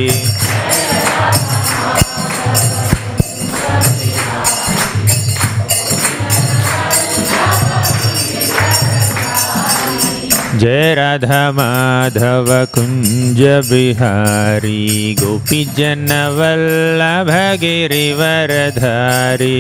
जय 10.59 10.94
राधा 10.97 11.39
माधव 11.52 12.47
कुञ्ज 12.75 13.41
बिहारी 13.69 15.13
गोपी 15.19 15.59
जनवल्लभ 15.77 17.30
गिरिवरधारी। 17.61 19.59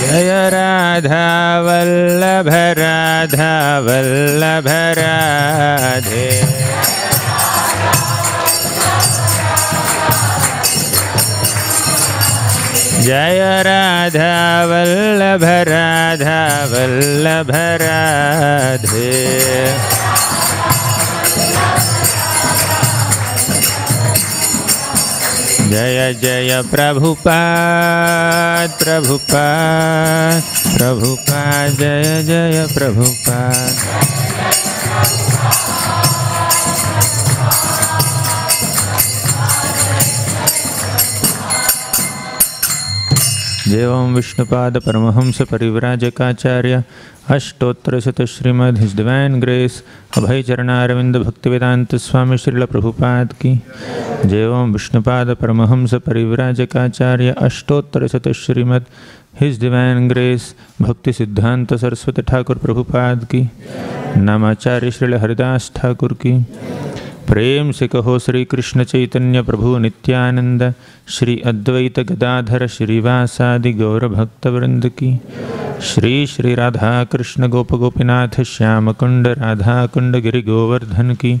जय 0.00 0.32
राधा 0.54 1.28
वल्लभ 1.66 2.48
राधा 2.80 3.52
वल्लभ 3.88 4.68
राधे 5.00 6.28
जय 13.00 13.40
राधा 13.66 14.32
वल्लभ 14.66 15.44
राधा 15.68 16.40
वल्लभ 16.72 17.50
राधे। 17.82 19.12
जय 25.70 25.98
जय 26.22 26.50
प्रभुपाद 26.70 28.70
प्रभुपाद 28.78 30.42
प्रभुपाद 30.76 31.76
जय 31.78 32.22
जय 32.26 32.66
प्रभुपाद। 32.74 33.74
एवं 43.74 44.14
विष्णुपाद 44.14 44.76
परमहंस 44.78 45.40
परिव्राजकाचार्य 45.42 46.82
अष्टोत्तर 47.28 48.26
श्रीमद 48.26 48.78
डिवाइन 48.96 49.40
ग्रेस 49.40 49.84
अभय 50.16 50.42
भक्तिवेदांत 51.24 51.94
स्वामी 51.94 52.38
श्रील 52.38 52.64
प्रभुपाद 52.64 53.32
की। 53.32 53.52
एवं 54.36 54.72
विष्णुपाद 54.72 55.30
परमहंस 55.30 55.94
परिव्राजकाचार्य 55.94 57.34
अष्टोत्तर 57.38 58.32
Srimad 58.32 58.84
his 59.40 59.60
divine 59.60 60.08
grace 60.08 60.54
Bhakti 60.82 61.12
Siddhanta 61.12 61.74
Saraswati 61.74 62.22
Thakur 62.22 62.58
Prabhupada 62.58 63.24
की। 63.24 63.48
नामाचार्य 64.16 64.90
श्रील 64.90 65.14
हरिदास 65.14 65.72
ठाकुर 65.76 66.12
की। 66.12 66.38
प्रेम 67.30 67.70
से 67.72 67.88
कहो 67.88 68.18
श्री 68.18 68.44
कृष्ण 68.44 68.84
चैतन्य 68.84 69.42
प्रभु 69.42 69.78
नित्यानंद, 69.78 70.74
श्री 71.08 71.42
अद्वैत 71.46 72.00
गदाधर 72.00 72.66
श्रीवासादि 72.66 73.72
गौर 73.72 74.08
भक्त 74.08 74.46
वृंद 74.46 74.88
की। 74.88 75.20
श्री 75.82 76.26
श्री 76.26 76.54
राधा 76.54 77.04
कृष्ण 77.04 77.48
गोप 77.48 77.72
गोपीनाथ 77.72 78.42
श्याम 78.42 78.92
कुंड 78.92 79.26
राधा 79.26 79.86
कुंड 79.86 80.16
गिरि 80.16 80.42
गोवर्धन 80.42 81.14
की। 81.14 81.34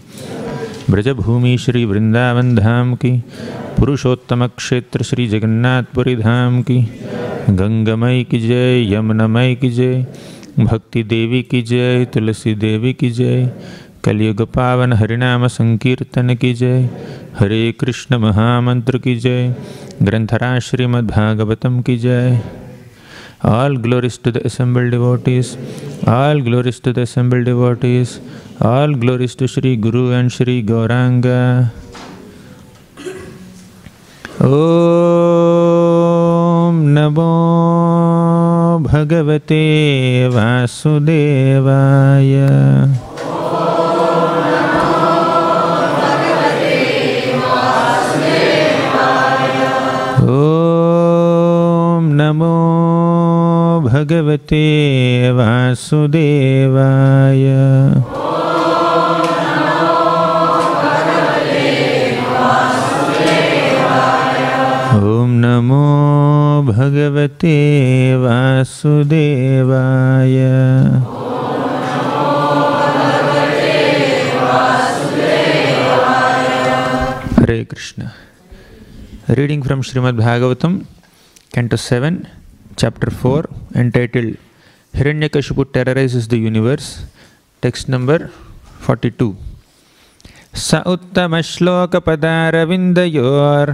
ब्रजभूमि 0.90 1.58
श्री 1.58 1.84
वृंदावन 1.84 2.56
धाम 2.56 2.94
की। 2.94 3.18
पुरुषोत्तम 3.78 4.46
क्षेत्र 4.46 5.02
श्री 5.02 5.26
जगन्नाथपुरी 5.26 6.16
धाम 6.16 6.62
की। 6.62 6.82
गंगमय 7.50 8.24
की 8.24 8.40
जय, 8.40 8.94
यमुनमय 8.94 9.54
की 9.54 9.70
जय। 9.70 10.06
भक्ति 10.58 11.02
देवी 11.02 11.42
की 11.42 11.62
जय, 11.62 12.04
तुलसी 12.04 12.54
देवी 12.54 12.92
की 12.92 13.10
जय। 13.10 13.52
कलयुग 14.04 14.42
पावन 14.54 14.92
हरिनाम 14.92 15.46
संकीर्तन 15.46 16.34
की 16.34 16.52
जय 16.54 16.88
हरे 17.38 17.60
कृष्ण 17.80 18.18
महामंत्र 18.18 18.98
की 18.98 19.16
जय 19.20 19.54
ग्रंथराज 20.02 20.60
श्रीमद्भागवतम 20.62 21.80
की 21.86 21.96
जय 21.98 22.40
All 23.42 23.76
glories 23.76 24.18
to 24.18 24.30
the 24.30 24.46
assembled 24.46 24.90
devotees. 24.90 25.56
All 26.06 26.40
glories 26.40 26.78
to 26.80 26.92
the 26.92 27.02
assembled 27.02 27.46
devotees. 27.46 28.20
All 28.60 28.92
glories 28.94 29.34
to 29.36 29.48
Shri 29.48 29.76
Guru 29.76 30.12
and 30.12 30.30
Shri 30.30 30.62
Gauranga. 30.62 31.70
ॐ 34.42 34.48
नमो 36.96 37.30
भगवते 38.86 39.64
वासुदेवाय 40.34 42.32
भगवते 54.00 55.32
वासुदेवाय। 55.32 57.44
ॐ 65.00 65.30
नमो 65.42 66.62
भगवते 66.72 67.56
वासुदेवाय। 68.16 70.36
Hare 77.38 77.64
Krishna. 77.64 78.08
Reading 79.30 79.62
from 79.62 79.82
Srimad 79.82 80.16
Bhagavatam 80.16 80.80
canto 81.54 81.76
Chapter 82.80 83.10
4, 83.10 83.44
entitled 83.74 84.36
Hiranyakashipu 84.94 85.70
Terrorizes 85.70 86.28
the 86.28 86.38
Universe, 86.38 87.04
text 87.62 87.90
number 87.94 88.18
42. 88.86 89.36
स 90.66 90.68
उत्तमश्लोकपदारविन्दयोर् 90.92 93.70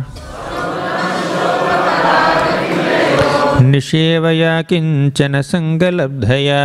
निषेवया 3.71 4.55
किंचन 4.71 5.35
सङ्गलब्धया 5.53 6.61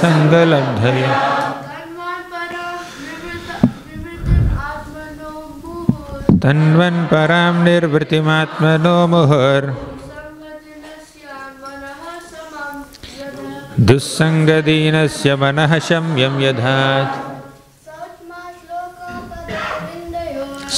सङ्गलब्धया 0.00 1.14
तन्वन्परां 6.42 7.54
निर्वृतिमात्मनो 7.64 8.98
मुहुर्। 9.12 9.66
दुस्सङ्गदीनस्य 13.88 15.28
मनः 15.42 15.72
शम्यं 15.88 16.34
यधात् 16.46 17.14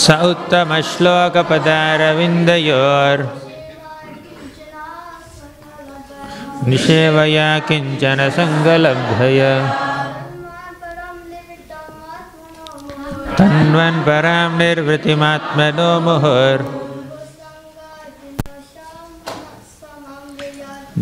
स 0.03 0.05
उत्तमश्लोकपदारविन्दयोर्। 0.33 3.21
निषेवया 6.69 7.49
किंचन 7.69 8.21
सङ्गलब्धया 8.37 9.53
तन्वन् 13.39 14.05
परां 14.07 14.49
निर्वृतिमात्मनो 14.59 15.91
मुहुर्। 16.07 16.63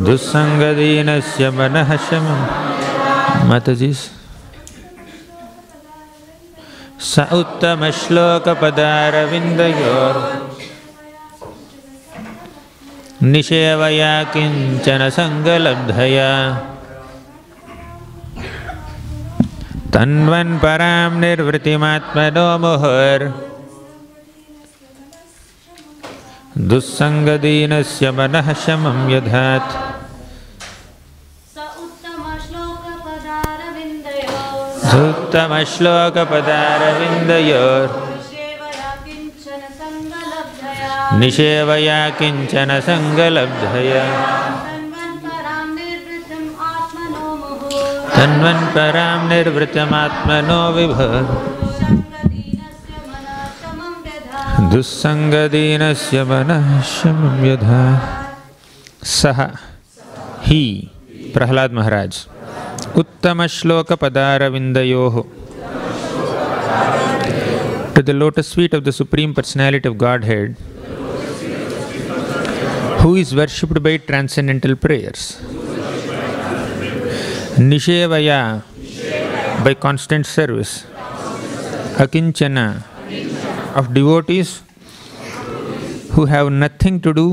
दुस्सङ्गदीनस्य 0.07 1.45
मनः 1.59 1.91
शमं 2.07 2.41
माताजीस् 3.49 4.05
स 7.11 7.13
उत्तमश्लोकपदारविन्दयोर्। 7.41 10.17
निषेवया 13.23 14.25
किंचन 14.25 15.11
सङ्गलब्धया। 15.11 16.59
तन्वन् 19.95 20.59
परां 20.59 21.21
निर्वृतिमात्मनो 21.21 22.59
मुहुर्। 22.59 23.51
दुस्सङ्गदीनस्य 26.71 28.11
मनः 28.11 28.53
शमं 28.53 29.11
यधात् 29.11 29.73
स 31.55 31.57
निषेवया 41.19 42.01
किंचन 42.19 42.71
सङ्गलब्धया 42.87 44.05
तन्वन्तरां 44.65 45.67
निर्वृतिम् 45.79 46.51
आत्मनो 46.69 47.25
मुहुः 47.41 47.75
तन्वन् 48.17 48.65
परां 48.75 49.19
निर्वृतमात्मनो 49.31 50.61
व्यधा 50.77 51.11
दुस्सङ्गदीनस्य 54.73 56.19
मनः 56.31 56.67
शमं 56.95 57.37
यथा। 57.47 57.85
सः 59.19 59.39
हि 60.47 60.63
प्रह्लाद 61.35 61.71
महाराज 61.79 62.13
उत्तमश्लोकपदारविन्दयोः। 63.03 65.15
To 67.95 68.01
the 68.09 68.15
lotus 68.15 68.49
feet 68.55 68.73
of 68.79 68.83
the 68.85 68.93
Supreme 68.93 69.33
Personality 69.39 69.89
of 69.89 69.95
Godhead, 69.99 70.49
who 73.01 73.17
is 73.17 73.35
worshipped 73.35 73.83
by 73.83 73.97
transcendental 73.97 74.77
prayers. 74.77 75.41
Nishevaya, 77.71 78.63
by 79.65 79.75
constant 79.75 80.27
service. 80.27 80.85
Akinchana, 82.03 82.67
of 83.75 83.93
devotees 83.95 84.63
who 86.13 86.27
have 86.27 86.51
nothing 86.51 87.01
to 87.01 87.13
do 87.15 87.29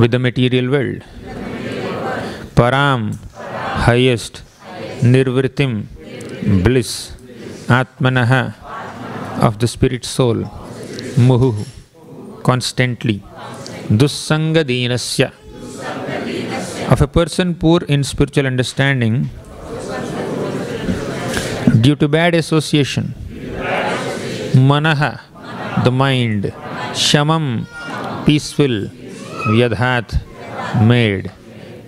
with 0.00 0.10
the 0.10 0.18
material 0.18 0.70
world. 0.70 1.04
Param, 2.54 3.16
highest, 3.86 4.42
Nirvritim, 5.00 5.72
bliss, 6.64 7.12
Atmanaha, 7.68 8.54
of 9.42 9.58
the 9.58 9.68
spirit 9.68 10.04
soul, 10.04 10.38
Muhu, 11.28 11.66
constantly, 12.42 13.22
Dussangadinasya, 13.88 15.32
of 16.92 17.00
a 17.00 17.06
person 17.08 17.54
poor 17.54 17.80
in 17.84 18.04
spiritual 18.04 18.46
understanding 18.46 19.30
due 21.80 21.96
to 21.96 22.06
bad 22.06 22.34
association. 22.34 23.14
Manaha, 24.52 25.20
the 25.84 25.90
mind, 25.90 26.52
Shamam, 26.92 27.66
peaceful, 28.26 28.90
Vyadhat, 29.46 30.20
made. 30.86 31.32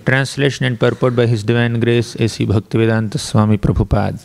Translation 0.03 0.65
and 0.65 0.79
purport 0.79 1.15
by 1.15 1.27
His 1.27 1.43
Divine 1.43 1.79
Grace 1.79 2.15
A.C. 2.15 2.47
Bhaktivedanta 2.47 3.19
Swami 3.19 3.57
Prabhupada. 3.57 4.19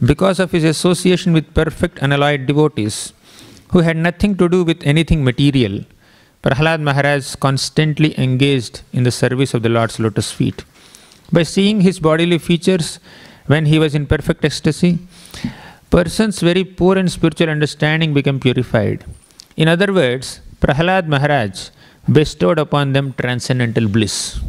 Because 0.00 0.40
of 0.40 0.50
his 0.50 0.64
association 0.64 1.34
with 1.34 1.52
perfect 1.52 1.98
unalloyed 1.98 2.46
devotees 2.46 3.12
who 3.72 3.80
had 3.80 3.98
nothing 3.98 4.34
to 4.38 4.48
do 4.48 4.64
with 4.64 4.82
anything 4.84 5.22
material, 5.22 5.84
Prahlad 6.42 6.80
Maharaj 6.80 7.34
constantly 7.36 8.18
engaged 8.18 8.80
in 8.94 9.02
the 9.02 9.10
service 9.10 9.52
of 9.52 9.62
the 9.62 9.68
Lord's 9.68 10.00
lotus 10.00 10.32
feet. 10.32 10.64
By 11.30 11.42
seeing 11.42 11.82
his 11.82 12.00
bodily 12.00 12.38
features 12.38 12.98
when 13.46 13.66
he 13.66 13.78
was 13.78 13.94
in 13.94 14.06
perfect 14.06 14.44
ecstasy, 14.44 14.98
persons 15.90 16.40
very 16.40 16.64
poor 16.64 16.96
in 16.96 17.08
spiritual 17.08 17.50
understanding 17.50 18.14
became 18.14 18.40
purified. 18.40 19.04
In 19.56 19.68
other 19.68 19.92
words, 19.92 20.40
Prahlad 20.60 21.08
Maharaj 21.08 21.68
bestowed 22.10 22.58
upon 22.58 22.94
them 22.94 23.12
transcendental 23.18 23.86
bliss. 23.86 24.40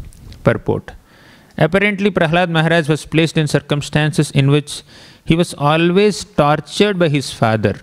Purport. 0.46 0.94
Apparently, 1.58 2.10
Prahlad 2.10 2.50
Maharaj 2.50 2.88
was 2.88 3.06
placed 3.06 3.38
in 3.38 3.48
circumstances 3.48 4.32
in 4.32 4.50
which 4.50 4.84
he 5.26 5.36
was 5.36 5.54
always 5.56 6.24
tortured 6.24 6.98
by 6.98 7.10
his 7.10 7.34
father. 7.34 7.76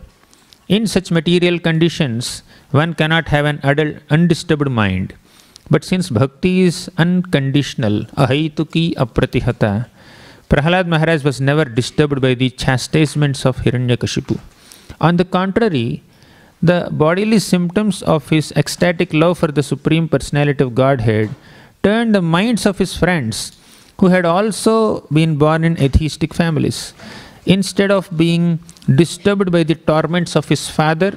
In 0.67 0.87
such 0.87 1.11
material 1.11 1.59
conditions, 1.59 2.43
one 2.71 2.95
cannot 2.95 3.29
have 3.29 3.45
an 3.45 3.61
adult, 3.63 3.97
undisturbed 4.11 4.71
mind. 4.71 5.15
But 5.71 5.85
since 5.85 6.11
bhakti 6.11 6.63
is 6.63 6.91
unconditional, 6.97 8.05
ahaituki 8.17 8.95
apratihata, 8.95 9.89
Prahlad 10.49 10.87
Maharaj 10.87 11.25
was 11.25 11.41
never 11.41 11.65
disturbed 11.65 12.21
by 12.23 12.35
the 12.35 12.49
chastisements 12.51 13.45
of 13.45 13.59
Hiranyakashipu. 13.59 14.41
On 15.01 15.17
the 15.17 15.25
contrary, 15.25 16.03
the 16.63 16.89
bodily 16.91 17.39
symptoms 17.39 18.03
of 18.03 18.31
his 18.31 18.53
ecstatic 18.57 19.13
love 19.13 19.39
for 19.39 19.49
the 19.49 19.63
Supreme 19.63 20.09
Personality 20.09 20.65
of 20.65 20.75
Godhead 20.75 21.31
turned 21.83 22.15
the 22.15 22.23
minds 22.23 22.65
of 22.65 22.79
his 22.79 22.97
friends, 22.97 23.53
who 24.01 24.07
had 24.07 24.25
also 24.25 25.01
been 25.13 25.37
born 25.37 25.65
in 25.65 25.79
atheistic 25.81 26.33
families, 26.33 26.95
Instead 27.49 27.91
of 27.91 28.15
being 28.15 28.59
disturbed 28.95 29.51
by 29.51 29.63
the 29.63 29.75
torments 29.75 30.37
of 30.37 30.49
his 30.49 30.69
father, 30.69 31.13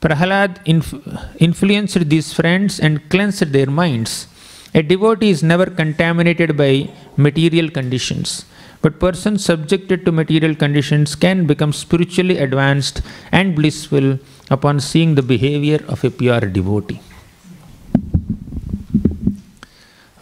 Prahalad 0.00 0.58
inf- 0.64 0.94
influenced 1.38 2.08
these 2.08 2.32
friends 2.32 2.78
and 2.78 3.08
cleansed 3.08 3.52
their 3.52 3.66
minds. 3.66 4.28
A 4.74 4.82
devotee 4.82 5.30
is 5.30 5.42
never 5.42 5.66
contaminated 5.66 6.56
by 6.56 6.90
material 7.16 7.70
conditions, 7.70 8.44
but 8.82 9.00
persons 9.00 9.44
subjected 9.44 10.04
to 10.04 10.12
material 10.12 10.54
conditions 10.54 11.14
can 11.14 11.46
become 11.46 11.72
spiritually 11.72 12.38
advanced 12.38 13.00
and 13.32 13.56
blissful 13.56 14.18
upon 14.50 14.80
seeing 14.80 15.14
the 15.14 15.22
behavior 15.22 15.82
of 15.88 16.04
a 16.04 16.10
pure 16.10 16.40
devotee. 16.40 17.00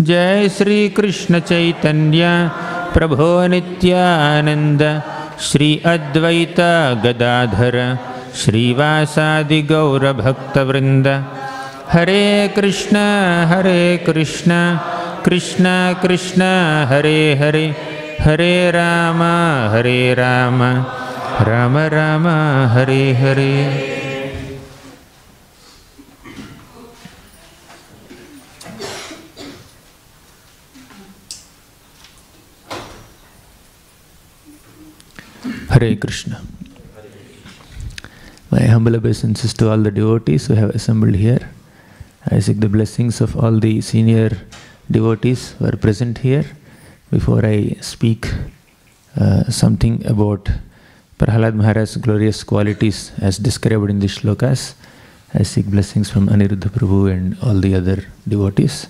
जय 0.00 0.48
श्री 0.48 0.88
कृष्ण 0.88 1.40
चैतन्य 1.40 2.50
प्रभो 2.94 3.46
नित्यानंद 3.46 5.02
श्री 5.40 5.82
अद्वैत 5.86 6.60
गदाधर 7.04 7.76
श्रीवासादि 8.36 9.62
गौर 9.62 10.12
भक्तवृंद 10.12 11.06
हरे 11.92 12.52
कृष्ण 12.56 12.96
हरे 13.50 13.96
कृष्ण 14.06 14.50
कृष्ण 15.24 15.66
कृष्ण 16.02 16.42
हरे 16.88 17.34
हरे 17.34 17.64
हरे 18.20 18.70
राम 18.70 19.22
हरे 19.76 20.14
Ram. 20.14 20.62
Ram 21.48 21.78
Ram 21.78 22.26
Hare 22.74 23.12
Hare 23.12 23.97
Hare 35.78 35.94
Krishna. 35.94 36.42
My 38.50 38.62
humble 38.62 38.96
obeisances 38.96 39.52
to 39.54 39.70
all 39.70 39.78
the 39.78 39.90
devotees 39.90 40.46
who 40.46 40.54
have 40.54 40.70
assembled 40.70 41.14
here. 41.14 41.50
I 42.26 42.40
seek 42.40 42.58
the 42.58 42.68
blessings 42.68 43.20
of 43.20 43.36
all 43.36 43.60
the 43.60 43.80
senior 43.80 44.30
devotees 44.90 45.52
who 45.52 45.66
are 45.66 45.76
present 45.76 46.18
here. 46.18 46.44
Before 47.10 47.46
I 47.46 47.76
speak 47.80 48.26
uh, 49.16 49.44
something 49.50 50.04
about 50.06 50.50
Prahalad 51.18 51.54
Maharaj's 51.54 51.96
glorious 51.96 52.42
qualities 52.42 53.12
as 53.20 53.38
described 53.38 53.88
in 53.88 54.00
the 54.00 54.08
shlokas, 54.08 54.74
I 55.32 55.44
seek 55.44 55.66
blessings 55.66 56.10
from 56.10 56.28
Aniruddha 56.28 56.70
Prabhu 56.70 57.12
and 57.12 57.36
all 57.40 57.60
the 57.60 57.74
other 57.76 58.04
devotees. 58.26 58.88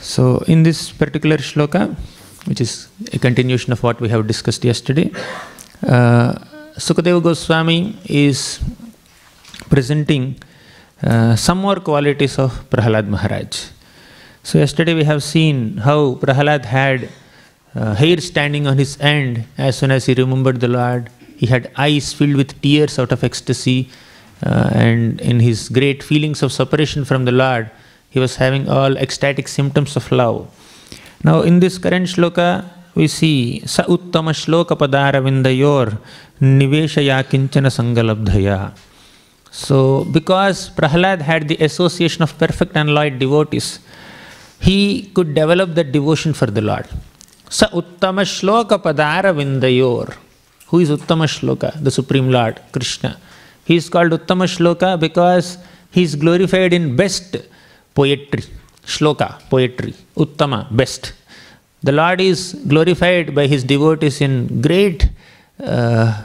So, 0.00 0.38
in 0.48 0.64
this 0.64 0.90
particular 0.90 1.36
shloka, 1.36 1.96
which 2.46 2.60
is 2.60 2.88
a 3.12 3.18
continuation 3.18 3.72
of 3.72 3.82
what 3.82 4.00
we 4.00 4.08
have 4.08 4.26
discussed 4.26 4.64
yesterday, 4.64 5.10
uh, 5.86 6.34
Sukadeva 6.76 7.22
Goswami 7.22 7.96
is 8.06 8.60
presenting 9.68 10.36
uh, 11.02 11.36
some 11.36 11.58
more 11.58 11.76
qualities 11.76 12.38
of 12.38 12.52
Prahalad 12.70 13.06
Maharaj. 13.06 13.70
So, 14.42 14.58
yesterday 14.58 14.94
we 14.94 15.04
have 15.04 15.22
seen 15.22 15.78
how 15.78 16.14
Prahalad 16.14 16.64
had 16.64 17.08
uh, 17.74 17.94
hair 17.94 18.20
standing 18.20 18.66
on 18.66 18.78
his 18.78 18.98
end 19.00 19.44
as 19.56 19.78
soon 19.78 19.90
as 19.90 20.06
he 20.06 20.14
remembered 20.14 20.60
the 20.60 20.68
Lord. 20.68 21.10
He 21.36 21.46
had 21.46 21.70
eyes 21.76 22.12
filled 22.12 22.36
with 22.36 22.60
tears 22.60 22.98
out 22.98 23.12
of 23.12 23.24
ecstasy, 23.24 23.88
uh, 24.44 24.70
and 24.72 25.20
in 25.20 25.40
his 25.40 25.68
great 25.68 26.02
feelings 26.02 26.42
of 26.42 26.52
separation 26.52 27.04
from 27.04 27.24
the 27.24 27.32
Lord, 27.32 27.70
he 28.10 28.20
was 28.20 28.36
having 28.36 28.68
all 28.68 28.96
ecstatic 28.96 29.48
symptoms 29.48 29.96
of 29.96 30.10
love. 30.12 30.48
Now, 31.24 31.40
in 31.40 31.58
this 31.58 31.78
current 31.78 32.06
shloka, 32.06 32.66
we 32.94 33.08
see 33.08 33.62
Sa 33.66 33.82
Uttama 33.84 34.32
Shloka 34.40 34.76
Padaravindayor 34.76 35.96
Niveshaya 36.40 37.24
Kinchana 37.24 37.70
Sangalabdhaya. 37.76 38.76
So, 39.50 40.04
because 40.04 40.68
Prahlad 40.68 41.22
had 41.22 41.48
the 41.48 41.56
association 41.56 42.22
of 42.22 42.36
perfect 42.38 42.76
and 42.76 42.90
loyal 42.90 43.18
devotees, 43.18 43.78
he 44.60 45.10
could 45.14 45.34
develop 45.34 45.74
that 45.76 45.92
devotion 45.92 46.34
for 46.34 46.46
the 46.46 46.60
Lord. 46.60 46.86
Sa 47.48 47.68
Uttama 47.68 48.24
Shloka 48.34 48.76
Padaravindayor. 48.82 50.14
Who 50.66 50.80
is 50.80 50.90
Uttama 50.90 51.26
Shloka? 51.26 51.82
The 51.82 51.90
Supreme 51.90 52.30
Lord, 52.30 52.60
Krishna. 52.72 53.16
He 53.64 53.76
is 53.76 53.88
called 53.88 54.12
Uttama 54.12 54.44
Shloka 54.44 55.00
because 55.00 55.56
he 55.90 56.02
is 56.02 56.16
glorified 56.16 56.74
in 56.74 56.96
best 56.96 57.36
poetry. 57.94 58.44
Shloka, 58.86 59.40
poetry. 59.48 59.94
Uttama, 60.16 60.74
best. 60.74 61.12
The 61.82 61.92
Lord 61.92 62.20
is 62.20 62.54
glorified 62.66 63.34
by 63.34 63.46
his 63.46 63.62
devotees 63.64 64.20
in 64.20 64.60
great 64.60 65.08
uh, 65.62 66.24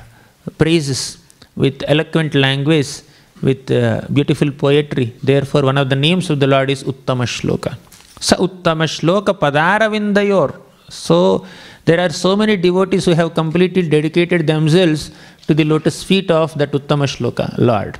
praises 0.58 1.18
with 1.56 1.84
eloquent 1.88 2.34
language, 2.36 3.02
with 3.42 3.70
uh, 3.72 4.02
beautiful 4.12 4.52
poetry. 4.52 5.14
Therefore, 5.22 5.64
one 5.64 5.78
of 5.78 5.90
the 5.90 5.96
names 5.96 6.30
of 6.30 6.40
the 6.40 6.48
Lord 6.48 6.70
is 6.70 6.84
Uttama 6.84 7.26
Shloka. 7.26 7.78
Sa 8.20 8.36
Uttama 8.38 8.86
Shloka 8.88 9.38
Padaravindayor. 9.38 10.60
So, 10.90 11.46
there 11.86 12.00
are 12.00 12.10
so 12.10 12.36
many 12.36 12.56
devotees 12.56 13.06
who 13.06 13.14
have 13.14 13.34
completely 13.34 13.88
dedicated 13.88 14.48
themselves 14.48 15.12
to 15.48 15.54
the 15.54 15.64
lotus 15.64 16.04
feet 16.04 16.30
of 16.32 16.58
that 16.58 16.72
Uttama 16.72 17.06
Shloka, 17.14 17.58
Lord. 17.58 18.00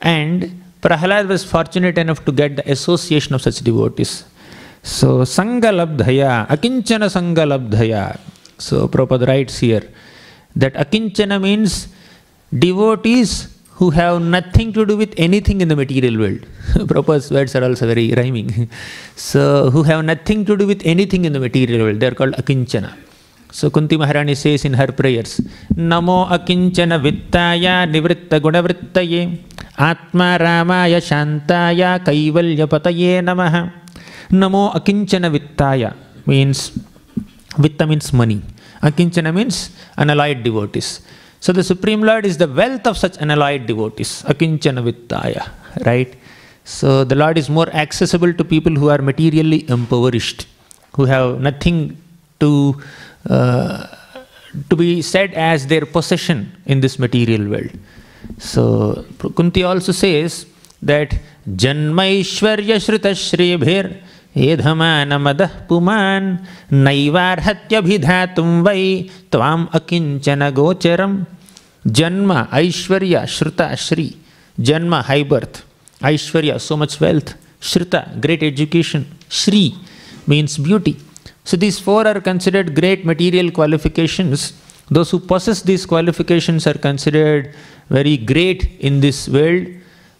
And 0.00 0.62
Prahalad 0.86 1.26
was 1.26 1.42
fortunate 1.42 1.98
enough 1.98 2.24
to 2.26 2.30
get 2.30 2.54
the 2.58 2.64
association 2.70 3.34
of 3.34 3.42
such 3.42 3.58
devotees. 3.68 4.24
So, 4.84 5.08
Sangalabdhaya, 5.36 6.46
Akinchana 6.46 7.08
Sangalabdhaya. 7.14 8.20
So, 8.58 8.86
Prabhupada 8.86 9.26
writes 9.26 9.58
here 9.58 9.82
that 10.54 10.74
Akinchana 10.74 11.42
means 11.42 11.88
devotees 12.66 13.30
who 13.78 13.90
have 13.90 14.22
nothing 14.22 14.72
to 14.74 14.86
do 14.86 14.96
with 14.96 15.12
anything 15.16 15.60
in 15.60 15.66
the 15.66 15.74
material 15.74 16.20
world. 16.20 16.46
Prabhupada's 16.90 17.32
words 17.32 17.56
are 17.56 17.64
also 17.64 17.88
very 17.88 18.12
rhyming. 18.12 18.70
so, 19.16 19.70
who 19.70 19.82
have 19.82 20.04
nothing 20.04 20.44
to 20.44 20.56
do 20.56 20.68
with 20.68 20.82
anything 20.84 21.24
in 21.24 21.32
the 21.32 21.40
material 21.40 21.80
world, 21.86 21.98
they 21.98 22.06
are 22.06 22.18
called 22.20 22.34
akinchana. 22.34 22.96
So, 23.50 23.70
Kunti 23.70 23.96
Maharani 23.96 24.36
says 24.36 24.64
in 24.64 24.74
her 24.74 24.92
prayers, 24.92 25.40
Namo 25.74 26.28
akinchana 26.28 27.02
vittaya 27.06 27.76
nivritta 27.90 28.38
gunavrittaye 28.38 29.22
atma 29.78 30.38
ramaya 30.38 31.00
shantaya 31.00 32.02
kaivalya 32.04 32.66
pataye 32.66 33.22
namaha. 33.22 33.72
Namo 34.30 34.72
akinchana 34.74 35.30
vittaya 35.30 35.94
means, 36.26 36.72
vitta 37.58 37.86
means 37.86 38.12
money. 38.12 38.42
Akinchana 38.82 39.34
means 39.34 39.70
unalloyed 39.96 40.42
devotees. 40.42 41.00
So 41.40 41.52
the 41.52 41.62
Supreme 41.62 42.02
Lord 42.02 42.26
is 42.26 42.38
the 42.38 42.48
wealth 42.48 42.86
of 42.86 42.96
such 42.96 43.16
unalloyed 43.18 43.66
devotees. 43.66 44.22
Akinchana 44.24 44.82
vittaya, 44.90 45.48
right? 45.84 46.14
So 46.64 47.04
the 47.04 47.14
Lord 47.14 47.38
is 47.38 47.48
more 47.48 47.68
accessible 47.68 48.32
to 48.34 48.44
people 48.44 48.74
who 48.74 48.88
are 48.88 48.98
materially 48.98 49.68
impoverished, 49.70 50.48
who 50.94 51.04
have 51.04 51.40
nothing 51.40 51.96
to 52.40 52.80
uh, 53.30 53.86
to 54.70 54.76
be 54.76 55.02
said 55.02 55.34
as 55.34 55.66
their 55.66 55.84
possession 55.86 56.50
in 56.66 56.80
this 56.80 56.98
material 56.98 57.48
world. 57.48 57.70
So 58.38 59.04
Kunti 59.34 59.62
also 59.62 59.92
says 59.92 60.46
that 60.82 61.10
janma 61.48 62.20
Janmaishwarya 62.20 62.76
Shruta 62.76 63.12
Shribhir 63.14 64.02
Edhamanamadah 64.34 65.66
Puman 65.66 66.46
Naivarhatya 66.70 67.80
Bhidhatum 67.82 68.62
Vai 68.62 69.10
Tvam 69.30 69.70
Akinchana 69.70 70.52
Gocharam 70.52 71.26
Janma 71.86 72.48
Aishwarya 72.50 73.22
Shruta 73.22 73.76
Shri 73.76 74.16
Janma 74.58 75.02
High 75.02 75.22
Birth 75.22 75.64
Aishwarya 76.00 76.60
So 76.60 76.76
much 76.76 77.00
wealth 77.00 77.34
Shruta 77.60 78.20
Great 78.20 78.42
education 78.42 79.06
Shri 79.28 79.74
Means 80.26 80.58
beauty. 80.58 80.98
So 81.44 81.56
these 81.56 81.78
four 81.78 82.06
are 82.06 82.20
considered 82.20 82.74
great 82.74 83.04
material 83.06 83.52
qualifications 83.52 84.52
those 84.90 85.10
who 85.10 85.18
possess 85.18 85.62
these 85.62 85.84
qualifications 85.86 86.66
are 86.66 86.74
considered 86.74 87.54
very 87.88 88.16
great 88.16 88.70
in 88.80 89.00
this 89.00 89.28
world 89.28 89.66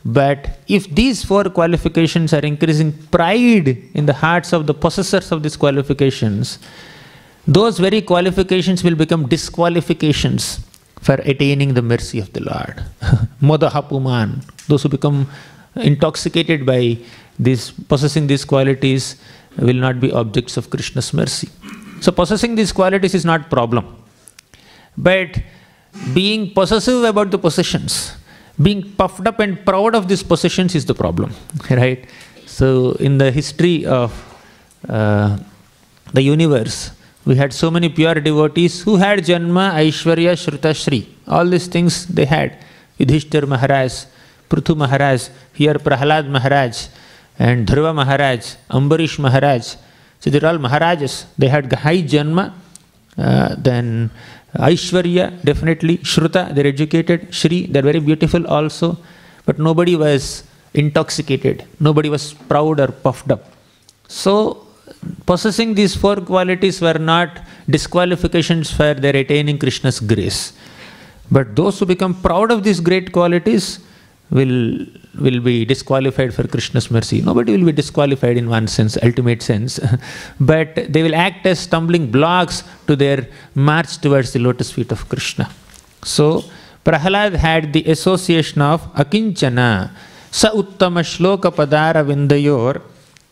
but 0.07 0.61
if 0.69 0.89
these 0.95 1.25
four 1.25 1.45
qualifications 1.45 2.33
are 2.33 2.45
increasing 2.47 2.93
pride 3.11 3.77
in 3.93 4.07
the 4.07 4.13
hearts 4.13 4.53
of 4.53 4.69
the 4.69 4.73
possessors 4.73 5.33
of 5.33 5.43
these 5.43 5.57
qualifications, 5.57 6.61
those 7.45 7.81
very 7.81 8.01
qualifications 8.03 8.85
will 8.85 8.95
become 8.95 9.27
disqualifications 9.27 10.61
for 11.01 11.15
attaining 11.15 11.75
the 11.75 11.83
mercy 11.83 12.21
of 12.21 12.33
the 12.35 12.41
Lord. 12.41 12.85
Modahapuman, 13.43 14.45
those 14.69 14.85
who 14.85 14.89
become 14.89 15.29
intoxicated 15.75 16.65
by 16.65 16.99
this, 17.37 17.73
possessing 17.73 18.29
these 18.29 18.45
qualities, 18.45 19.17
will 19.59 19.75
not 19.75 19.99
be 19.99 20.13
objects 20.13 20.57
of 20.57 20.71
Krishna's 20.71 21.13
mercy. 21.13 21.49
So 22.01 22.13
possessing 22.13 22.55
these 22.55 22.71
qualities 22.71 23.15
is 23.15 23.25
not 23.25 23.41
a 23.41 23.49
problem. 23.49 24.06
But 24.97 25.41
being 26.15 26.53
possessive 26.53 27.05
about 27.05 27.31
the 27.31 27.39
possessions, 27.39 28.17
being 28.61 28.93
puffed 28.93 29.27
up 29.27 29.41
and 29.41 29.65
proud 29.65 29.95
of 29.95 30.09
these 30.09 30.23
possessions 30.23 30.75
is 30.75 30.87
the 30.87 30.95
problem, 30.95 31.33
right? 31.71 32.07
So, 32.47 32.93
in 32.93 33.19
the 33.19 33.31
history 33.31 33.85
of 33.85 34.13
uh, 34.89 35.39
the 36.13 36.23
universe, 36.23 36.91
we 37.25 37.35
had 37.37 37.53
so 37.53 37.71
many 37.71 37.89
pure 37.89 38.15
devotees 38.15 38.83
who 38.83 38.97
had 38.97 39.19
Janma, 39.19 39.73
Aishwarya, 39.73 40.33
Shruta, 40.43 40.75
Shri. 40.75 41.09
All 41.27 41.45
these 41.45 41.67
things 41.67 42.07
they 42.07 42.25
had. 42.25 42.57
Yudhishthir 42.99 43.47
Maharaj, 43.47 44.07
Prithu 44.49 44.77
Maharaj, 44.77 45.29
here 45.53 45.75
Prahlad 45.75 46.31
Maharaj, 46.31 46.87
and 47.39 47.67
Dhruva 47.67 47.95
Maharaj, 47.95 48.55
Ambarish 48.71 49.19
Maharaj. 49.19 49.75
So, 50.21 50.31
they're 50.31 50.49
all 50.49 50.59
Maharajas. 50.59 51.27
They 51.37 51.49
had 51.49 51.71
high 51.73 52.03
Janma, 52.03 52.55
uh, 53.19 53.55
then 53.59 54.11
Aishwarya, 54.59 55.43
definitely. 55.45 55.99
Shruta, 55.99 56.55
they're 56.55 56.67
educated. 56.67 57.35
Shri, 57.35 57.67
they're 57.67 57.83
very 57.83 58.01
beautiful 58.01 58.47
also. 58.47 58.99
But 59.45 59.59
nobody 59.59 59.97
was 59.97 60.45
intoxicated. 60.75 61.65
Nobody 61.81 62.09
was 62.09 62.35
proud 62.35 62.81
or 62.81 62.89
puffed 62.89 63.31
up. 63.31 63.45
So, 64.09 64.67
possessing 65.25 65.75
these 65.75 65.95
four 65.95 66.17
qualities 66.17 66.81
were 66.81 66.99
not 66.99 67.41
disqualifications 67.69 68.71
for 68.71 68.95
their 68.95 69.17
attaining 69.17 69.59
Krishna's 69.59 70.01
grace. 70.01 70.53
But 71.31 71.57
those 71.57 71.79
who 71.79 71.87
become 71.87 72.21
proud 72.21 72.51
of 72.51 72.63
these 72.63 72.81
great 72.81 73.13
qualities 73.13 73.81
will, 74.31 74.87
will 75.19 75.41
be 75.41 75.65
disqualified 75.65 76.35
for 76.35 76.47
Krishna's 76.47 76.91
mercy. 76.91 77.21
Nobody 77.21 77.57
will 77.57 77.67
be 77.67 77.73
disqualified 77.73 78.37
in 78.37 78.49
one 78.49 78.67
sense, 78.67 78.99
ultimate 79.03 79.43
sense, 79.43 79.79
but 80.41 80.75
they 80.93 81.03
will 81.03 81.15
act 81.15 81.47
as 81.47 81.61
stumbling 81.61 82.11
blocks 82.11 82.65
to 82.87 82.97
their 82.97 83.29
march 83.55 83.99
towards 83.99 84.33
the 84.33 84.41
lotus 84.41 84.73
feet 84.73 84.93
of 84.93 85.09
Krishna. 85.09 85.51
So, 86.03 86.45
Prahalad 86.85 87.35
had 87.35 87.73
the 87.73 87.85
association 87.85 88.63
of 88.63 88.83
Akinchana, 88.95 89.91
Sa 90.31 90.51
Uttama 90.51 91.03
Shloka 91.03 91.53
Padara 91.53 92.05
Vindayor, 92.05 92.81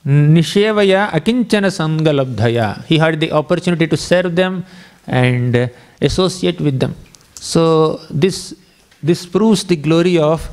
Nishevaya 0.07 1.11
Akinchana 1.11 1.71
Sangalabdhaya. 1.71 2.85
He 2.85 2.99
had 2.99 3.21
the 3.21 3.33
opportunity 3.33 3.87
to 3.87 3.97
serve 3.97 4.35
them 4.35 4.65
and 5.07 5.71
associate 6.01 6.61
with 6.61 6.81
them. 6.81 6.97
So, 7.35 8.01
this, 8.11 8.55
this 9.03 9.27
proves 9.27 9.65
the 9.65 9.77
glory 9.77 10.19
of 10.19 10.49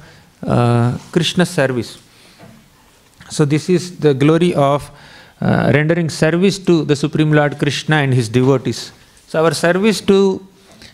uh, 0.46 0.98
Krishna 1.12 1.46
service. 1.46 2.00
So, 3.30 3.46
this 3.46 3.70
is 3.70 3.98
the 4.00 4.14
glory 4.14 4.54
of 4.54 4.90
uh, 5.40 5.72
rendering 5.74 6.10
service 6.10 6.60
to 6.60 6.84
the 6.84 6.96
Supreme 6.96 7.32
Lord 7.32 7.58
Krishna 7.58 7.98
and 7.98 8.14
his 8.14 8.30
devotees. 8.30 8.92
So, 9.28 9.44
our 9.44 9.54
service 9.54 10.02
to 10.02 10.46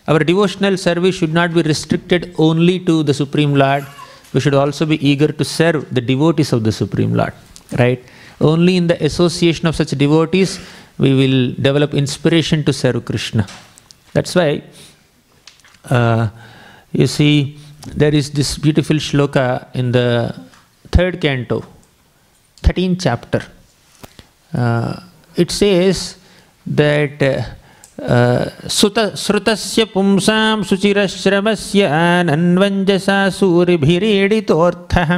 our 0.08 0.20
devotional 0.20 0.78
service 0.78 1.16
should 1.16 1.34
not 1.34 1.54
be 1.54 1.62
restricted 1.64 2.34
only 2.38 2.80
to 2.80 3.04
the 3.04 3.14
Supreme 3.14 3.54
Lord. 3.54 3.86
We 4.34 4.40
should 4.40 4.54
also 4.54 4.86
be 4.86 4.98
eager 5.06 5.28
to 5.28 5.44
serve 5.44 5.94
the 5.94 6.02
devotees 6.02 6.54
of 6.54 6.64
the 6.64 6.72
Supreme 6.72 7.14
Lord, 7.14 7.34
right? 7.78 8.04
Only 8.40 8.78
in 8.78 8.88
the 8.88 9.04
association 9.04 9.68
of 9.68 9.76
such 9.76 9.92
devotees 9.92 10.60
we 10.98 11.14
will 11.14 11.54
develop 11.54 11.94
inspiration 11.94 12.64
to 12.66 12.74
serve 12.74 13.04
Krishna. 13.06 13.48
That's 14.14 14.34
why 14.34 14.64
uh, 15.90 16.30
you 16.92 17.08
see 17.08 17.60
there 17.96 18.14
is 18.14 18.32
this 18.32 18.58
beautiful 18.58 18.98
shloka 18.98 19.68
in 19.74 19.92
the 19.92 20.34
third 20.92 21.22
canto, 21.22 21.64
13th 22.64 23.00
chapter. 23.02 23.44
Uh, 24.54 25.02
it 25.36 25.52
says 25.52 26.18
that 26.66 27.22
श्रुतस्य 27.98 29.84
पुंसां 29.94 30.64
शुचिरश्रमस्य 30.70 31.86
आनन्वञ्जसा 32.00 33.18
सूरिभिरीडितोऽर्थः 33.38 35.12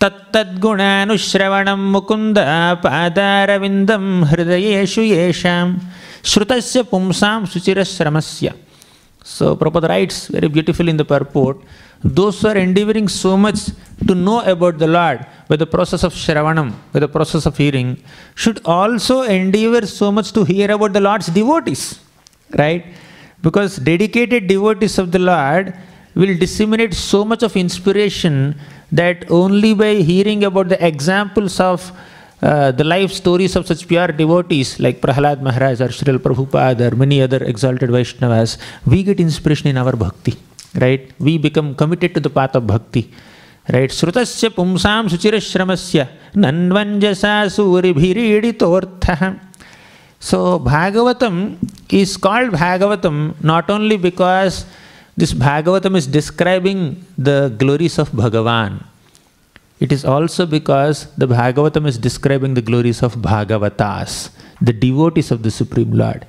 तत्तद्गुणानुश्रवणं 0.00 1.82
मुकुन्द 1.94 2.38
पादारविन्दं 2.84 4.04
हृदयेषु 4.30 5.02
येषां 5.02 5.66
श्रुतस्य 6.30 6.82
पुंसां 6.92 7.38
शुचिरश्रमस्य 7.52 8.54
So 9.34 9.56
Prabhupada 9.56 9.88
writes 9.88 10.28
very 10.28 10.48
beautifully 10.48 10.90
in 10.90 10.96
the 10.96 11.04
purport, 11.04 11.56
those 12.00 12.40
who 12.40 12.48
are 12.48 12.56
endeavoring 12.56 13.08
so 13.08 13.36
much 13.36 13.58
to 14.06 14.14
know 14.14 14.40
about 14.52 14.78
the 14.78 14.86
Lord 14.86 15.26
by 15.48 15.56
the 15.56 15.66
process 15.66 16.04
of 16.04 16.12
Shravanam, 16.14 16.72
by 16.92 17.00
the 17.00 17.08
process 17.08 17.44
of 17.44 17.56
hearing, 17.56 18.00
should 18.36 18.60
also 18.64 19.22
endeavor 19.22 19.84
so 19.84 20.12
much 20.12 20.30
to 20.30 20.44
hear 20.44 20.70
about 20.70 20.92
the 20.92 21.00
Lord's 21.00 21.26
devotees. 21.26 21.98
Right? 22.56 22.86
Because 23.42 23.78
dedicated 23.78 24.46
devotees 24.46 24.96
of 24.96 25.10
the 25.10 25.18
Lord 25.18 25.74
will 26.14 26.38
disseminate 26.38 26.94
so 26.94 27.24
much 27.24 27.42
of 27.42 27.56
inspiration 27.56 28.54
that 28.92 29.28
only 29.28 29.74
by 29.74 29.94
hearing 29.96 30.44
about 30.44 30.68
the 30.68 30.86
examples 30.86 31.58
of 31.58 31.90
the 32.46 32.82
life 32.82 33.10
stories 33.10 33.56
of 33.56 33.66
such 33.66 33.82
pure 33.82 34.10
devotees 34.16 34.76
like 34.80 35.00
Prahlad 35.02 35.42
Maharaj 35.42 35.82
और 35.82 35.90
श्रील 35.92 36.18
प्रभुपाद 36.26 36.82
और 36.82 36.94
many 36.94 37.20
other 37.20 37.42
exalted 37.42 37.90
Vaishnavas 37.90 38.56
we 38.88 39.02
get 39.02 39.20
inspiration 39.20 39.68
in 39.68 39.76
our 39.76 39.96
bhakti 39.96 40.34
right 40.76 41.08
we 41.22 41.38
become 41.38 41.72
committed 41.74 42.14
to 42.14 42.20
the 42.20 42.32
path 42.34 42.56
of 42.56 42.64
bhakti 42.64 43.04
right 43.70 43.92
श्रुत 43.92 44.18
से 44.18 44.48
पुंसा 44.48 45.02
शुचिश्रम 45.08 45.74
से 45.74 46.06
नन्वंजसा 46.36 47.36
सूरीभिरीड़ोर्थ 47.48 49.10
so 50.22 50.58
Bhagavatam 50.64 51.46
is 51.94 52.18
called 52.18 52.52
Bhagavatam 52.52 53.30
not 53.44 53.70
only 53.70 53.96
because 53.98 54.64
this 55.18 55.34
Bhagavatam 55.38 55.96
is 55.96 56.10
describing 56.12 56.90
the 57.20 57.56
glories 57.60 57.98
of 58.00 58.16
Bhagavan 58.16 58.78
it 59.78 59.92
is 59.92 60.04
also 60.04 60.46
because 60.46 61.06
the 61.16 61.26
Bhagavatam 61.26 61.86
is 61.86 61.98
describing 61.98 62.54
the 62.54 62.62
glories 62.62 63.02
of 63.02 63.16
Bhagavatas, 63.16 64.30
the 64.60 64.72
devotees 64.72 65.30
of 65.30 65.42
the 65.42 65.50
Supreme 65.50 65.92
Lord. 65.92 66.26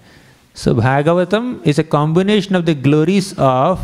So, 0.53 0.75
Bhagavatam 0.75 1.65
is 1.65 1.79
a 1.79 1.83
combination 1.83 2.55
of 2.55 2.65
the 2.65 2.73
glories 2.73 3.33
of 3.37 3.79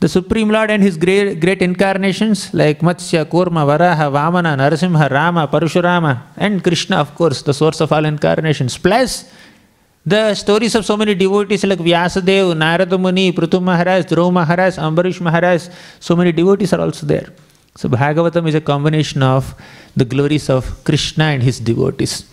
The 0.00 0.08
Supreme 0.08 0.50
Lord 0.50 0.70
and 0.70 0.82
His 0.82 0.98
great, 0.98 1.40
great 1.40 1.62
incarnations 1.62 2.52
like 2.52 2.80
Matsya, 2.80 3.24
Kurma, 3.24 3.64
Varaha, 3.64 4.12
Vamana, 4.12 4.54
Narasimha, 4.54 5.10
Rama, 5.10 5.48
Parashurama, 5.48 6.20
and 6.36 6.62
Krishna, 6.62 6.96
of 6.96 7.14
course, 7.14 7.40
the 7.40 7.54
source 7.54 7.80
of 7.80 7.90
all 7.90 8.04
incarnations, 8.04 8.76
plus 8.76 9.32
the 10.04 10.34
stories 10.34 10.74
of 10.74 10.84
so 10.84 10.96
many 10.98 11.14
devotees 11.14 11.64
like 11.64 11.78
Vyasadev, 11.78 12.54
Narada 12.54 12.98
Muni, 12.98 13.32
Prithu 13.32 13.62
Maharaj, 13.62 14.04
Dhruv 14.04 14.30
Maharaj, 14.30 14.76
Ambarish 14.76 15.22
Maharaj, 15.22 15.68
so 15.98 16.14
many 16.14 16.32
devotees 16.32 16.74
are 16.74 16.80
also 16.80 17.06
there. 17.06 17.28
So 17.76 17.88
Bhagavatam 17.88 18.48
is 18.48 18.54
a 18.54 18.60
combination 18.60 19.22
of 19.22 19.54
the 19.96 20.04
glories 20.04 20.48
of 20.48 20.84
Krishna 20.84 21.24
and 21.24 21.42
his 21.42 21.58
devotees. 21.58 22.24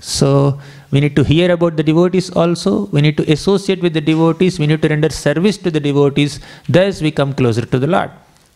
So 0.00 0.60
we 0.90 1.00
need 1.00 1.14
to 1.16 1.24
hear 1.24 1.52
about 1.52 1.76
the 1.76 1.82
devotees 1.82 2.30
also, 2.30 2.86
we 2.86 3.00
need 3.00 3.16
to 3.16 3.32
associate 3.32 3.80
with 3.80 3.94
the 3.94 4.00
devotees, 4.00 4.58
we 4.58 4.66
need 4.66 4.82
to 4.82 4.88
render 4.88 5.10
service 5.10 5.56
to 5.58 5.70
the 5.70 5.80
devotees, 5.80 6.40
thus 6.68 7.00
we 7.00 7.10
come 7.10 7.32
closer 7.32 7.64
to 7.64 7.78
the 7.78 7.86
Lord. 7.86 8.10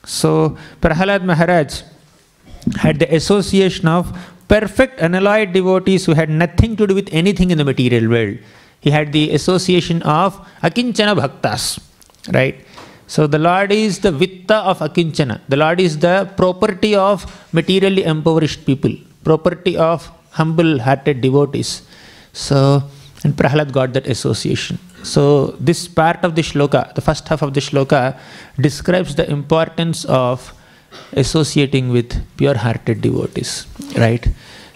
So 0.05 0.57
Prahalad 0.81 1.24
Maharaj 1.24 1.83
had 2.76 2.98
the 2.98 3.14
association 3.14 3.88
of 3.88 4.16
perfect 4.48 5.00
unalloyed 5.00 5.52
devotees 5.52 6.07
who 6.07 6.12
had 6.12 6.31
nothing 6.31 6.76
to 6.76 6.87
do 6.87 6.94
with 6.94 7.09
anything 7.12 7.50
in 7.50 7.59
the 7.59 7.64
material 7.64 8.09
world. 8.09 8.38
He 8.81 8.90
had 8.90 9.12
the 9.12 9.31
association 9.31 10.02
of 10.02 10.35
Akinchana 10.62 11.16
Bhaktas, 11.16 11.81
right? 12.33 12.64
So 13.06 13.26
the 13.26 13.38
Lord 13.38 13.72
is 13.72 13.98
the 14.00 14.10
Vitta 14.10 14.56
of 14.56 14.78
Akinchana. 14.78 15.40
The 15.48 15.56
Lord 15.56 15.80
is 15.80 15.98
the 15.98 16.30
property 16.36 16.94
of 16.94 17.26
materially 17.52 18.04
impoverished 18.04 18.64
people, 18.64 18.94
property 19.24 19.76
of 19.76 20.10
humble 20.30 20.78
hearted 20.78 21.20
devotees. 21.20 21.82
So, 22.32 22.82
and 23.24 23.34
Prahlad 23.34 23.72
got 23.72 23.92
that 23.92 24.06
association. 24.06 24.78
So, 25.02 25.56
this 25.58 25.88
part 25.88 26.24
of 26.24 26.34
the 26.36 26.42
shloka, 26.42 26.94
the 26.94 27.00
first 27.00 27.28
half 27.28 27.42
of 27.42 27.54
the 27.54 27.60
shloka, 27.60 28.18
describes 28.60 29.14
the 29.14 29.28
importance 29.28 30.04
of 30.06 30.54
associating 31.12 31.90
with 31.90 32.14
pure 32.36 32.56
hearted 32.56 33.00
devotees, 33.02 33.66
right? 33.96 34.26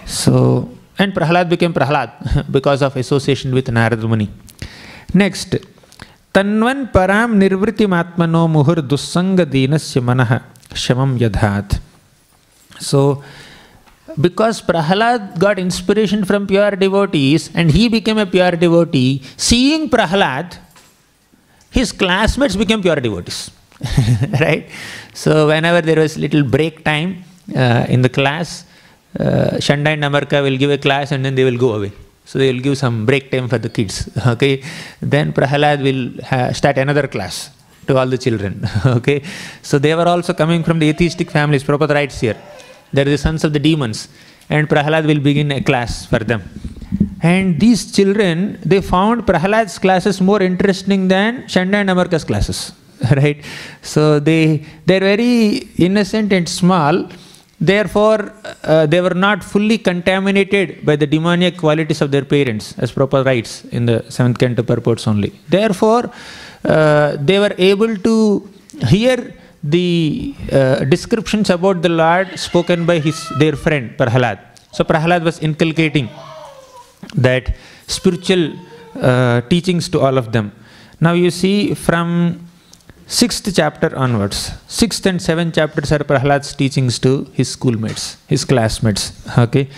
So, 0.05 0.69
and 0.99 1.13
Prahlad 1.15 1.49
became 1.49 1.73
Prahlad 1.73 2.51
because 2.51 2.83
of 2.83 2.97
association 2.97 3.55
with 3.55 3.71
Narada 3.71 4.07
Muni. 4.07 4.31
Next, 5.15 5.55
ತನ್ವನ್ 6.37 6.85
ಪರಾಂ 6.95 7.31
ನಿರ್ವೃತ್ತಿಮಾತ್ಮನೋ 7.43 8.41
ಮುಹುರ್ 8.55 8.81
ದುಸ್ಸಂಗ 8.93 9.41
ದೀನಸ್ಯ 9.55 10.01
ಮನಃ 10.09 10.31
ಶಮಂ 10.85 11.13
ಯಧಾತ್ 11.25 11.75
so 12.89 13.01
because 14.25 14.63
Prahalad 14.69 15.23
got 15.45 15.59
inspiration 15.59 16.21
from 16.29 16.47
pure 16.51 16.75
devotees 16.83 17.43
and 17.55 17.71
he 17.71 17.89
became 17.89 18.19
a 18.19 18.29
pure 18.35 18.53
devotee, 18.65 19.11
seeing 19.37 19.83
Prahalad, 19.95 20.59
his 21.73 21.91
classmates 22.03 22.57
became 22.57 22.81
pure 22.87 23.01
devotees. 23.07 23.41
right? 24.45 24.65
So, 25.13 25.49
whenever 25.49 25.83
there 25.89 26.01
was 26.05 26.17
little 26.17 26.45
break 26.57 26.77
time 26.91 27.11
uh, 27.55 27.85
in 27.89 28.01
the 28.07 28.13
class, 28.19 28.65
uh, 29.15 29.51
Shanda 29.67 30.43
will 30.43 30.57
give 30.57 30.71
a 30.71 30.79
class 30.79 31.13
and 31.13 31.25
then 31.25 31.35
they 31.35 31.45
will 31.45 31.59
go 31.59 31.75
away 31.75 31.93
so 32.27 32.39
they 32.41 32.49
will 32.53 32.65
give 32.67 32.77
some 32.85 32.97
break 33.11 33.25
time 33.35 33.49
for 33.53 33.59
the 33.67 33.73
kids. 33.79 33.95
Okay, 34.35 34.55
then 35.01 35.33
Prahalad 35.33 35.79
will 35.89 36.03
start 36.61 36.77
another 36.85 37.07
class 37.15 37.51
to 37.87 37.97
all 37.99 38.09
the 38.15 38.21
children. 38.27 38.55
okay, 38.99 39.19
so 39.63 39.79
they 39.79 39.95
were 39.95 40.09
also 40.15 40.33
coming 40.43 40.63
from 40.69 40.79
the 40.83 40.89
atheistic 40.89 41.31
families. 41.31 41.63
Prabhupada 41.65 41.95
writes 41.99 42.21
here, 42.21 42.37
they 42.93 43.03
are 43.03 43.11
the 43.17 43.19
sons 43.27 43.45
of 43.45 43.53
the 43.53 43.63
demons, 43.69 44.09
and 44.51 44.69
Prahalad 44.69 45.07
will 45.07 45.23
begin 45.31 45.51
a 45.53 45.63
class 45.63 46.07
for 46.07 46.19
them. 46.33 46.43
And 47.23 47.59
these 47.59 47.93
children, 47.97 48.59
they 48.65 48.81
found 48.81 49.27
Prahalad's 49.27 49.79
classes 49.79 50.21
more 50.21 50.43
interesting 50.43 51.09
than 51.09 51.45
Shanda 51.45 51.77
and 51.83 51.91
Amarka's 51.91 52.25
classes. 52.25 52.73
right? 53.17 53.45
So 53.83 54.19
they 54.19 54.65
they're 54.87 55.01
very 55.01 55.69
innocent 55.87 56.33
and 56.33 56.49
small 56.49 57.09
Therefore, 57.61 58.33
uh, 58.65 58.85
they 58.87 59.01
were 59.01 59.15
not 59.15 59.43
fully 59.43 59.79
contaminated 59.79 60.85
by 60.85 60.97
the 60.97 61.07
demoniac 61.07 61.57
qualities 61.57 62.03
of 62.03 62.11
their 62.11 62.25
parents, 62.25 62.75
as 62.79 62.93
Prabhupada 62.93 63.25
writes 63.25 63.65
in 63.67 63.87
the 63.87 64.05
seventh 64.11 64.39
canto 64.39 64.63
purports 64.63 65.07
only. 65.09 65.33
Therefore, 65.49 66.11
uh, 66.65 67.17
they 67.19 67.39
were 67.39 67.55
able 67.57 67.97
to 67.97 68.49
hear 68.89 69.35
the 69.63 70.35
uh, 70.53 70.85
descriptions 70.85 71.49
about 71.49 71.81
the 71.83 71.89
Lord 71.89 72.39
spoken 72.39 72.85
by 72.85 72.99
his 72.99 73.29
their 73.39 73.57
friend 73.57 73.97
Prahalad. 73.97 74.39
So 74.73 74.85
Prahalad 74.85 75.23
was 75.25 75.39
inculcating 75.41 76.11
that 77.15 77.57
spiritual 77.87 78.53
uh, 79.01 79.41
teachings 79.43 79.89
to 79.89 80.01
all 80.01 80.19
of 80.19 80.33
them. 80.33 80.53
Now 81.01 81.13
you 81.13 81.31
see 81.31 81.75
from 81.75 82.46
sixth 83.07 83.49
chapter 83.55 83.97
onwards. 83.97 84.53
Sixth 84.67 85.07
and 85.07 85.21
seventh 85.23 85.55
chapters 85.55 85.93
are 85.93 86.01
Prahlad's 86.01 86.55
teachings 86.55 86.99
to 87.01 87.25
his 87.33 87.51
schoolmates, 87.51 88.17
his 88.27 88.45
classmates. 88.45 89.13
Okay. 89.39 89.69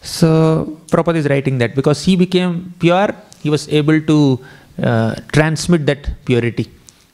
So 0.00 0.78
Prabhupada 0.88 1.16
is 1.16 1.28
writing 1.28 1.58
that 1.58 1.74
because 1.74 2.04
he 2.04 2.16
became 2.16 2.74
pure, 2.78 3.14
he 3.40 3.50
was 3.50 3.68
able 3.68 4.00
to 4.00 4.40
uh, 4.82 5.14
transmit 5.32 5.86
that 5.86 6.10
purity. 6.24 6.70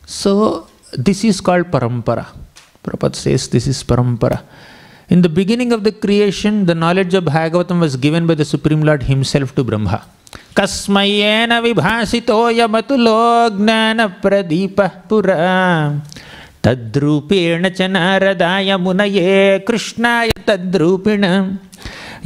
So 0.06 0.68
this 0.92 1.24
is 1.24 1.40
called 1.40 1.70
parampara. 1.70 2.26
Prabhupada 2.82 3.14
says 3.14 3.48
this 3.48 3.66
is 3.66 3.82
parampara. 3.82 4.42
In 5.10 5.22
the 5.22 5.28
beginning 5.28 5.72
of 5.72 5.84
the 5.84 5.92
creation, 5.92 6.66
the 6.66 6.74
knowledge 6.74 7.14
of 7.14 7.24
Bhagavatam 7.24 7.80
was 7.80 7.96
given 7.96 8.26
by 8.26 8.34
the 8.34 8.44
Supreme 8.44 8.82
Lord 8.82 9.02
Himself 9.02 9.54
to 9.54 9.64
Brahma. 9.64 10.06
कस्मयेन 10.56 11.52
विभासितोऽयमतुलो 11.52 13.48
ज्ञानप्रदीपः 13.48 14.88
पुरा। 14.88 16.02
तद्रूपेण 16.64 17.68
च 17.68 17.82
नारदाय 17.82 18.76
मुनये 18.76 19.58
कृष्णाय 19.58 20.30
तद्रूपिण। 20.46 21.24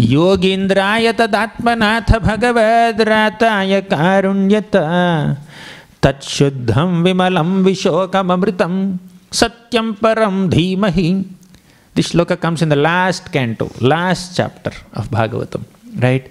योगीन्द्राय 0.00 1.12
तदात्मनाथ 1.12 2.18
भगवद्राताय 2.18 3.80
कारुण्यता। 3.80 4.84
तच्छुद्धं 6.02 7.02
विमलं 7.02 7.64
विशोकममृतं 7.64 8.96
सत्यं 9.32 9.92
परं 9.92 10.48
धीमहि। 10.48 11.24
This 11.98 12.12
shloka 12.12 12.36
comes 12.36 12.62
in 12.62 12.68
the 12.68 12.78
last 12.78 13.24
canto, 13.32 13.66
last 13.82 14.40
chapter 14.40 14.72
of 14.96 15.08
Bhagavatam, 15.08 15.62
right? 15.96 16.22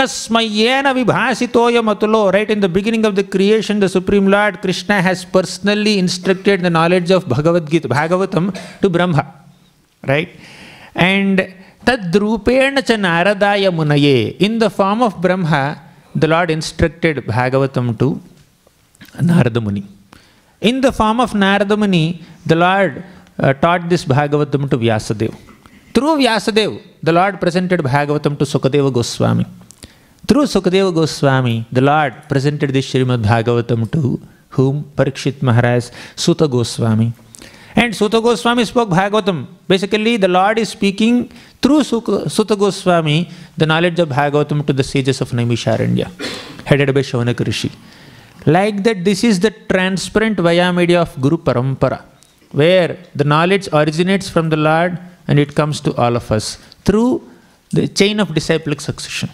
Kasmayena 0.00 0.90
vibhasitoya 0.98 1.82
matulo. 1.88 2.32
Right 2.32 2.50
in 2.50 2.60
the 2.60 2.68
beginning 2.68 3.04
of 3.04 3.14
the 3.18 3.24
creation, 3.34 3.80
the 3.84 3.88
Supreme 3.96 4.26
Lord 4.34 4.62
Krishna 4.62 5.02
has 5.02 5.24
personally 5.36 5.98
instructed 5.98 6.62
the 6.62 6.70
knowledge 6.70 7.10
of 7.10 7.28
Bhagavad 7.28 7.68
Gita, 7.70 7.88
Bhagavatam 7.88 8.44
to 8.80 8.88
Brahma. 8.88 9.24
Right? 10.12 10.30
And 10.94 11.38
tadrupena 11.84 12.82
cha 12.88 12.96
naradaya 13.06 13.70
munaye. 13.80 14.36
In 14.38 14.58
the 14.58 14.70
form 14.70 15.02
of 15.02 15.20
Brahma, 15.20 15.62
the 16.14 16.28
Lord 16.28 16.50
instructed 16.50 17.18
Bhagavatam 17.18 17.98
to 17.98 18.08
Narada 19.20 19.60
Muni. 19.60 19.84
In 20.60 20.80
the 20.80 20.92
form 20.92 21.20
of 21.20 21.34
Narada 21.34 21.76
Muni, 21.76 22.22
the 22.46 22.56
Lord 22.56 23.04
uh, 23.38 23.52
taught 23.54 23.88
this 23.88 24.04
Bhagavatam 24.04 24.70
to 24.70 24.78
Vyasadeva. 24.78 25.36
Through 25.94 26.18
Vyasadeva, 26.18 26.80
the 27.02 27.12
Lord 27.12 27.40
presented 27.40 27.80
Bhagavatam 27.80 28.38
to 28.38 28.44
Sukadeva 28.44 28.92
Goswami. 28.92 29.46
Through 30.30 30.44
Sukadeva 30.44 30.94
Goswami, 30.94 31.66
the 31.72 31.80
Lord 31.80 32.14
presented 32.28 32.70
this 32.72 32.88
Srimad 32.88 33.24
Bhagavatam 33.24 33.90
to 33.90 34.20
whom? 34.50 34.84
Parikshit 34.94 35.42
Maharaj, 35.42 35.90
Suta 36.14 36.46
Goswami. 36.46 37.12
And 37.74 37.96
Suta 37.96 38.20
Goswami 38.20 38.64
spoke 38.64 38.90
Bhagavatam. 38.90 39.48
Basically, 39.66 40.18
the 40.18 40.28
Lord 40.28 40.60
is 40.60 40.68
speaking 40.68 41.32
through 41.60 41.82
Suta 41.82 42.54
Goswami 42.54 43.28
the 43.56 43.66
knowledge 43.66 43.98
of 43.98 44.10
Bhagavatam 44.10 44.64
to 44.68 44.72
the 44.72 44.84
sages 44.84 45.20
of 45.20 45.32
Naimisharanya, 45.32 46.08
headed 46.64 46.94
by 46.94 47.02
Rishi. 47.44 47.72
Like 48.46 48.84
that, 48.84 49.04
this 49.04 49.24
is 49.24 49.40
the 49.40 49.50
transparent 49.50 50.38
via 50.38 50.72
media 50.72 51.00
of 51.00 51.20
Guru 51.20 51.38
Parampara, 51.38 52.04
where 52.52 52.98
the 53.16 53.24
knowledge 53.24 53.68
originates 53.72 54.28
from 54.28 54.48
the 54.48 54.56
Lord 54.56 54.96
and 55.26 55.40
it 55.40 55.56
comes 55.56 55.80
to 55.80 55.92
all 55.96 56.14
of 56.14 56.30
us 56.30 56.56
through 56.84 57.28
the 57.72 57.88
chain 57.88 58.20
of 58.20 58.32
disciplic 58.32 58.80
succession. 58.80 59.28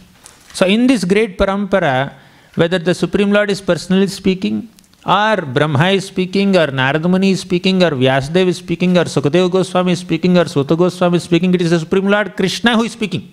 So, 0.57 0.65
in 0.75 0.87
this 0.91 1.03
great 1.05 1.33
parampara, 1.41 2.15
whether 2.61 2.79
the 2.79 2.95
Supreme 2.95 3.31
Lord 3.31 3.51
is 3.55 3.61
personally 3.61 4.07
speaking, 4.07 4.57
or 5.05 5.37
Brahma 5.57 5.89
is 5.99 6.07
speaking, 6.07 6.57
or 6.61 6.69
Narada 6.69 7.09
Muni 7.15 7.33
is 7.33 7.41
speaking, 7.41 7.83
or 7.87 7.91
Vyasadeva 7.91 8.53
is 8.53 8.57
speaking, 8.65 8.97
or 8.97 9.05
Sukadeva 9.05 9.51
Goswami 9.57 9.93
is 9.93 9.99
speaking, 9.99 10.39
or 10.39 10.47
Suta 10.47 10.75
Goswami 10.75 11.19
is 11.19 11.25
speaking, 11.25 11.53
it 11.53 11.61
is 11.61 11.73
the 11.73 11.81
Supreme 11.81 12.07
Lord 12.07 12.37
Krishna 12.39 12.75
who 12.75 12.85
is 12.85 12.93
speaking 12.93 13.25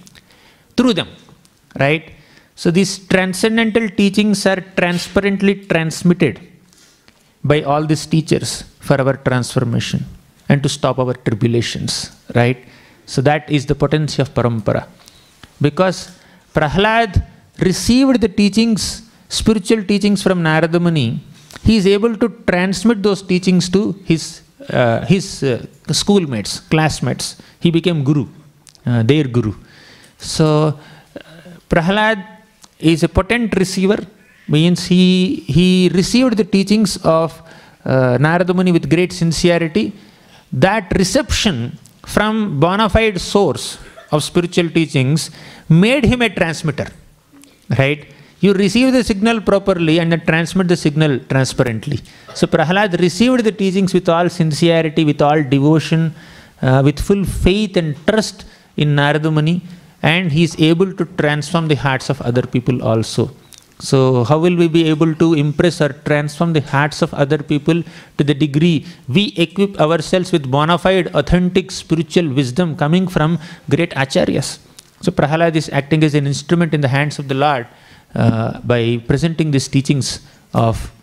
through 0.75 0.95
them. 0.95 1.07
Right? 1.79 2.11
So, 2.55 2.71
these 2.71 2.91
transcendental 3.13 3.87
teachings 4.01 4.45
are 4.45 4.59
transparently 4.81 5.55
transmitted 5.73 6.41
by 7.41 7.61
all 7.61 7.85
these 7.85 8.05
teachers 8.05 8.63
for 8.81 8.99
our 8.99 9.15
transformation 9.29 10.03
and 10.49 10.61
to 10.61 10.67
stop 10.67 10.99
our 10.99 11.13
tribulations. 11.13 12.11
Right? 12.35 12.65
So, 13.05 13.21
that 13.21 13.49
is 13.49 13.65
the 13.65 13.75
potency 13.75 14.21
of 14.21 14.33
parampara. 14.33 14.87
Because 15.61 16.19
Prahlad 16.55 17.25
received 17.59 18.21
the 18.21 18.29
teachings, 18.29 19.03
spiritual 19.27 19.83
teachings 19.83 20.21
from 20.21 20.43
Narada 20.43 20.79
Muni, 20.79 21.21
he 21.63 21.77
is 21.77 21.85
able 21.87 22.15
to 22.15 22.29
transmit 22.51 23.01
those 23.01 23.21
teachings 23.21 23.69
to 23.69 23.81
his 24.05 24.41
uh, 24.69 25.05
his 25.05 25.43
uh, 25.43 25.65
schoolmates, 25.91 26.59
classmates. 26.71 27.37
He 27.59 27.69
became 27.69 28.03
guru, 28.03 28.27
uh, 28.85 29.03
their 29.03 29.25
guru. 29.25 29.53
So, 30.17 30.47
uh, 30.47 31.19
Prahalad 31.69 32.25
is 32.79 33.03
a 33.03 33.09
potent 33.09 33.55
receiver, 33.57 33.99
means 34.47 34.85
he, 34.85 35.43
he 35.47 35.89
received 35.93 36.37
the 36.37 36.43
teachings 36.45 36.97
of 37.03 37.41
uh, 37.83 38.17
Narada 38.19 38.53
Muni 38.53 38.71
with 38.71 38.89
great 38.89 39.11
sincerity. 39.11 39.93
That 40.51 40.91
reception 40.95 41.77
from 42.05 42.59
bona 42.59 42.89
fide 42.89 43.19
source 43.19 43.79
of 44.11 44.23
spiritual 44.23 44.69
teachings 44.69 45.31
made 45.81 46.05
him 46.11 46.21
a 46.21 46.29
transmitter, 46.29 46.87
right? 47.77 48.01
You 48.43 48.51
receive 48.53 48.91
the 48.91 49.03
signal 49.03 49.39
properly 49.49 49.99
and 49.99 50.11
transmit 50.25 50.67
the 50.67 50.75
signal 50.75 51.19
transparently. 51.31 51.99
So 52.33 52.45
Prahalad 52.45 52.99
received 52.99 53.43
the 53.45 53.53
teachings 53.53 53.93
with 53.93 54.09
all 54.09 54.27
sincerity, 54.29 55.05
with 55.05 55.21
all 55.21 55.41
devotion, 55.43 56.13
uh, 56.61 56.81
with 56.83 56.99
full 56.99 57.23
faith 57.23 57.77
and 57.77 57.95
trust 58.07 58.45
in 58.75 58.95
Narada 58.95 59.31
Muni, 59.31 59.61
and 60.01 60.31
he 60.31 60.43
is 60.43 60.59
able 60.59 60.91
to 60.93 61.05
transform 61.21 61.67
the 61.69 61.75
hearts 61.75 62.09
of 62.09 62.21
other 62.21 62.41
people 62.55 62.83
also. 62.83 63.31
So, 63.79 64.23
how 64.23 64.37
will 64.39 64.55
we 64.55 64.67
be 64.67 64.87
able 64.89 65.13
to 65.15 65.33
impress 65.33 65.81
or 65.81 65.89
transform 66.09 66.53
the 66.53 66.61
hearts 66.61 67.01
of 67.01 67.13
other 67.13 67.37
people 67.37 67.83
to 68.17 68.23
the 68.23 68.33
degree 68.33 68.85
we 69.07 69.33
equip 69.35 69.79
ourselves 69.79 70.31
with 70.31 70.49
bona 70.49 70.77
fide, 70.77 71.07
authentic 71.15 71.71
spiritual 71.71 72.29
wisdom 72.29 72.75
coming 72.75 73.07
from 73.07 73.39
great 73.69 73.91
acharyas? 73.91 74.59
So, 75.03 75.11
Prahalad 75.11 75.57
is 75.57 75.67
acting 75.69 76.01
as 76.05 76.15
an 76.15 76.25
instrument 76.25 76.73
in 76.73 76.79
the 76.79 76.87
hands 76.87 77.19
of 77.19 77.27
the 77.27 77.35
Lord 77.35 77.67
uh, 78.15 78.61
by 78.61 79.03
presenting 79.05 79.51
these 79.51 79.67
teachings 79.67 80.25
of 80.53 80.93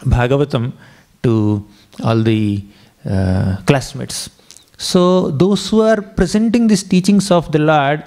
Bhagavatam 0.00 0.74
to 1.22 1.64
all 2.04 2.20
the 2.22 2.62
uh, 3.08 3.62
classmates. 3.64 4.28
So, 4.76 5.30
those 5.30 5.70
who 5.70 5.80
are 5.80 6.02
presenting 6.02 6.66
these 6.66 6.82
teachings 6.82 7.30
of 7.30 7.50
the 7.50 7.60
Lord 7.60 8.04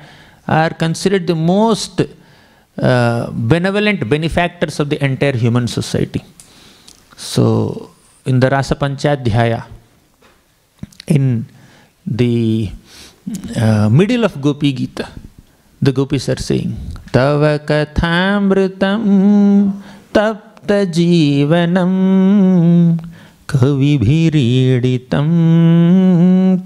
are 0.47 0.69
considered 0.69 1.25
the 1.25 1.33
most 1.33 2.01
uh, 2.77 3.31
benevolent 3.31 4.07
benefactors 4.07 4.79
of 4.79 4.91
the 4.91 5.03
entire 5.03 5.35
human 5.35 5.67
society. 5.67 6.23
So, 7.15 7.89
in 8.23 8.39
the 8.39 8.51
Rasa 8.51 8.75
Panchadhyaya, 8.75 9.65
in 11.07 11.47
the 12.05 12.69
middle 13.27 14.25
of 14.25 14.37
Gopi 14.39 14.71
Gita 14.73 15.05
the 15.81 15.89
gopi 15.95 16.19
sir 16.25 16.37
Singh 16.41 16.75
तव 17.13 17.41
कथामृतम 17.71 19.03
तप्त 20.15 20.71
जीवनम 20.95 21.93
कविभिरीडितम 23.49 25.27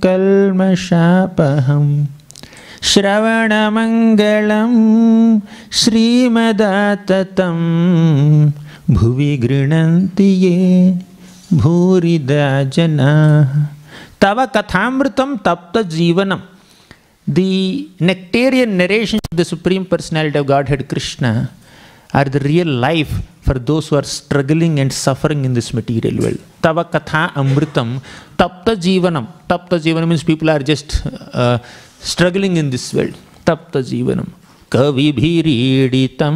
कल्मशापहम 0.04 1.88
श्रवण 2.92 3.54
मंगलम 3.74 4.76
श्रीमदाततम 5.82 7.58
भुवि 8.96 9.36
गृणन्ति 9.44 10.30
ये 10.46 10.56
भूरिदा 11.62 12.48
जना 12.78 13.12
तव 14.22 14.46
कथामृतम 14.56 15.36
तप्त 15.46 15.78
जीवनम 15.96 16.42
the 17.28 17.90
nectarian 18.00 18.78
narrations 18.78 19.22
of 19.32 19.38
the 19.38 19.46
Supreme 19.46 19.86
Personality 19.86 20.38
of 20.40 20.48
Godhead 20.48 20.88
Krishna 20.90 21.52
are 22.14 22.26
the 22.26 22.40
real 22.40 22.68
life 22.68 23.22
for 23.42 23.56
those 23.56 23.88
who 23.90 23.96
are 23.96 24.04
struggling 24.04 24.80
and 24.80 24.92
suffering 24.92 25.46
in 25.46 25.54
this 25.54 25.74
material 25.74 26.18
world. 26.24 26.40
Tava 26.62 26.84
katha 26.86 27.32
amritam 27.34 28.02
tapta 28.38 28.76
jivanam. 28.76 29.28
Tapta 29.48 29.80
jivanam 29.80 30.08
means 30.10 30.24
people 30.24 30.50
are 30.50 30.60
just 30.60 31.06
uh, 31.34 31.58
struggling 32.00 32.58
in 32.58 32.70
this 32.70 32.94
world. 32.94 33.16
Tapta 33.46 33.82
jivanam. 33.92 34.30
Kavibhiriditam 34.70 36.36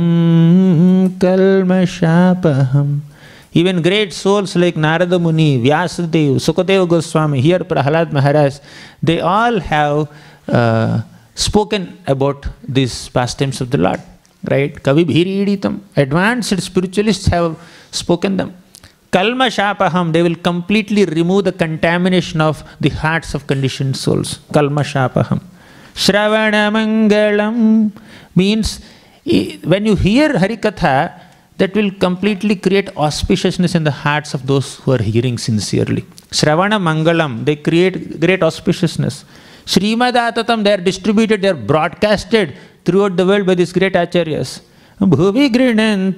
kalmashapaham. 1.17 3.01
Even 3.53 3.81
great 3.81 4.11
souls 4.11 4.55
like 4.57 4.75
Narada 4.75 5.17
Muni, 5.17 5.63
Vyasadeva, 5.63 6.35
Sukadeva 6.35 6.85
Goswami, 6.85 7.39
here 7.39 7.59
Prahalad 7.59 8.11
Maharaj, 8.11 8.59
they 9.01 9.21
all 9.21 9.61
have 9.61 10.09
uh, 10.47 11.01
spoken 11.35 11.97
about 12.07 12.47
these 12.67 13.09
pastimes 13.09 13.61
of 13.61 13.71
the 13.71 13.77
Lord. 13.77 14.01
Right? 14.49 14.73
Kavibhiriditam. 14.75 15.81
Advanced 15.95 16.61
spiritualists 16.61 17.27
have 17.27 17.57
spoken 17.91 18.37
them. 18.37 18.55
Kalma 19.11 19.47
Shapaham, 19.47 20.11
they 20.11 20.21
will 20.21 20.35
completely 20.35 21.05
remove 21.05 21.45
the 21.45 21.51
contamination 21.51 22.41
of 22.41 22.63
the 22.79 22.89
hearts 22.89 23.33
of 23.33 23.47
conditioned 23.47 23.95
souls. 23.95 24.39
Kalma 24.51 24.83
Shapaham. 24.83 25.41
Shravana 25.95 26.69
Mangalam 26.75 27.91
means 28.35 28.81
when 29.63 29.85
you 29.85 29.95
hear 29.95 30.29
Harikatha, 30.33 31.21
that 31.57 31.73
will 31.73 31.89
completely 31.91 32.55
create 32.55 32.87
auspiciousness 32.95 33.75
in 33.75 33.85
the 33.85 33.91
hearts 33.91 34.33
of 34.33 34.45
those 34.45 34.75
who 34.75 34.91
are 34.91 35.01
hearing 35.01 35.37
sincerely. 35.37 36.01
Shravana 36.31 36.77
Mangalam, 36.87 37.45
they 37.45 37.55
create 37.55 38.19
great 38.19 38.41
auspiciousness. 38.41 39.23
Srimad 39.65 40.63
they 40.63 40.71
are 40.73 40.77
distributed, 40.77 41.41
they 41.41 41.49
are 41.49 41.53
broadcasted 41.53 42.55
throughout 42.85 43.17
the 43.17 43.25
world 43.25 43.45
by 43.45 43.55
these 43.55 43.73
great 43.73 43.93
acharyas. 43.93 44.61
Bhuvi 44.99 45.51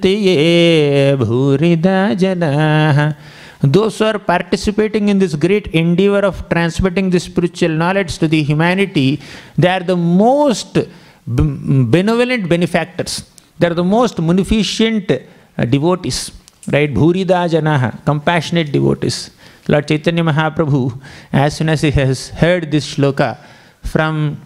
ye 0.04 1.16
bhurida 1.16 2.16
janaha. 2.16 3.16
Those 3.60 3.98
who 3.98 4.04
are 4.04 4.18
participating 4.18 5.08
in 5.08 5.18
this 5.18 5.34
great 5.34 5.66
endeavor 5.68 6.20
of 6.20 6.48
transmitting 6.48 7.10
the 7.10 7.18
spiritual 7.18 7.70
knowledge 7.70 8.18
to 8.18 8.28
the 8.28 8.40
humanity, 8.42 9.20
they 9.56 9.68
are 9.68 9.80
the 9.80 9.96
most 9.96 10.78
benevolent 11.26 12.48
benefactors. 12.48 13.24
They 13.58 13.66
are 13.66 13.74
the 13.74 13.82
most 13.82 14.20
munificent 14.20 15.10
uh, 15.10 15.64
devotees. 15.64 16.30
Right? 16.70 16.92
Bhurida 16.92 17.48
janaha, 17.48 18.04
compassionate 18.04 18.70
devotees. 18.70 19.30
Lord 19.68 19.86
Chaitanya 19.86 20.24
Mahaprabhu, 20.24 20.98
as 21.30 21.56
soon 21.56 21.68
as 21.68 21.82
he 21.82 21.90
has 21.90 22.30
heard 22.30 22.70
this 22.70 22.94
shloka 22.94 23.36
from 23.82 24.40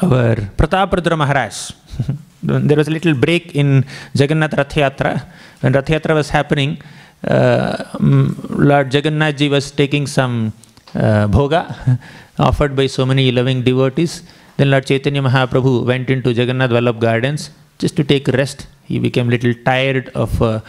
our 0.00 0.36
Prataparudra 0.58 1.18
Maharaj, 1.18 1.72
there 2.42 2.78
was 2.78 2.88
a 2.88 2.90
little 2.90 3.14
break 3.14 3.54
in 3.54 3.84
Jagannath 4.14 4.54
Rath 4.54 4.74
Yatra. 4.74 5.26
When 5.60 5.74
Rath 5.74 5.84
Yatra 5.84 6.14
was 6.14 6.30
happening, 6.30 6.80
uh, 7.24 7.84
Lord 8.00 8.92
Jagannath 8.94 9.36
ji 9.36 9.50
was 9.50 9.70
taking 9.70 10.06
some 10.06 10.54
uh, 10.94 11.28
bhoga 11.28 11.98
offered 12.38 12.74
by 12.74 12.86
so 12.86 13.04
many 13.04 13.30
loving 13.30 13.62
devotees. 13.62 14.22
Then 14.56 14.70
Lord 14.70 14.86
Chaitanya 14.86 15.22
Mahaprabhu 15.22 15.84
went 15.84 16.08
into 16.08 16.32
Jagannath 16.32 16.70
Vallabh 16.70 16.98
gardens 16.98 17.50
just 17.78 17.96
to 17.96 18.04
take 18.04 18.28
rest. 18.28 18.66
He 18.84 18.98
became 18.98 19.28
little 19.28 19.52
tired 19.66 20.08
of 20.14 20.40
uh, 20.40 20.60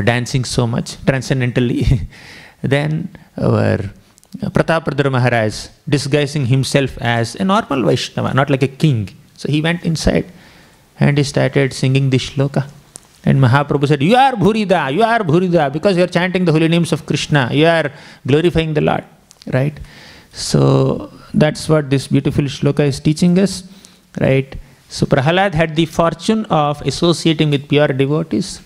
dancing 0.00 0.44
so 0.44 0.66
much 0.66 0.96
transcendentally. 1.04 2.08
then 2.70 3.10
our 3.36 3.78
Prataparudra 4.38 5.10
Maharaj, 5.12 5.68
disguising 5.88 6.46
himself 6.46 6.98
as 7.00 7.36
a 7.36 7.44
normal 7.44 7.82
Vaishnava, 7.84 8.34
not 8.34 8.50
like 8.50 8.62
a 8.62 8.68
king. 8.68 9.08
So 9.36 9.48
he 9.48 9.60
went 9.60 9.84
inside 9.84 10.26
and 10.98 11.16
he 11.16 11.24
started 11.24 11.72
singing 11.72 12.10
this 12.10 12.30
shloka. 12.30 12.68
And 13.24 13.40
Mahaprabhu 13.40 13.88
said, 13.88 14.02
You 14.02 14.16
are 14.16 14.32
Bhurida, 14.32 14.92
you 14.92 15.02
are 15.02 15.20
Bhurida, 15.20 15.72
because 15.72 15.96
you 15.96 16.04
are 16.04 16.08
chanting 16.08 16.44
the 16.44 16.52
holy 16.52 16.68
names 16.68 16.92
of 16.92 17.06
Krishna, 17.06 17.48
you 17.52 17.66
are 17.66 17.90
glorifying 18.26 18.74
the 18.74 18.80
Lord. 18.80 19.04
Right? 19.52 19.78
So 20.32 21.12
that's 21.32 21.68
what 21.68 21.90
this 21.90 22.08
beautiful 22.08 22.44
shloka 22.44 22.80
is 22.80 23.00
teaching 23.00 23.38
us. 23.38 23.64
Right? 24.20 24.56
So 24.88 25.06
Prahalad 25.06 25.54
had 25.54 25.74
the 25.74 25.86
fortune 25.86 26.44
of 26.46 26.82
associating 26.82 27.50
with 27.50 27.68
pure 27.68 27.88
devotees, 27.88 28.60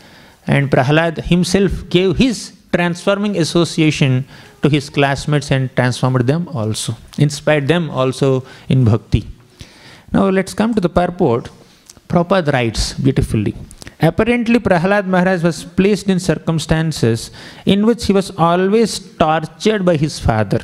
and 0.47 0.71
Prahalad 0.71 1.25
himself 1.25 1.89
gave 1.89 2.17
his 2.17 2.58
transforming 2.73 3.37
association 3.39 4.27
to 4.63 4.69
his 4.69 4.91
classmates 4.91 5.51
and 5.51 5.75
transformed 5.77 6.27
them 6.27 6.49
also, 6.49 6.97
inspired 7.19 7.69
them 7.69 7.91
also 7.91 8.45
in 8.69 8.85
bhakti. 8.85 9.27
Now 10.13 10.29
let's 10.29 10.55
come 10.55 10.75
to 10.75 10.81
the 10.81 10.89
purport. 10.89 11.51
Prabhupada 12.09 12.53
writes 12.53 12.95
beautifully. 12.95 13.55
Apparently, 14.01 14.59
Prahalad 14.61 15.07
Maharaj 15.07 15.43
was 15.43 15.65
placed 15.65 16.09
in 16.09 16.21
circumstances 16.21 17.31
in 17.67 17.85
which 17.85 18.07
he 18.07 18.13
was 18.13 18.31
always 18.39 18.99
tortured 18.99 19.85
by 19.85 19.97
his 19.97 20.19
father. 20.19 20.61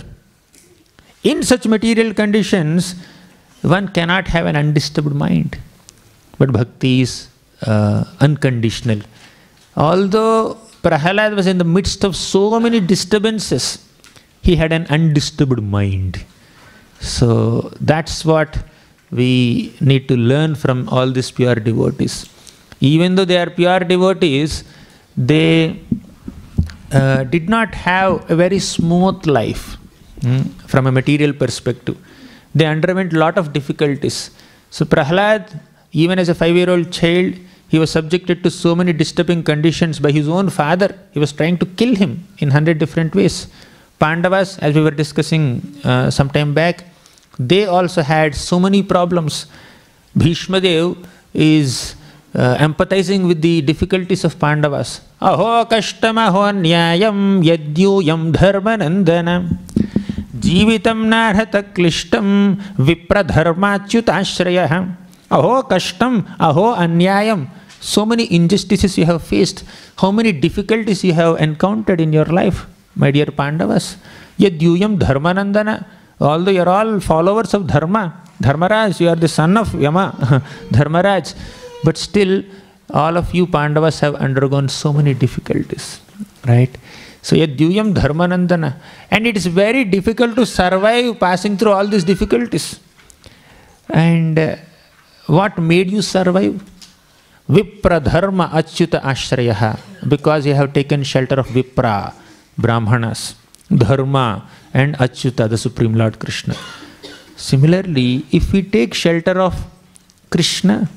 In 1.25 1.43
such 1.43 1.67
material 1.67 2.15
conditions, 2.15 2.95
one 3.63 3.89
cannot 3.89 4.29
have 4.29 4.47
an 4.47 4.57
undisturbed 4.57 5.15
mind. 5.15 5.59
But 6.39 6.53
bhakti 6.53 7.01
is 7.01 7.29
uh, 7.63 8.05
unconditional. 8.21 9.01
Although 9.77 10.59
Prahalad 10.85 11.35
was 11.35 11.47
in 11.47 11.59
the 11.59 11.65
midst 11.77 12.05
of 12.05 12.15
so 12.15 12.61
many 12.61 12.81
disturbances, 12.93 13.65
he 14.43 14.55
had 14.57 14.73
an 14.79 14.87
undisturbed 14.97 15.63
mind. 15.63 16.23
So 17.01 17.29
that's 17.81 18.25
what 18.25 18.59
we 19.11 19.75
need 19.81 20.09
to 20.09 20.17
learn 20.17 20.55
from 20.55 20.89
all 20.89 21.11
these 21.11 21.31
pure 21.31 21.55
devotees. 21.55 22.29
Even 22.81 23.15
though 23.15 23.25
they 23.25 23.39
are 23.39 23.51
pure 23.61 23.81
devotees, 23.81 24.65
they 25.17 25.81
uh, 26.93 27.25
did 27.25 27.49
not 27.49 27.75
have 27.75 28.31
a 28.31 28.37
very 28.37 28.59
smooth 28.59 29.27
life 29.27 29.77
mm, 30.21 30.45
from 30.73 30.87
a 30.87 30.93
material 30.93 31.33
perspective. 31.33 31.97
They 32.55 32.67
underwent 32.67 33.13
a 33.13 33.19
lot 33.19 33.39
of 33.39 33.53
difficulties. 33.53 34.31
So, 34.71 34.85
Prahlad, 34.85 35.61
even 35.93 36.19
as 36.19 36.29
a 36.29 36.35
five 36.35 36.55
year 36.55 36.71
old 36.71 36.91
child, 36.93 37.35
he 37.74 37.78
was 37.78 37.92
subjected 37.92 38.44
to 38.44 38.50
so 38.50 38.76
many 38.76 38.94
disturbing 38.94 39.44
conditions 39.44 40.00
by 40.00 40.12
his 40.12 40.28
own 40.28 40.50
father. 40.50 40.98
He 41.12 41.20
was 41.20 41.32
trying 41.32 41.58
to 41.60 41.66
kill 41.66 41.96
him 41.96 42.28
in 42.40 42.50
hundred 42.52 42.80
different 42.80 43.14
ways. 43.14 43.48
Pandavas, 44.00 44.58
as 44.60 44.76
we 44.76 44.82
were 44.82 44.92
discussing 44.92 45.62
uh, 45.84 46.10
some 46.10 46.30
time 46.30 46.54
back, 46.54 46.86
they 47.38 47.66
also 47.66 48.02
had 48.02 48.34
so 48.34 48.60
many 48.60 48.82
problems. 48.82 49.46
Bhishma 50.18 50.62
Dev 50.62 50.98
is 51.34 51.96
uh, 52.34 52.58
empathizing 52.58 53.28
with 53.28 53.42
the 53.42 53.62
difficulties 53.62 54.24
of 54.24 54.40
Pandavas. 54.40 55.02
Aho 55.22 55.66
kashtamaho 55.66 56.44
nyayam 56.66 57.44
yadyuyam 57.44 58.32
dharmanandana 58.34 59.60
जीवितं 60.40 61.00
नार्हत 61.10 61.56
क्लिष्टं 61.76 62.28
विप्रधर्माच्युताश्रयः 62.88 64.74
अहो 65.38 65.62
कष्टम 65.72 66.14
अहो 66.48 66.66
अन्यायम 66.84 67.42
so 67.93 68.03
many 68.11 68.25
injustices 68.39 68.93
you 69.01 69.07
have 69.11 69.23
faced 69.33 69.59
how 70.03 70.11
many 70.19 70.33
difficulties 70.47 71.01
you 71.09 71.15
have 71.21 71.35
encountered 71.47 72.01
in 72.05 72.13
your 72.19 72.29
life 72.41 72.67
my 72.97 73.11
dear 73.11 73.27
pandavas. 73.27 73.97
Yadyuyam 74.39 74.99
dharmanandana 74.99 75.85
although 76.21 76.55
you 76.57 76.63
are 76.63 76.73
all 76.77 77.01
followers 77.01 77.53
of 77.57 77.67
dharma 77.73 78.03
dharmaraj 78.47 79.01
you 79.03 79.09
are 79.13 79.21
the 79.25 79.33
son 79.39 79.57
of 79.63 79.69
yama 79.87 80.07
dharmaraj 80.77 81.35
but 81.87 81.97
still 81.97 82.35
all 83.03 83.17
of 83.23 83.35
you 83.37 83.47
pandavas 83.47 83.99
have 84.05 84.15
undergone 84.27 84.69
so 84.69 84.93
many 84.93 85.15
difficulties 85.15 85.87
right? 86.47 86.75
So 87.23 87.37
yadyuyam 87.37 87.95
dharmanandana 87.95 88.71
and 89.11 89.27
it 89.27 89.37
is 89.37 89.47
very 89.47 89.85
difficult 89.85 90.37
to 90.37 90.47
survive 90.47 91.19
passing 91.21 91.57
through 91.57 91.73
all 91.73 91.87
these 91.87 92.05
difficulties. 92.05 92.81
And 93.89 94.39
uh, 94.39 94.57
what 95.27 95.59
made 95.59 95.91
you 95.91 96.03
survive 96.03 96.55
vipra 97.49 98.03
dharma 98.03 98.49
achyuta 98.49 99.03
ashrayaha 99.03 99.79
because 100.09 100.47
you 100.47 100.55
have 100.55 100.73
taken 100.73 101.03
shelter 101.03 101.39
of 101.41 101.47
vipra 101.49 102.15
brahmanas 102.57 103.35
dharma 103.69 104.49
and 104.73 104.97
achyuta 104.97 105.49
the 105.49 105.59
supreme 105.59 105.95
lord 105.95 106.19
krishna. 106.19 106.55
Similarly 107.37 108.25
if 108.33 108.53
we 108.53 108.63
take 108.63 108.95
shelter 108.95 109.39
of 109.41 109.55
krishna 110.31 110.89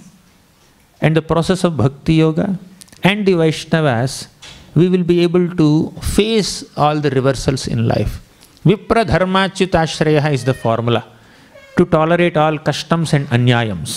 and 1.02 1.16
the 1.16 1.22
process 1.22 1.64
of 1.66 1.76
bhakti 1.76 2.16
yoga 2.16 2.58
and 3.04 3.26
the 3.26 3.34
vaishnavas 3.34 4.28
we 4.74 4.88
will 4.88 5.04
be 5.04 5.22
able 5.22 5.50
to 5.56 5.92
face 6.02 6.64
all 6.78 7.00
the 7.00 7.10
reversals 7.10 7.68
in 7.68 7.88
life. 7.88 8.22
Vipra 8.64 9.06
dharma 9.06 9.50
achyuta 9.50 9.84
ashrayaha 9.84 10.32
is 10.32 10.46
the 10.46 10.54
formula 10.54 11.06
to 11.78 11.86
tolerate 11.86 12.38
all 12.44 12.58
kashtams 12.58 13.14
and 13.14 13.28
anyayams 13.38 13.92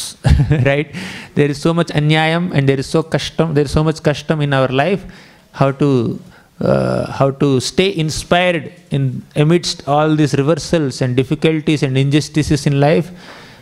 right? 0.66 0.94
There 1.34 1.50
is 1.50 1.60
so 1.60 1.72
much 1.74 1.88
anyayam 1.88 2.52
and 2.54 2.68
there 2.68 2.78
is 2.78 2.86
so 2.86 3.02
kashtam 3.02 3.54
there 3.54 3.64
is 3.64 3.72
so 3.78 3.84
much 3.84 3.96
kashtam 4.08 4.42
in 4.42 4.52
our 4.52 4.68
life 4.68 5.04
how 5.52 5.70
to 5.82 6.20
uh, 6.60 7.10
how 7.10 7.30
to 7.42 7.58
stay 7.60 7.96
inspired 7.96 8.72
in 8.90 9.22
amidst 9.34 9.86
all 9.88 10.14
these 10.14 10.34
reversals 10.34 11.00
and 11.00 11.16
difficulties 11.16 11.82
and 11.82 11.96
injustices 11.96 12.66
in 12.66 12.78
life 12.78 13.10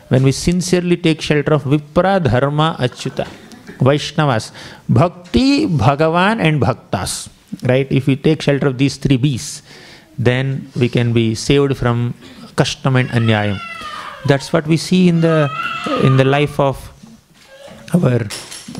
when 0.08 0.22
we 0.22 0.32
sincerely 0.32 0.96
take 0.96 1.20
shelter 1.20 1.54
of 1.54 1.64
vipra 1.72 2.14
dharma 2.28 2.68
achyuta 2.86 3.26
vaishnavas 3.88 4.46
bhakti 5.00 5.48
bhagavan 5.84 6.40
and 6.40 6.60
bhaktas 6.60 7.28
right? 7.62 7.90
If 7.90 8.06
we 8.06 8.16
take 8.16 8.42
shelter 8.42 8.66
of 8.66 8.78
these 8.78 8.96
three 8.96 9.16
b's 9.16 9.62
then 10.18 10.70
we 10.76 10.88
can 10.88 11.12
be 11.12 11.34
saved 11.34 11.76
from 11.76 12.14
kashtam 12.60 12.98
and 13.00 13.08
anyayam 13.10 13.58
that's 14.26 14.52
what 14.52 14.66
we 14.66 14.76
see 14.76 15.08
in 15.08 15.20
the 15.20 15.50
in 16.02 16.16
the 16.16 16.24
life 16.24 16.58
of 16.60 16.76
our 17.94 18.20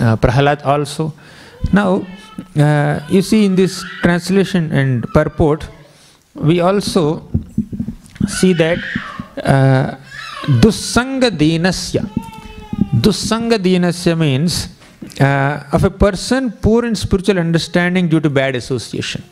uh, 0.01 0.16
Prahalad 0.16 0.64
also. 0.64 1.12
Now, 1.72 2.07
uh, 2.57 3.01
you 3.09 3.22
see 3.22 3.44
in 3.44 3.57
this 3.57 3.85
translation 4.03 4.72
and 4.72 5.05
purport, 5.12 5.68
we 6.35 6.61
also 6.61 7.29
see 8.27 8.53
that 8.55 8.79
uh, 9.42 9.96
dussanga 10.61 11.31
dinasya. 11.31 12.09
Dussanga 13.01 13.59
dinasya 13.59 14.16
means 14.16 14.68
uh, 15.20 15.64
of 15.72 15.85
a 15.85 15.90
person 15.90 16.51
poor 16.51 16.85
in 16.85 16.94
spiritual 16.94 17.38
understanding 17.38 18.09
due 18.09 18.20
to 18.20 18.31
bad 18.31 18.55
association. 18.57 19.22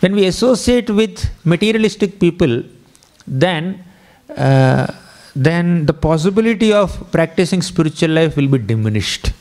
When 0.00 0.14
we 0.14 0.26
associate 0.26 0.90
with 0.90 1.30
materialistic 1.44 2.20
people, 2.20 2.62
then 3.26 3.84
uh, 4.36 4.92
then 5.34 5.86
the 5.86 5.92
possibility 5.92 6.72
of 6.72 7.10
practicing 7.10 7.60
spiritual 7.62 8.10
life 8.10 8.36
will 8.36 8.48
be 8.48 8.58
diminished. 8.58 9.32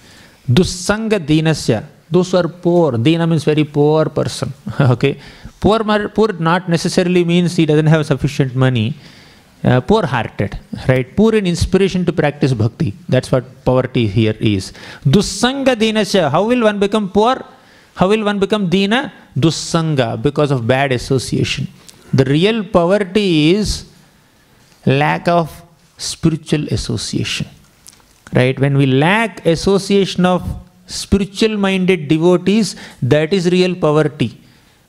Dussanga 0.50 1.20
dinasya, 1.20 1.86
those 2.10 2.32
who 2.32 2.38
are 2.38 2.48
poor, 2.48 2.94
dina 2.98 3.28
means 3.28 3.44
very 3.44 3.64
poor 3.64 4.06
person. 4.06 4.52
okay, 4.80 5.20
poor, 5.60 5.80
poor 6.10 6.34
not 6.34 6.68
necessarily 6.68 7.24
means 7.24 7.56
he 7.56 7.66
doesn't 7.66 7.86
have 7.86 8.06
sufficient 8.06 8.56
money. 8.56 8.96
Uh, 9.64 9.80
poor 9.80 10.06
hearted, 10.06 10.60
right? 10.90 11.16
Poor 11.16 11.36
in 11.36 11.48
inspiration 11.48 12.04
to 12.06 12.12
practice 12.12 12.54
bhakti. 12.54 12.94
That's 13.08 13.32
what 13.32 13.64
poverty 13.64 14.08
here 14.08 14.36
is. 14.40 14.74
Dussanga 15.06 15.76
dinasya, 15.76 16.30
how 16.30 16.44
will 16.44 16.64
one 16.64 16.80
become 16.80 17.10
poor? 17.10 17.46
How 17.96 18.10
will 18.10 18.26
one 18.26 18.40
become 18.40 18.70
dina? 18.70 19.14
Dussanga, 19.38 20.22
because 20.22 20.52
of 20.52 20.68
bad 20.68 20.92
association. 20.92 21.68
The 22.14 22.26
real 22.26 22.64
poverty 22.66 23.56
is 23.56 23.86
lack 24.86 25.28
of 25.30 25.63
spiritual 25.98 26.68
association. 26.68 27.48
Right? 28.34 28.60
When 28.60 28.78
we 28.78 28.86
lack 28.86 29.46
association 29.46 30.26
of 30.26 30.42
spiritual 30.88 31.58
minded 31.58 32.08
devotees, 32.08 32.76
that 33.02 33.34
is 33.34 33.52
real 33.52 33.76
poverty. 33.76 34.40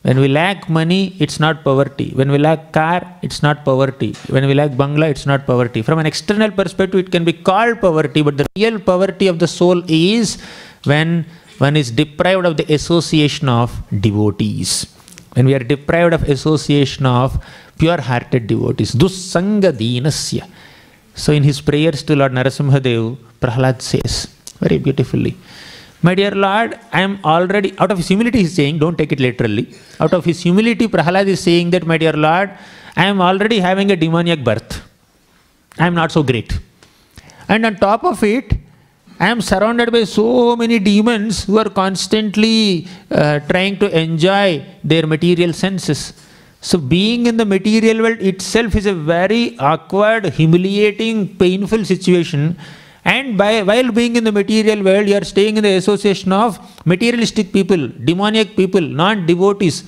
When 0.02 0.20
we 0.20 0.28
lack 0.28 0.68
money, 0.68 1.16
it's 1.18 1.40
not 1.40 1.64
poverty. 1.64 2.12
When 2.14 2.30
we 2.30 2.36
lack 2.36 2.72
car, 2.72 3.16
it's 3.22 3.42
not 3.42 3.64
poverty. 3.64 4.12
When 4.28 4.46
we 4.46 4.52
lack 4.52 4.72
bangla, 4.72 5.08
it's 5.08 5.24
not 5.24 5.46
poverty. 5.46 5.80
From 5.80 5.98
an 5.98 6.04
external 6.04 6.50
perspective, 6.50 7.00
it 7.00 7.10
can 7.10 7.24
be 7.24 7.32
called 7.32 7.80
poverty, 7.80 8.20
but 8.20 8.36
the 8.36 8.46
real 8.54 8.78
poverty 8.78 9.28
of 9.28 9.38
the 9.38 9.48
soul 9.48 9.82
is 9.88 10.36
when 10.84 11.24
one 11.56 11.76
is 11.76 11.90
deprived 11.90 12.44
of 12.44 12.58
the 12.58 12.70
association 12.72 13.48
of 13.48 13.72
devotees. 14.00 14.86
When 15.32 15.46
we 15.46 15.54
are 15.54 15.60
deprived 15.60 16.12
of 16.12 16.28
association 16.28 17.06
of 17.06 17.42
pure-hearted 17.78 18.46
devotees. 18.46 18.92
Dussanga 18.92 19.72
dinasya. 19.72 20.46
So 21.14 21.32
in 21.32 21.42
his 21.42 21.60
prayers 21.60 22.02
to 22.04 22.16
Lord 22.16 22.32
Narasimhadev, 22.32 23.16
Prahlad 23.40 23.80
says 23.80 24.28
very 24.60 24.78
beautifully, 24.78 25.36
My 26.02 26.14
dear 26.14 26.32
Lord, 26.32 26.78
I 26.92 27.00
am 27.00 27.18
already, 27.24 27.72
out 27.78 27.90
of 27.90 27.98
his 27.98 28.08
humility 28.08 28.38
he 28.38 28.44
is 28.44 28.54
saying, 28.54 28.78
don't 28.78 28.98
take 28.98 29.12
it 29.12 29.20
literally. 29.20 29.74
Out 30.00 30.12
of 30.12 30.24
his 30.24 30.42
humility, 30.42 30.86
Prahlad 30.86 31.26
is 31.26 31.40
saying 31.40 31.70
that, 31.70 31.86
my 31.86 31.96
dear 31.96 32.12
Lord, 32.12 32.50
I 32.96 33.06
am 33.06 33.20
already 33.20 33.58
having 33.58 33.90
a 33.90 33.96
demoniac 33.96 34.44
birth. 34.44 34.82
I 35.78 35.86
am 35.86 35.94
not 35.94 36.12
so 36.12 36.22
great. 36.22 36.58
And 37.48 37.64
on 37.66 37.76
top 37.76 38.04
of 38.04 38.22
it, 38.22 38.52
I 39.18 39.28
am 39.28 39.40
surrounded 39.40 39.92
by 39.92 40.04
so 40.04 40.56
many 40.56 40.78
demons 40.78 41.44
who 41.44 41.58
are 41.58 41.70
constantly 41.70 42.86
uh, 43.10 43.38
trying 43.40 43.78
to 43.78 43.98
enjoy 43.98 44.64
their 44.82 45.06
material 45.06 45.52
senses. 45.52 46.12
So, 46.68 46.78
being 46.78 47.26
in 47.26 47.36
the 47.36 47.44
material 47.44 47.98
world 48.02 48.20
itself 48.20 48.74
is 48.74 48.86
a 48.86 48.94
very 48.94 49.58
awkward, 49.58 50.24
humiliating, 50.32 51.36
painful 51.36 51.84
situation. 51.84 52.56
And 53.04 53.36
by, 53.36 53.62
while 53.62 53.92
being 53.92 54.16
in 54.16 54.24
the 54.24 54.32
material 54.32 54.82
world, 54.82 55.06
you 55.06 55.14
are 55.14 55.24
staying 55.24 55.58
in 55.58 55.62
the 55.62 55.74
association 55.74 56.32
of 56.32 56.58
materialistic 56.86 57.52
people, 57.52 57.88
demoniac 57.88 58.56
people, 58.56 58.80
non 58.80 59.26
devotees. 59.26 59.84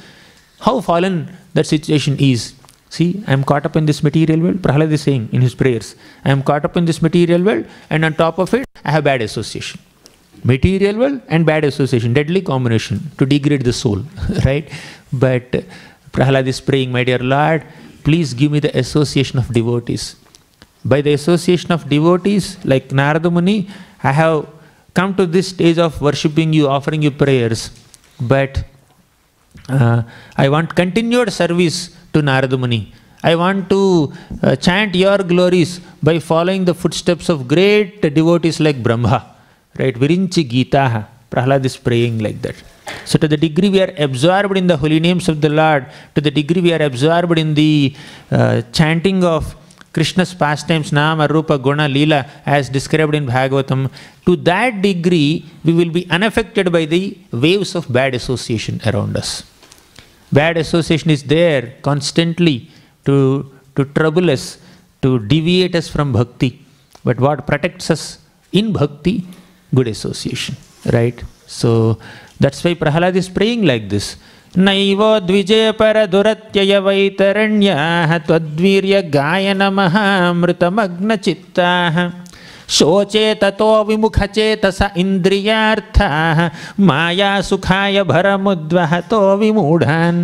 How 0.60 0.82
fallen 0.82 1.34
that 1.54 1.66
situation 1.66 2.18
is. 2.20 2.52
See, 2.90 3.24
I 3.26 3.32
am 3.32 3.42
caught 3.42 3.64
up 3.64 3.76
in 3.76 3.86
this 3.86 4.02
material 4.02 4.40
world. 4.40 4.60
Prahlad 4.60 4.92
is 4.92 5.00
saying 5.00 5.30
in 5.32 5.40
his 5.40 5.54
prayers, 5.54 5.96
I 6.26 6.30
am 6.30 6.42
caught 6.42 6.66
up 6.66 6.76
in 6.76 6.84
this 6.84 7.00
material 7.00 7.42
world, 7.42 7.64
and 7.88 8.04
on 8.04 8.12
top 8.12 8.38
of 8.38 8.52
it, 8.52 8.66
I 8.84 8.90
have 8.90 9.04
bad 9.04 9.22
association. 9.22 9.80
Material 10.44 10.98
world 10.98 11.22
and 11.28 11.46
bad 11.46 11.64
association, 11.64 12.12
deadly 12.12 12.42
combination 12.42 13.10
to 13.16 13.24
degrade 13.24 13.62
the 13.62 13.72
soul, 13.72 14.04
right? 14.44 14.70
But 15.10 15.64
Prahlad 16.16 16.46
is 16.46 16.60
praying, 16.60 16.90
My 16.90 17.04
dear 17.04 17.18
Lord, 17.18 17.62
please 18.02 18.32
give 18.32 18.50
me 18.50 18.60
the 18.66 18.72
association 18.82 19.38
of 19.38 19.52
devotees. 19.52 20.16
By 20.84 21.00
the 21.02 21.12
association 21.12 21.72
of 21.72 21.88
devotees, 21.88 22.44
like 22.64 22.90
Narada 22.90 23.30
Muni, 23.30 23.68
I 24.02 24.12
have 24.12 24.46
come 24.94 25.14
to 25.16 25.26
this 25.26 25.48
stage 25.48 25.78
of 25.78 26.00
worshipping 26.00 26.52
you, 26.52 26.68
offering 26.68 27.02
you 27.02 27.10
prayers. 27.10 27.70
But 28.20 28.64
uh, 29.68 30.02
I 30.36 30.48
want 30.48 30.74
continued 30.74 31.32
service 31.32 31.78
to 32.14 32.22
Narada 32.22 32.56
Muni. 32.56 32.92
I 33.22 33.34
want 33.34 33.68
to 33.70 34.12
uh, 34.42 34.56
chant 34.56 34.94
your 34.94 35.18
glories 35.18 35.80
by 36.02 36.18
following 36.18 36.64
the 36.64 36.74
footsteps 36.74 37.28
of 37.28 37.46
great 37.48 38.00
devotees 38.00 38.58
like 38.60 38.82
Brahma. 38.82 39.34
Right? 39.78 39.94
Virinchi 39.94 40.48
Gita. 40.48 41.08
Prahlad 41.30 41.64
is 41.64 41.76
praying 41.76 42.20
like 42.20 42.40
that. 42.42 42.56
So, 43.06 43.18
to 43.18 43.28
the 43.28 43.36
degree 43.36 43.70
we 43.70 43.80
are 43.80 43.94
absorbed 44.06 44.56
in 44.58 44.66
the 44.66 44.76
holy 44.76 45.00
names 45.00 45.28
of 45.28 45.40
the 45.40 45.48
Lord, 45.48 45.86
to 46.16 46.20
the 46.20 46.30
degree 46.30 46.60
we 46.60 46.72
are 46.72 46.82
absorbed 46.82 47.38
in 47.38 47.54
the 47.54 47.94
uh, 48.30 48.62
chanting 48.72 49.22
of 49.24 49.54
Krishna's 49.96 50.34
pastimes, 50.34 50.92
Nama, 50.92 51.26
Rupa, 51.26 51.56
Guna, 51.58 51.88
Leela, 51.88 52.28
as 52.44 52.68
described 52.68 53.14
in 53.14 53.26
Bhagavatam, 53.26 53.90
to 54.26 54.36
that 54.48 54.82
degree 54.82 55.46
we 55.64 55.72
will 55.72 55.90
be 55.90 56.02
unaffected 56.10 56.70
by 56.70 56.84
the 56.84 57.16
waves 57.32 57.74
of 57.74 57.90
bad 57.90 58.14
association 58.14 58.80
around 58.84 59.16
us. 59.16 59.30
Bad 60.30 60.58
association 60.58 61.10
is 61.10 61.22
there 61.22 61.74
constantly 61.82 62.68
to, 63.06 63.50
to 63.76 63.84
trouble 63.98 64.28
us, 64.30 64.58
to 65.00 65.20
deviate 65.20 65.74
us 65.74 65.88
from 65.88 66.12
bhakti. 66.12 66.60
But 67.04 67.18
what 67.18 67.46
protects 67.46 67.90
us 67.90 68.18
in 68.52 68.72
bhakti? 68.72 69.26
Good 69.74 69.88
association, 69.88 70.56
right? 70.92 71.18
So 71.46 71.98
that's 72.39 72.63
why 72.63 72.73
Prahalad 72.73 73.15
is 73.15 73.29
praying 73.29 73.63
like 73.63 73.89
this. 73.89 74.17
नैवो 74.57 75.19
द्विजयपरदुरत्ययवैतरण्याः 75.27 78.11
त्वद्वीर्य 78.27 79.01
गायनमहामृतमग्नचित्ताः 79.13 81.97
शोचे 82.77 83.25
ततो 83.41 83.69
विमुखचेतस 83.87 84.79
इन्द्रियार्थाः 85.03 86.39
मायासुखाय 86.87 87.97
भरमुद्वहतो 88.11 89.21
विमूढान् 89.39 90.19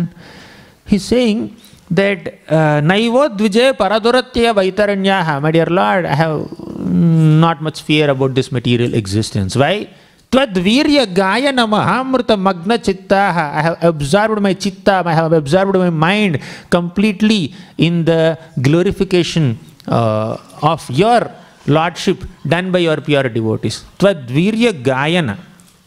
He's 0.88 1.04
saying 1.04 1.54
that 1.90 2.38
uh, 2.48 2.80
Naivo 2.80 3.36
Dvijay 3.36 3.74
Paraduratya 3.74 4.54
Vaitaranya, 4.54 5.42
my 5.42 5.50
dear 5.50 5.66
Lord, 5.66 6.06
I 6.06 6.14
have 6.14 6.40
mm, 6.40 7.40
not 7.40 7.60
much 7.60 7.82
fear 7.82 8.08
about 8.08 8.34
this 8.34 8.50
material 8.50 8.94
existence. 8.94 9.54
Why? 9.54 9.90
Twadvirya 10.33 11.05
Gayana 11.05 11.63
Mahamrita 11.73 12.35
Magna 12.35 12.75
Chittaha. 12.79 13.45
I 13.57 13.61
have 13.61 13.77
absorbed 13.83 14.41
my 14.41 14.53
chitta, 14.55 15.03
I 15.05 15.13
have 15.13 15.31
absorbed 15.31 15.77
my 15.77 15.91
mind 15.91 16.39
completely 16.71 17.53
in 17.77 18.03
the 18.03 18.39
glorification 18.59 19.59
uh, 19.87 20.37
of 20.63 20.89
your 20.89 21.29
Lordship 21.67 22.23
done 22.47 22.71
by 22.71 22.79
your 22.79 22.97
pure 22.99 23.29
devotees. 23.29 23.85
Twadvirya 23.99 24.71
Gayana 24.83 25.37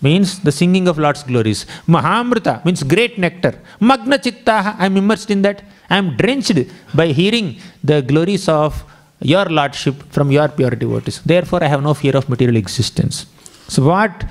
means 0.01 0.39
the 0.39 0.53
singing 0.53 0.87
of 0.87 0.97
Lord's 0.97 1.25
glories. 1.25 1.67
Mahamrita 1.89 2.65
means 2.65 2.85
great 2.85 3.19
nectar. 3.19 3.61
Magna 3.81 4.17
Chittaha, 4.17 4.77
I 4.79 4.87
am 4.87 4.97
immersed 4.97 5.33
in 5.33 5.43
that. 5.43 5.65
I 5.91 5.97
am 5.97 6.17
drenched 6.17 6.61
by 6.95 7.09
hearing 7.09 7.59
the 7.83 8.01
glories 8.01 8.49
of 8.49 8.85
your 9.21 9.47
Lordship 9.47 9.97
from 10.13 10.31
your 10.31 10.47
pure 10.49 10.71
devotees. 10.71 11.21
Therefore, 11.23 11.65
I 11.65 11.67
have 11.67 11.83
no 11.83 11.95
fear 11.95 12.17
of 12.17 12.29
material 12.29 12.57
existence. 12.57 13.27
So, 13.69 13.85
what 13.85 14.25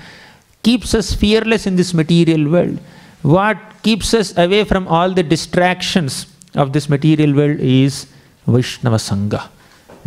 keeps 0.63 0.93
us 0.93 1.13
fearless 1.13 1.67
in 1.67 1.75
this 1.75 1.93
material 1.93 2.49
world? 2.49 2.79
What 3.21 3.57
keeps 3.83 4.13
us 4.13 4.37
away 4.37 4.63
from 4.63 4.87
all 4.87 5.11
the 5.11 5.23
distractions 5.23 6.27
of 6.55 6.73
this 6.73 6.89
material 6.89 7.35
world 7.35 7.59
is 7.59 8.07
Vaishnava 8.47 8.97
Sangha, 8.97 9.49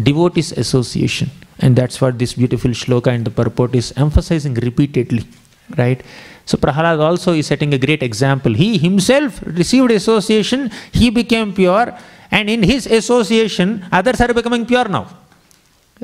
devotees 0.03 0.53
association. 0.53 1.31
And 1.61 1.75
that's 1.75 2.01
what 2.01 2.19
this 2.19 2.35
beautiful 2.35 2.71
shloka 2.71 3.09
and 3.09 3.25
the 3.25 3.31
purport 3.31 3.75
is 3.75 3.93
emphasizing 3.97 4.55
repeatedly, 4.55 5.25
right? 5.77 6.01
So 6.47 6.57
Prahalad 6.57 7.01
also 7.01 7.33
is 7.33 7.47
setting 7.49 7.75
a 7.75 7.79
great 7.79 8.03
example. 8.03 8.55
He 8.55 8.79
himself 8.79 9.43
received 9.45 9.91
association, 9.91 10.71
he 10.93 11.11
became 11.11 11.53
pure, 11.53 11.97
and 12.31 12.49
in 12.49 12.63
his 12.63 12.87
association, 12.87 13.85
others 13.91 14.21
are 14.21 14.33
becoming 14.33 14.65
pure 14.65 14.89
now, 14.89 15.09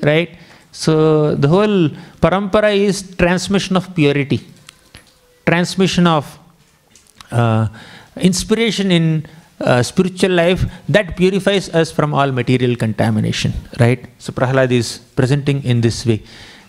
right? 0.03 0.37
So 0.83 1.37
the 1.37 1.49
whole 1.55 1.89
parampara 2.23 2.77
is 2.77 2.97
transmission 3.17 3.77
of 3.77 3.95
purity, 3.95 4.41
transmission 5.47 6.07
of 6.09 6.25
uh, 7.31 7.69
inspiration 8.17 8.91
in 8.91 9.27
uh, 9.61 9.83
spiritual 9.85 10.33
life 10.33 10.65
that 10.89 11.17
purifies 11.17 11.69
us 11.81 11.93
from 11.93 12.13
all 12.13 12.33
material 12.33 12.75
contamination, 12.75 13.53
right? 13.79 14.05
So 14.19 14.33
Prahalad 14.33 14.73
is 14.73 14.99
presenting 15.15 15.63
in 15.63 15.81
this 15.81 16.05
way. 16.05 16.23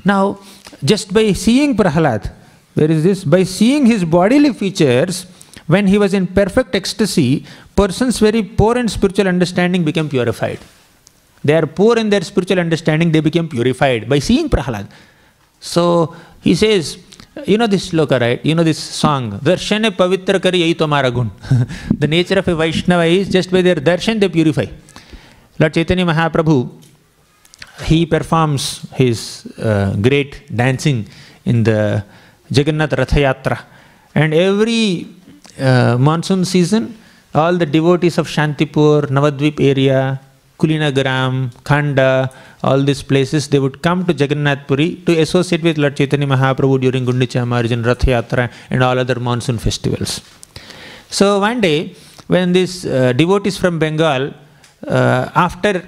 Now, 0.06 0.38
just 0.84 1.12
by 1.12 1.34
seeing 1.34 1.76
Prahalad, 1.76 2.32
where 2.76 2.92
is 2.92 3.04
this? 3.04 3.24
By 3.24 3.42
seeing 3.44 3.88
his 3.88 4.06
bodily 4.06 4.54
features, 4.54 5.26
when 5.66 5.88
he 5.88 5.98
was 5.98 6.14
in 6.14 6.28
perfect 6.28 6.76
ecstasy, 6.76 7.44
persons 7.76 8.20
very 8.20 8.44
poor 8.44 8.78
in 8.78 8.88
spiritual 8.88 9.28
understanding 9.28 9.84
became 9.84 10.10
purified. 10.10 10.60
They 11.46 11.56
are 11.56 11.68
poor 11.68 11.98
in 11.98 12.10
their 12.10 12.22
spiritual 12.22 12.60
understanding, 12.60 13.12
they 13.12 13.20
became 13.20 13.48
purified 13.48 14.10
by 14.10 14.18
seeing 14.18 14.50
Prahalad. 14.50 14.88
So 15.60 16.16
he 16.42 16.56
says, 16.56 16.98
you 17.46 17.58
know 17.60 17.68
this 17.68 17.90
sloka, 17.90 18.20
right? 18.20 18.44
You 18.44 18.56
know 18.56 18.64
this 18.64 18.80
song, 18.80 19.40
Darshane 19.40 19.90
Pavitra 19.92 20.42
Kari 20.42 20.60
Yai 20.64 20.74
Tomara 20.74 21.14
Gun. 21.14 21.30
the 22.00 22.08
nature 22.08 22.40
of 22.40 22.48
a 22.48 22.56
Vaishnava 22.56 23.04
is 23.04 23.30
just 23.30 23.52
by 23.52 23.62
their 23.62 23.76
darshan 23.76 24.20
they 24.20 24.28
purify. 24.28 24.66
Lord 25.60 25.74
Chaitanya 25.76 26.06
Mahaprabhu, 26.06 26.82
he 27.84 28.08
performs 28.08 28.88
his 28.94 29.46
uh, 29.60 29.96
great 30.02 30.56
dancing 30.56 31.08
in 31.46 31.64
the 31.64 32.04
Jagannath 32.50 32.92
Rathayatra. 32.92 33.64
And 34.16 34.34
every 34.34 35.08
uh, 35.60 35.98
monsoon 36.00 36.44
season, 36.44 36.98
all 37.36 37.54
the 37.54 37.68
devotees 37.68 38.18
of 38.18 38.28
Shantipur, 38.28 39.08
Navadvip 39.18 39.60
area, 39.60 40.22
Kulinagaram, 40.60 41.52
Khanda, 41.64 42.32
all 42.64 42.82
these 42.82 43.04
places, 43.04 43.48
they 43.50 43.60
would 43.60 43.82
come 43.82 44.06
to 44.06 44.14
Jagannath 44.14 44.68
Puri 44.68 44.96
to 45.06 45.20
associate 45.20 45.62
with 45.62 45.78
Lord 45.78 45.96
Chaitanya 45.98 46.28
Mahaprabhu 46.28 46.82
during 46.82 47.06
Gundicha 47.06 47.44
Marjan, 47.54 47.86
Rath 47.86 48.00
Yatra, 48.00 48.52
and 48.70 48.82
all 48.82 48.98
other 48.98 49.20
monsoon 49.20 49.58
festivals. 49.58 50.22
So 51.10 51.40
one 51.40 51.62
day, 51.62 51.96
when 52.28 52.54
these 52.54 52.86
uh, 52.86 53.14
devotees 53.14 53.58
from 53.58 53.80
Bengal, 53.80 54.34
uh, 54.88 55.30
after 55.36 55.86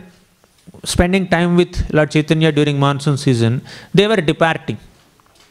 spending 0.84 1.28
time 1.28 1.56
with 1.56 1.92
Lord 1.94 2.12
Chaitanya 2.12 2.52
during 2.52 2.80
monsoon 2.80 3.18
season, 3.18 3.62
they 3.94 4.08
were 4.08 4.18
departing. 4.18 4.78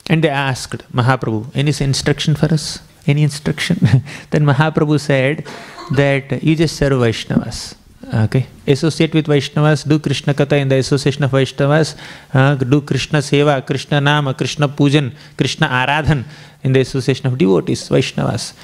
And 0.09 0.23
they 0.23 0.29
asked 0.29 0.83
Mahaprabhu, 0.93 1.51
any 1.55 1.73
instruction 1.85 2.37
for 2.37 2.53
us? 2.53 2.81
Any 3.07 3.23
instruction? 3.23 3.79
then 4.31 4.45
Mahaprabhu 4.45 5.01
said 5.01 5.45
that 5.93 6.43
you 6.43 6.55
just 6.55 6.77
serve 6.77 6.93
Vaishnavas. 6.93 7.75
Okay, 8.15 8.47
associate 8.69 9.13
with 9.15 9.27
Vaishnavas, 9.27 9.87
do 9.87 9.99
Krishna 9.99 10.33
Katha 10.33 10.61
in 10.61 10.69
the 10.69 10.77
association 10.77 11.25
of 11.25 11.33
Vaishnavas, 11.33 11.97
uh, 12.33 12.55
do 12.55 12.81
Krishna 12.81 13.19
Seva, 13.19 13.67
Krishna 13.67 14.01
Nama, 14.01 14.33
Krishna 14.33 14.69
Pujan, 14.69 15.13
Krishna 15.37 15.67
Aradhan 15.67 16.25
in 16.63 16.73
the 16.73 16.81
association 16.81 17.27
of 17.27 17.37
devotees, 17.37 17.89
Vaishnavas. 17.89 18.55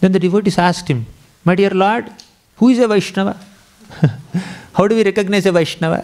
Then 0.00 0.10
the 0.10 0.18
devotees 0.18 0.58
asked 0.58 0.88
him, 0.88 1.06
My 1.44 1.54
dear 1.54 1.70
Lord, 1.70 2.10
who 2.56 2.70
is 2.70 2.80
a 2.80 2.88
Vaishnava? 2.88 3.38
How 4.74 4.88
do 4.88 4.96
we 4.96 5.04
recognize 5.04 5.46
a 5.46 5.52
Vaishnava? 5.52 6.02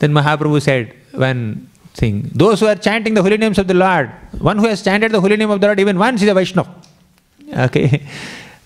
then 0.00 0.12
Mahaprabhu 0.12 0.60
said 0.60 0.94
one 1.12 1.70
thing 1.94 2.30
those 2.34 2.60
who 2.60 2.66
are 2.66 2.74
chanting 2.74 3.14
the 3.14 3.22
holy 3.22 3.36
names 3.36 3.58
of 3.58 3.68
the 3.68 3.74
Lord, 3.74 4.10
one 4.38 4.58
who 4.58 4.66
has 4.66 4.82
chanted 4.82 5.12
the 5.12 5.20
holy 5.20 5.36
name 5.36 5.50
of 5.50 5.60
the 5.60 5.66
Lord 5.68 5.78
even 5.78 5.96
once 5.96 6.22
is 6.22 6.28
a 6.28 6.34
Vaishnava. 6.34 6.74
Okay. 7.56 8.04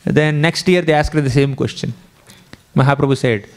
Then 0.05 0.41
next 0.41 0.67
year 0.67 0.81
they 0.81 0.95
asked 0.95 1.13
the 1.13 1.31
same 1.31 1.55
question. 1.55 1.93
Mahaprabhu 2.77 3.17
said, 3.17 3.49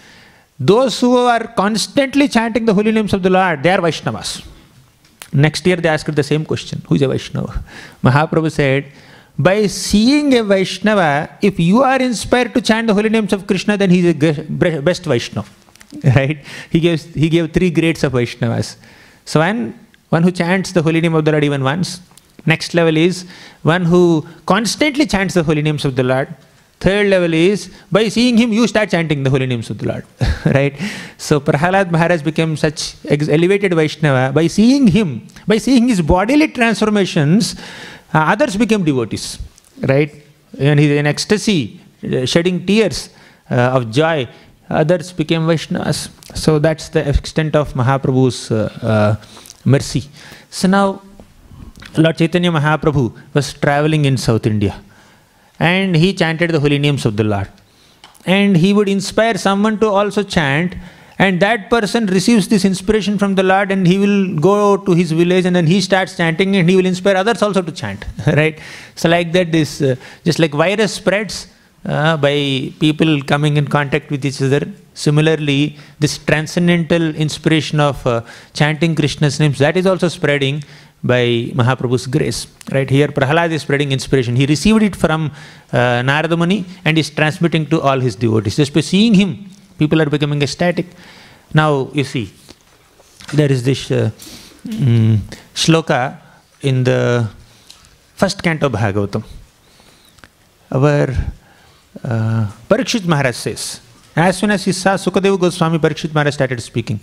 Those 0.59 0.99
who 0.99 1.17
are 1.17 1.47
constantly 1.47 2.27
chanting 2.27 2.65
the 2.65 2.73
holy 2.73 2.91
names 2.91 3.13
of 3.13 3.23
the 3.23 3.29
Lord, 3.29 3.63
they 3.63 3.71
are 3.71 3.79
Vaishnavas. 3.79 4.45
Next 5.31 5.65
year 5.65 5.77
they 5.77 5.89
asked 5.89 6.15
the 6.15 6.23
same 6.23 6.45
question 6.45 6.81
Who 6.87 6.95
is 6.95 7.01
a 7.01 7.07
Vaishnava? 7.07 7.63
Mahaprabhu 8.03 8.51
said, 8.51 8.85
By 9.37 9.67
seeing 9.67 10.33
a 10.37 10.43
Vaishnava, 10.43 11.29
if 11.41 11.59
you 11.59 11.81
are 11.81 11.99
inspired 11.99 12.53
to 12.53 12.61
chant 12.61 12.87
the 12.87 12.93
holy 12.93 13.09
names 13.09 13.33
of 13.33 13.47
Krishna, 13.47 13.77
then 13.77 13.89
he 13.89 14.07
is 14.07 14.15
the 14.15 14.81
best 14.81 15.05
Vaishnava. 15.05 15.49
Right? 16.03 16.39
He, 16.71 16.79
gives, 16.79 17.05
he 17.05 17.29
gave 17.29 17.53
three 17.53 17.69
grades 17.69 18.03
of 18.03 18.13
Vaishnavas. 18.13 18.77
So, 19.25 19.39
one, 19.39 19.79
one 20.09 20.23
who 20.23 20.31
chants 20.31 20.71
the 20.71 20.81
holy 20.81 21.01
name 21.01 21.13
of 21.13 21.23
the 21.23 21.31
Lord 21.31 21.43
even 21.43 21.63
once. 21.63 22.01
Next 22.45 22.73
level 22.73 22.97
is 22.97 23.25
one 23.61 23.85
who 23.85 24.27
constantly 24.45 25.05
chants 25.05 25.33
the 25.33 25.43
holy 25.43 25.61
names 25.61 25.85
of 25.85 25.95
the 25.95 26.03
Lord. 26.03 26.33
Third 26.83 27.07
level 27.07 27.33
is 27.33 27.69
by 27.89 28.09
seeing 28.09 28.37
him, 28.37 28.51
you 28.51 28.67
start 28.67 28.89
chanting 28.89 29.23
the 29.23 29.29
holy 29.29 29.45
names 29.45 29.69
of 29.69 29.77
the 29.77 29.87
Lord. 29.87 30.05
right? 30.57 30.75
So 31.17 31.39
Prahalad 31.39 31.91
Maharaj 31.91 32.21
became 32.21 32.57
such 32.57 32.95
elevated 33.09 33.73
Vaishnava. 33.73 34.33
By 34.33 34.47
seeing 34.47 34.87
him, 34.87 35.25
by 35.47 35.59
seeing 35.59 35.87
his 35.87 36.01
bodily 36.01 36.49
transformations, 36.49 37.55
uh, 38.13 38.25
others 38.33 38.57
became 38.57 38.83
devotees. 38.83 39.39
Right? 39.79 40.11
And 40.59 40.77
he's 40.77 40.91
in 40.91 41.07
ecstasy, 41.07 41.79
uh, 42.03 42.25
shedding 42.25 42.65
tears 42.65 43.09
uh, 43.49 43.77
of 43.77 43.89
joy. 43.89 44.27
Others 44.69 45.13
became 45.13 45.43
Vaishnavas. 45.43 46.09
So 46.35 46.59
that's 46.59 46.89
the 46.89 47.07
extent 47.07 47.55
of 47.55 47.73
Mahaprabhu's 47.75 48.51
uh, 48.51 49.15
mercy. 49.63 50.03
So 50.49 50.67
now, 50.67 51.01
Lord 51.95 52.17
Chaitanya 52.17 52.51
Mahaprabhu 52.51 53.17
was 53.33 53.53
traveling 53.53 54.03
in 54.03 54.17
South 54.17 54.45
India 54.45 54.75
and 55.59 55.95
he 55.95 56.13
chanted 56.13 56.51
the 56.51 56.59
holy 56.59 56.79
names 56.79 57.05
of 57.05 57.17
the 57.17 57.23
Lord. 57.23 57.49
And 58.25 58.55
he 58.55 58.73
would 58.73 58.89
inspire 58.89 59.37
someone 59.37 59.79
to 59.79 59.87
also 59.87 60.23
chant, 60.23 60.75
And 61.19 61.39
that 61.41 61.69
person 61.69 62.07
receives 62.07 62.47
this 62.47 62.65
inspiration 62.65 63.17
from 63.17 63.35
the 63.35 63.43
Lord 63.43 63.71
and 63.71 63.85
he 63.85 63.97
will 63.97 64.35
go 64.39 64.77
to 64.77 64.91
his 64.93 65.11
village 65.11 65.45
and 65.45 65.55
then 65.55 65.67
he 65.67 65.79
starts 65.79 66.17
chanting 66.17 66.55
and 66.55 66.69
he 66.69 66.75
will 66.75 66.85
inspire 66.85 67.15
others 67.15 67.41
also 67.41 67.61
to 67.61 67.71
chant. 67.71 68.05
right? 68.27 68.59
So, 68.95 69.09
like 69.09 69.31
that, 69.33 69.51
this 69.51 69.81
uh, 69.81 69.95
just 70.25 70.39
like 70.39 70.51
virus 70.51 70.93
spreads 70.93 71.47
uh, 71.85 72.17
by 72.17 72.73
people 72.79 73.21
coming 73.21 73.57
in 73.57 73.67
contact 73.67 74.09
with 74.09 74.25
each 74.25 74.41
other. 74.41 74.67
Similarly, 74.95 75.77
this 75.99 76.17
transcendental 76.17 77.15
inspiration 77.15 77.79
of 77.79 78.05
uh, 78.05 78.21
chanting 78.53 78.95
Krishna's 78.95 79.39
names 79.39 79.59
that 79.59 79.77
is 79.77 79.85
also 79.85 80.07
spreading 80.07 80.63
by 81.03 81.51
Mahaprabhu's 81.53 82.07
grace. 82.07 82.47
Right 82.71 82.89
here, 82.89 83.09
Prahalad 83.09 83.51
is 83.51 83.61
spreading 83.63 83.91
inspiration. 83.91 84.35
He 84.35 84.45
received 84.45 84.81
it 84.83 84.95
from 84.95 85.31
uh, 85.71 86.01
Narada 86.01 86.37
Muni 86.37 86.65
and 86.85 86.97
is 86.97 87.09
transmitting 87.09 87.65
to 87.67 87.81
all 87.81 87.99
his 87.99 88.15
devotees. 88.15 88.55
Just 88.55 88.73
by 88.73 88.81
seeing 88.81 89.13
him, 89.13 89.49
people 89.77 90.01
are 90.01 90.09
becoming 90.09 90.41
ecstatic. 90.41 90.87
Now, 91.53 91.89
you 91.93 92.05
see, 92.05 92.31
there 93.33 93.51
is 93.51 93.63
this 93.63 93.91
uh, 93.91 94.11
mm, 94.65 95.17
shloka 95.53 96.17
in 96.61 96.85
the 96.85 97.29
first 98.15 98.41
canto 98.41 98.67
of 98.67 98.71
Bhagavatam. 98.71 99.23
Our 100.71 101.09
uh, 102.03 102.47
Parikshit 102.69 103.05
Maharaj 103.05 103.35
says, 103.35 103.81
as 104.15 104.37
soon 104.37 104.51
as 104.51 104.63
he 104.63 104.71
saw 104.71 104.95
Sukadeva 104.95 105.39
Goswami, 105.39 105.79
Parikshit 105.79 106.13
Maharaj 106.13 106.33
started 106.33 106.61
speaking. 106.61 106.99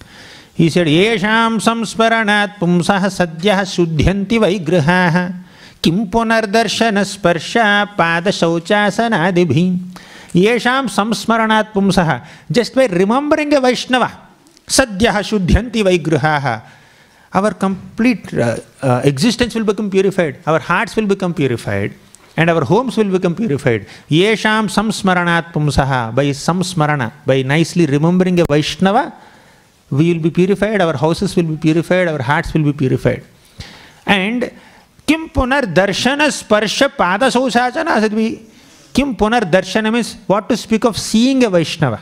He 0.54 0.68
said, 0.70 0.86
Yesham 0.86 1.58
samsparanat 1.58 2.58
pumsah 2.58 3.00
sadyah 3.00 3.64
shuddhyanti 3.64 4.38
vaigraha 4.38 5.34
kim 5.80 6.06
punardarshana 6.06 7.02
sparsha 7.04 7.96
pada 7.96 8.28
shauchasanadibhi. 8.28 9.78
Yesham 10.32 10.86
samsmaranat 10.86 11.72
pumsah. 11.72 12.26
Just 12.50 12.74
by 12.74 12.86
remembering 12.86 13.52
a 13.54 13.60
Vaishnava, 13.60 14.28
sadyah 14.66 15.22
shuddhyanti 15.22 15.82
vaigraha. 15.82 16.62
Our 17.32 17.54
complete 17.54 18.34
uh, 18.34 18.58
uh, 18.82 19.02
existence 19.04 19.54
will 19.54 19.64
become 19.64 19.88
purified. 19.88 20.38
Our 20.46 20.58
hearts 20.58 20.96
will 20.96 21.06
become 21.06 21.32
purified. 21.32 21.94
And 22.40 22.48
our 22.48 22.64
homes 22.64 22.96
will 22.96 23.10
become 23.16 23.34
purified. 23.34 23.82
Yesham 24.18 24.68
samsmaranat 24.76 25.52
pumsaha, 25.52 26.14
by 26.14 26.24
samsmarana, 26.44 27.12
by 27.26 27.42
nicely 27.42 27.84
remembering 27.84 28.40
a 28.40 28.44
Vaishnava, 28.48 29.12
we 29.90 30.14
will 30.14 30.22
be 30.22 30.30
purified, 30.30 30.80
our 30.80 30.96
houses 30.96 31.36
will 31.36 31.48
be 31.54 31.56
purified, 31.56 32.08
our 32.08 32.22
hearts 32.22 32.54
will 32.54 32.62
be 32.62 32.72
purified. 32.72 33.22
And 34.06 34.50
kim 35.06 35.28
punar 35.28 35.62
darshana 35.62 36.28
sparsha 36.40 36.88
pada 36.88 37.26
sausachana 37.36 38.00
sadvi. 38.04 38.28
Kim 38.94 39.14
punar 39.14 39.42
darshana 39.42 39.92
means 39.92 40.14
what 40.26 40.48
to 40.48 40.56
speak 40.56 40.84
of 40.84 40.96
seeing 40.96 41.44
a 41.44 41.50
Vaishnava. 41.50 42.00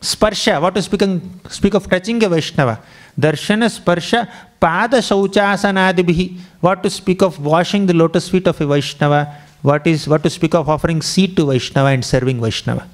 Sparsha, 0.00 0.60
what 0.60 0.74
to 0.74 0.82
speak, 0.82 1.02
speak 1.50 1.74
of 1.74 1.88
touching 1.88 2.22
a 2.24 2.28
Vaishnava. 2.28 2.82
Darshana 3.18 3.68
sparsha 3.78 4.28
pada 4.60 4.98
sauchasanadibhi. 5.10 6.38
What 6.60 6.82
to 6.82 6.90
speak 6.90 7.22
of 7.22 7.38
washing 7.38 7.86
the 7.86 7.94
lotus 7.94 8.28
feet 8.28 8.48
of 8.48 8.60
a 8.60 8.66
Vaishnava. 8.66 9.47
What 9.62 9.86
is 9.86 10.06
what 10.06 10.22
to 10.22 10.30
speak 10.30 10.54
of 10.54 10.68
offering 10.68 11.02
seed 11.02 11.36
to 11.36 11.46
Vaishnava 11.46 11.88
and 11.88 12.04
serving 12.04 12.40
Vaishnava. 12.40 12.86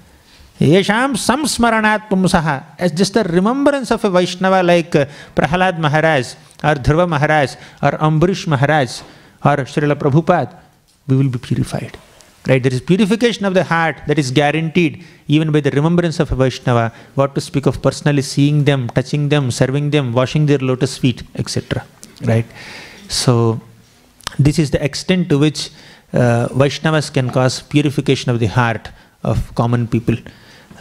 Yesham 0.60 1.14
samsmaranat 1.14 2.08
pumsaha, 2.08 2.64
as 2.78 2.92
just 2.92 3.16
a 3.16 3.24
remembrance 3.24 3.90
of 3.90 4.04
a 4.04 4.10
Vaishnava 4.10 4.62
like 4.62 4.94
uh, 4.94 5.04
Prahalad 5.34 5.78
Maharaj 5.78 6.34
or 6.62 6.74
Dhruva 6.74 7.08
Maharaj 7.08 7.54
or 7.82 7.90
Ambarish 7.98 8.46
Maharaj 8.46 9.02
or 9.44 9.56
Srila 9.64 9.94
Prabhupada, 9.94 10.56
we 11.08 11.16
will 11.16 11.28
be 11.28 11.38
purified. 11.38 11.98
Right? 12.46 12.62
There 12.62 12.72
is 12.72 12.80
purification 12.80 13.46
of 13.46 13.54
the 13.54 13.64
heart 13.64 13.96
that 14.06 14.18
is 14.18 14.30
guaranteed 14.30 15.02
even 15.28 15.50
by 15.50 15.60
the 15.60 15.70
remembrance 15.70 16.20
of 16.20 16.30
a 16.30 16.36
Vaishnava. 16.36 16.92
What 17.14 17.34
to 17.34 17.40
speak 17.40 17.66
of 17.66 17.82
personally 17.82 18.22
seeing 18.22 18.64
them, 18.64 18.88
touching 18.90 19.30
them, 19.30 19.50
serving 19.50 19.90
them, 19.90 20.12
washing 20.12 20.46
their 20.46 20.58
lotus 20.58 20.96
feet, 20.96 21.22
etc. 21.34 21.84
Right? 22.22 22.46
So, 23.08 23.60
this 24.38 24.58
is 24.58 24.70
the 24.70 24.84
extent 24.84 25.28
to 25.30 25.38
which 25.38 25.70
uh, 26.14 26.48
Vaishnavas 26.48 27.12
can 27.12 27.30
cause 27.30 27.60
purification 27.62 28.30
of 28.30 28.38
the 28.40 28.46
heart 28.46 28.88
of 29.22 29.54
common 29.54 29.86
people. 29.86 30.16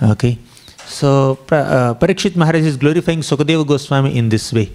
Okay, 0.01 0.37
so 0.85 1.39
uh, 1.51 1.93
Parikshit 1.95 2.35
Maharaj 2.35 2.63
is 2.63 2.77
glorifying 2.77 3.19
Sukadeva 3.19 3.65
Goswami 3.65 4.15
in 4.17 4.29
this 4.29 4.53
way. 4.53 4.71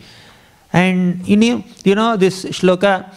And 0.72 1.26
you 1.26 1.36
know, 1.36 1.64
you 1.84 1.94
know 1.94 2.16
this 2.16 2.44
shloka, 2.46 3.14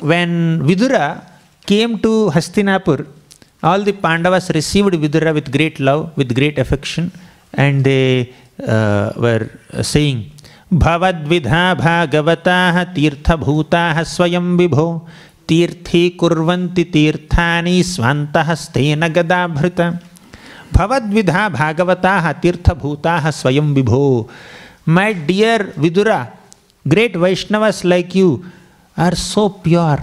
when 0.00 0.62
Vidura 0.62 1.28
came 1.66 1.98
to 1.98 2.30
Hastinapur, 2.30 3.06
all 3.62 3.80
the 3.82 3.92
Pandavas 3.92 4.50
received 4.50 4.94
Vidura 4.94 5.34
with 5.34 5.52
great 5.52 5.80
love, 5.80 6.16
with 6.16 6.34
great 6.34 6.58
affection, 6.58 7.12
and 7.52 7.84
they 7.84 8.32
uh, 8.66 9.12
were 9.16 9.50
saying, 9.82 10.32
भवद्विधा 10.72 11.74
भागवताः 11.78 12.82
तीर्थभूताः 12.94 14.02
स्वयं 14.02 14.56
विभो 14.58 14.86
तीर्थीकुर्वन्ति 15.48 16.84
तीर्थानि 16.94 17.82
स्वान्तः 17.92 18.54
स्तेन 18.62 19.08
गदाभृत 19.16 19.80
भवद्विधा 20.74 21.48
भागवता 21.48 22.32
तीर्थभूता 22.42 23.30
स्वयं 23.30 23.72
विभो। 23.74 24.06
My 24.88 25.14
dear 25.28 25.72
Vidura 25.78 26.20
great 26.84 27.16
Vaishnavas 27.16 27.84
like 27.84 28.16
you 28.16 28.28
are 28.96 29.14
so 29.14 29.48
pure 29.64 30.02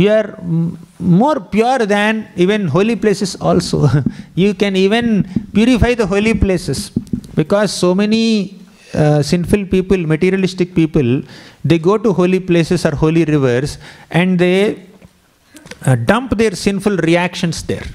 you 0.00 0.10
are 0.12 0.26
more 1.18 1.38
pure 1.52 1.84
than 1.86 2.24
even 2.44 2.66
holy 2.68 2.94
places 3.02 3.36
also 3.50 3.88
you 4.38 4.52
can 4.60 4.76
even 4.76 5.20
purify 5.54 5.94
the 5.94 6.08
holy 6.12 6.32
places 6.42 6.90
because 7.36 7.70
so 7.70 7.94
many 7.94 8.24
uh, 8.94 9.22
sinful 9.22 9.66
people, 9.66 9.98
materialistic 9.98 10.74
people, 10.74 11.22
they 11.64 11.78
go 11.78 11.96
to 11.98 12.12
holy 12.12 12.40
places 12.40 12.84
or 12.84 12.94
holy 12.94 13.24
rivers 13.24 13.78
and 14.10 14.38
they 14.38 14.82
uh, 15.86 15.94
dump 15.94 16.36
their 16.36 16.54
sinful 16.54 16.96
reactions 16.98 17.62
there. 17.62 17.86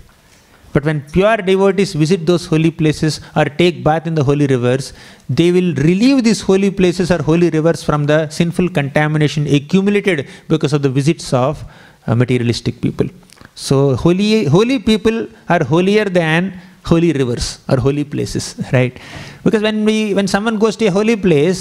But 0.74 0.84
when 0.84 1.02
pure 1.16 1.38
devotees 1.38 1.94
visit 1.94 2.26
those 2.26 2.46
holy 2.46 2.70
places 2.70 3.22
or 3.36 3.46
take 3.46 3.82
bath 3.82 4.08
in 4.08 4.16
the 4.16 4.24
holy 4.24 4.46
rivers, 4.46 4.92
they 5.30 5.52
will 5.52 5.74
relieve 5.76 6.24
these 6.24 6.42
holy 6.42 6.70
places 6.70 7.12
or 7.12 7.22
holy 7.24 7.50
rivers 7.50 7.82
from 7.82 8.06
the 8.06 8.30
sinful 8.30 8.70
contamination 8.70 9.48
accumulated 9.48 10.28
because 10.50 10.74
of 10.74 10.82
the 10.82 10.90
visits 10.90 11.32
of 11.34 11.64
uh, 12.08 12.16
materialistic 12.16 12.82
people. 12.82 13.08
So, 13.56 13.96
holy, 13.96 14.46
holy 14.46 14.80
people 14.80 15.28
are 15.48 15.64
holier 15.64 16.06
than 16.06 16.60
holy 16.92 17.12
rivers 17.14 17.60
or 17.70 17.78
holy 17.78 18.04
places, 18.04 18.46
right? 18.74 18.96
Because 19.44 19.62
when 19.68 19.86
we 19.90 19.98
when 20.18 20.28
someone 20.36 20.58
goes 20.64 20.76
to 20.82 20.86
a 20.92 20.94
holy 20.98 21.18
place, 21.28 21.60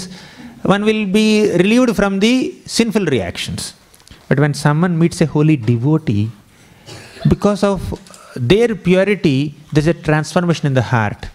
one 0.73 0.83
will 0.89 1.05
be 1.19 1.27
relieved 1.63 1.95
from 1.99 2.19
the 2.25 2.33
sinful 2.65 3.05
reactions. 3.15 3.73
But 4.27 4.39
when 4.39 4.53
someone 4.53 4.97
meets 5.01 5.21
a 5.21 5.27
holy 5.35 5.57
devotee, 5.57 6.31
because 7.33 7.63
of 7.63 7.79
their 8.35 8.75
purity, 8.75 9.55
there's 9.71 9.87
a 9.87 9.93
transformation 9.93 10.67
in 10.67 10.73
the 10.73 10.87
heart. 10.93 11.27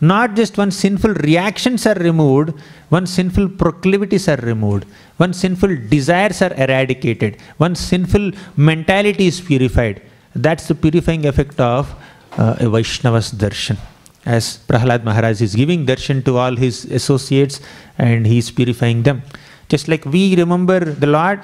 Not 0.00 0.34
just 0.34 0.58
one 0.58 0.70
sinful 0.70 1.14
reactions 1.14 1.86
are 1.86 1.94
removed, 1.94 2.52
one 2.90 3.06
sinful 3.06 3.48
proclivities 3.62 4.28
are 4.28 4.36
removed, 4.36 4.84
one 5.16 5.32
sinful 5.32 5.74
desires 5.88 6.42
are 6.42 6.52
eradicated, 6.54 7.38
one 7.56 7.74
sinful 7.74 8.32
mentality 8.56 9.26
is 9.26 9.40
purified. 9.40 10.02
That's 10.34 10.68
the 10.68 10.74
purifying 10.74 11.24
effect 11.26 11.58
of 11.58 11.94
uh, 12.36 12.56
a 12.60 12.64
Vaishnava's 12.64 13.32
darshan. 13.32 13.78
As 14.24 14.58
Prahalad 14.68 15.04
Maharaj 15.04 15.40
is 15.40 15.54
giving 15.54 15.86
darshan 15.86 16.24
to 16.24 16.36
all 16.36 16.56
his 16.56 16.84
associates 16.86 17.60
and 17.98 18.26
he 18.26 18.38
is 18.38 18.50
purifying 18.50 19.02
them. 19.02 19.22
Just 19.68 19.88
like 19.88 20.04
we 20.04 20.36
remember 20.36 20.80
the 20.80 21.06
Lord 21.06 21.40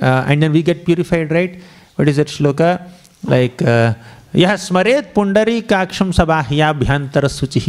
uh, 0.00 0.24
and 0.28 0.42
then 0.42 0.52
we 0.52 0.62
get 0.62 0.84
purified, 0.84 1.30
right? 1.30 1.60
What 1.96 2.08
is 2.08 2.16
that 2.16 2.28
shloka? 2.28 2.90
Like, 3.24 3.62
uh, 3.62 3.94
यह 4.36 4.56
स्मरेत 4.56 5.12
पुंडरी 5.14 5.60
काक्षम 5.70 6.10
सबाह्याभ्यंतर 6.12 7.26
शुचि 7.28 7.60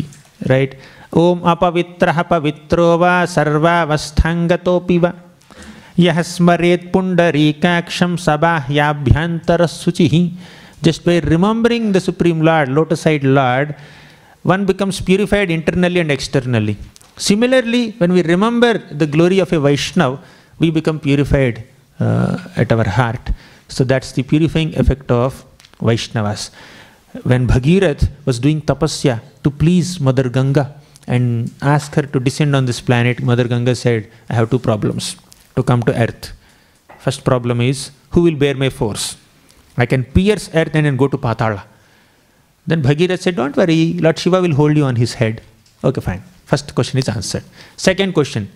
right 0.49 0.73
ओम 1.21 1.41
अपवित्र 1.51 2.21
पवित्रो 2.29 2.87
व 3.01 3.05
सर्वावस्थांगतोपि 3.35 4.97
व 5.03 5.11
यह 5.97 6.21
स्मरेत 6.31 6.91
पुंडरी 6.93 7.51
काक्षम 7.63 8.15
सबाह्याभ्यंतर 8.25 9.65
शुचि 9.69 10.09
just 10.81 11.03
by 11.07 11.19
remembering 11.33 11.91
the 11.91 12.03
supreme 12.09 12.41
lord 12.49 12.69
lotus 12.69 13.05
eyed 13.11 13.23
lord 13.39 13.75
one 14.43 14.65
becomes 14.71 14.97
purified 15.01 15.49
internally 15.57 15.99
and 16.03 16.11
externally 16.11 16.77
similarly 17.29 17.83
when 17.99 18.11
we 18.17 18.21
remember 18.33 18.73
the 19.01 19.07
glory 19.15 19.39
of 19.45 19.51
a 19.57 19.59
vaishnav 19.67 20.19
we 20.59 20.69
become 20.79 20.99
purified 20.99 21.63
uh, 21.99 22.37
at 22.55 22.71
our 22.71 22.87
heart 22.99 23.25
so 23.67 23.83
that's 23.83 24.11
the 24.11 24.23
purifying 24.23 24.77
effect 24.77 25.11
of 25.11 25.45
Vaishnavas. 25.79 26.51
When 27.23 27.47
Bhagirath 27.47 28.09
was 28.25 28.39
doing 28.39 28.61
tapasya 28.61 29.21
to 29.43 29.51
please 29.51 29.99
Mother 29.99 30.29
Ganga 30.29 30.75
and 31.07 31.51
ask 31.61 31.95
her 31.95 32.03
to 32.03 32.19
descend 32.19 32.55
on 32.55 32.65
this 32.65 32.81
planet, 32.81 33.21
Mother 33.21 33.47
Ganga 33.47 33.75
said, 33.75 34.09
I 34.29 34.33
have 34.35 34.49
two 34.49 34.59
problems 34.59 35.15
to 35.55 35.63
come 35.63 35.83
to 35.83 36.01
earth. 36.01 36.33
First 36.99 37.23
problem 37.23 37.61
is, 37.61 37.91
who 38.11 38.23
will 38.23 38.35
bear 38.35 38.55
my 38.55 38.69
force? 38.69 39.17
I 39.77 39.85
can 39.85 40.03
pierce 40.03 40.49
earth 40.53 40.73
and 40.73 40.85
then 40.85 40.97
go 40.97 41.07
to 41.07 41.17
Patala. 41.17 41.63
Then 42.65 42.81
Bhagirath 42.81 43.21
said, 43.21 43.35
Don't 43.35 43.55
worry, 43.55 43.93
Lord 43.93 44.19
Shiva 44.19 44.41
will 44.41 44.53
hold 44.53 44.75
you 44.75 44.83
on 44.83 44.95
his 44.95 45.13
head. 45.13 45.41
Okay, 45.83 46.01
fine. 46.01 46.23
First 46.45 46.73
question 46.73 46.97
is 46.99 47.07
answered. 47.07 47.43
Second 47.75 48.13
question 48.13 48.49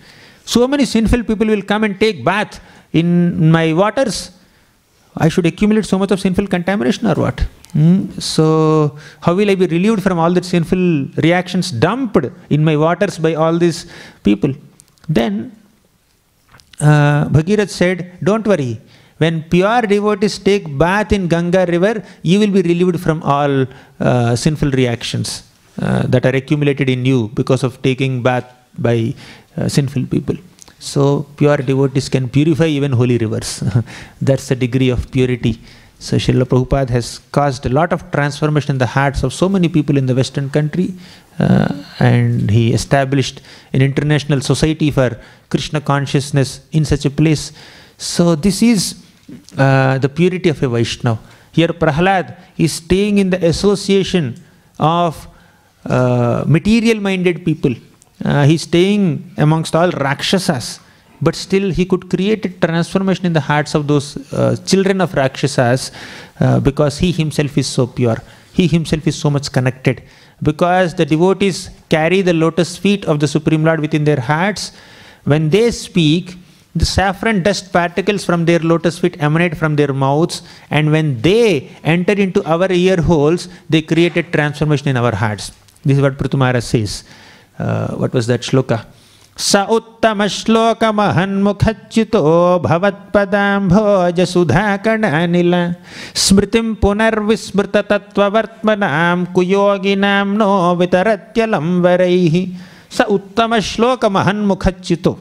So 0.45 0.67
many 0.67 0.86
sinful 0.86 1.24
people 1.24 1.47
will 1.47 1.61
come 1.61 1.84
and 1.84 1.99
take 1.99 2.24
bath 2.26 2.59
in 2.91 3.51
my 3.51 3.72
waters. 3.74 4.32
I 5.15 5.28
should 5.30 5.45
accumulate 5.45 5.86
so 5.86 5.99
much 5.99 6.11
of 6.11 6.19
sinful 6.19 6.47
contamination 6.47 7.05
or 7.05 7.15
what? 7.15 7.39
Hmm? 7.74 8.09
So, 8.19 8.97
how 9.22 9.34
will 9.36 9.49
I 9.49 9.55
be 9.55 9.67
relieved 9.67 10.03
from 10.03 10.19
all 10.19 10.34
the 10.34 10.43
sinful 10.43 11.07
reactions 11.17 11.72
dumped 11.72 12.26
in 12.49 12.63
my 12.63 12.76
waters 12.78 13.17
by 13.17 13.34
all 13.36 13.57
these 13.57 13.91
people? 14.24 14.53
Then 15.07 15.55
uh, 16.80 17.28
Bhagirath 17.30 17.69
said, 17.69 18.17
Don't 18.24 18.45
worry. 18.47 18.80
When 19.22 19.43
pure 19.53 19.84
devotees 19.93 20.36
take 20.49 20.65
bath 20.84 21.11
in 21.17 21.28
Ganga 21.34 21.65
river, 21.76 21.95
you 22.24 22.39
will 22.41 22.53
be 22.57 22.63
relieved 22.72 22.99
from 23.05 23.22
all 23.24 23.65
uh, 23.99 24.36
sinful 24.36 24.72
reactions 24.72 25.43
uh, 25.82 26.03
that 26.13 26.26
are 26.26 26.36
accumulated 26.41 26.89
in 26.89 27.05
you 27.05 27.30
because 27.39 27.63
of 27.63 27.82
taking 27.82 28.24
bath 28.24 28.47
by 28.78 29.13
uh, 29.57 29.67
sinful 29.67 30.05
people. 30.07 30.36
So, 30.80 31.28
pure 31.38 31.57
devotees 31.57 32.09
can 32.09 32.28
purify 32.28 32.65
even 32.65 32.91
holy 32.91 33.17
rivers. 33.19 33.63
That's 34.22 34.47
the 34.47 34.55
degree 34.55 34.89
of 34.89 35.11
purity. 35.11 35.59
So, 35.99 36.17
Srila 36.17 36.45
Prabhupada 36.45 36.89
has 36.89 37.19
caused 37.32 37.67
a 37.67 37.69
lot 37.69 37.93
of 37.93 38.09
transformation 38.11 38.72
in 38.72 38.78
the 38.80 38.88
hearts 38.88 39.22
of 39.22 39.32
so 39.34 39.47
many 39.47 39.69
people 39.69 39.97
in 39.97 40.07
the 40.07 40.15
Western 40.15 40.49
country, 40.49 40.95
uh, 41.38 41.84
and 41.99 42.49
he 42.49 42.74
established 42.74 43.41
an 43.74 43.84
international 43.84 44.41
society 44.41 44.89
for 44.89 45.19
Krishna 45.51 45.80
consciousness 45.80 46.61
in 46.72 46.86
such 46.86 47.05
a 47.05 47.11
place. 47.11 47.51
So, 47.99 48.34
this 48.34 48.63
is 48.63 48.95
uh, 49.57 49.97
the 49.97 50.09
purity 50.09 50.49
of 50.49 50.61
a 50.63 50.69
Vaishnava. 50.69 51.19
Here, 51.51 51.67
Prahlad 51.67 52.38
is 52.57 52.73
staying 52.73 53.17
in 53.17 53.29
the 53.29 53.45
association 53.45 54.41
of 54.79 55.27
uh, 55.86 56.43
material 56.47 56.99
minded 57.01 57.43
people. 57.43 57.75
Uh, 58.23 58.45
he's 58.45 58.61
staying 58.61 59.34
amongst 59.38 59.75
all 59.75 59.91
Rakshasas, 59.91 60.79
but 61.21 61.36
still 61.36 61.71
he 61.71 61.86
could 61.86 62.09
create 62.09 62.45
a 62.45 62.49
transformation 62.49 63.25
in 63.25 63.34
the 63.34 63.41
hearts 63.41 63.75
of 63.75 63.88
those 63.88 64.17
uh, 64.34 64.55
children 64.65 65.01
of 65.01 65.13
Rakshasas 65.13 65.91
uh, 66.39 66.59
because 66.59 66.99
he 66.99 67.11
himself 67.11 67.57
is 67.57 67.67
so 67.67 67.88
pure. 67.88 68.17
He 68.53 68.67
himself 68.67 69.07
is 69.07 69.15
so 69.15 69.29
much 69.29 69.51
connected. 69.51 70.03
Because 70.41 70.95
the 70.95 71.05
devotees 71.05 71.69
carry 71.89 72.21
the 72.21 72.34
lotus 72.34 72.77
feet 72.77 73.05
of 73.05 73.19
the 73.19 73.27
Supreme 73.27 73.63
Lord 73.63 73.79
within 73.79 74.03
their 74.03 74.19
hearts, 74.19 74.71
when 75.23 75.49
they 75.49 75.69
speak, 75.71 76.38
the 76.76 76.86
saffron 76.86 77.43
dust 77.43 77.74
particles 77.74 78.24
from 78.24 78.45
their 78.45 78.59
lotus 78.59 78.99
feet 78.99 79.22
emanate 79.22 79.57
from 79.57 79.76
their 79.76 79.93
mouths, 79.93 80.41
and 80.69 80.91
when 80.91 81.22
they 81.22 81.69
enter 81.84 82.13
into 82.13 82.43
our 82.45 82.72
ear 82.72 83.01
holes, 83.01 83.49
they 83.69 83.82
create 83.82 84.15
a 84.17 84.24
transformation 84.24 84.88
in 84.88 84.97
our 84.97 85.13
hearts. 85.13 85.51
This 85.84 85.97
is 85.97 86.01
what 86.01 86.17
Prithu 86.17 86.38
Maharaj 86.38 86.63
says. 86.63 87.03
Uh, 87.59 87.95
what 87.95 88.13
was 88.13 88.28
that 88.28 88.41
shloka? 88.41 88.86
स 89.39 89.55
उत्तमश्लोकमहन्मुखच्युतो 89.76 92.22
भवत्पदाम्भोजसुधाकणानिल 92.65 95.53
स्मृतिं 96.24 96.67
पुनर्विस्मृततत्त्ववर्त्मनां 96.82 99.19
कुयोगिनां 99.36 100.28
no 100.41 100.51
वितरत्यलम्बरैः 100.82 102.36
स 102.97 102.99
उत्तमश्लोकमहन्मुखच्युतो 103.17 105.13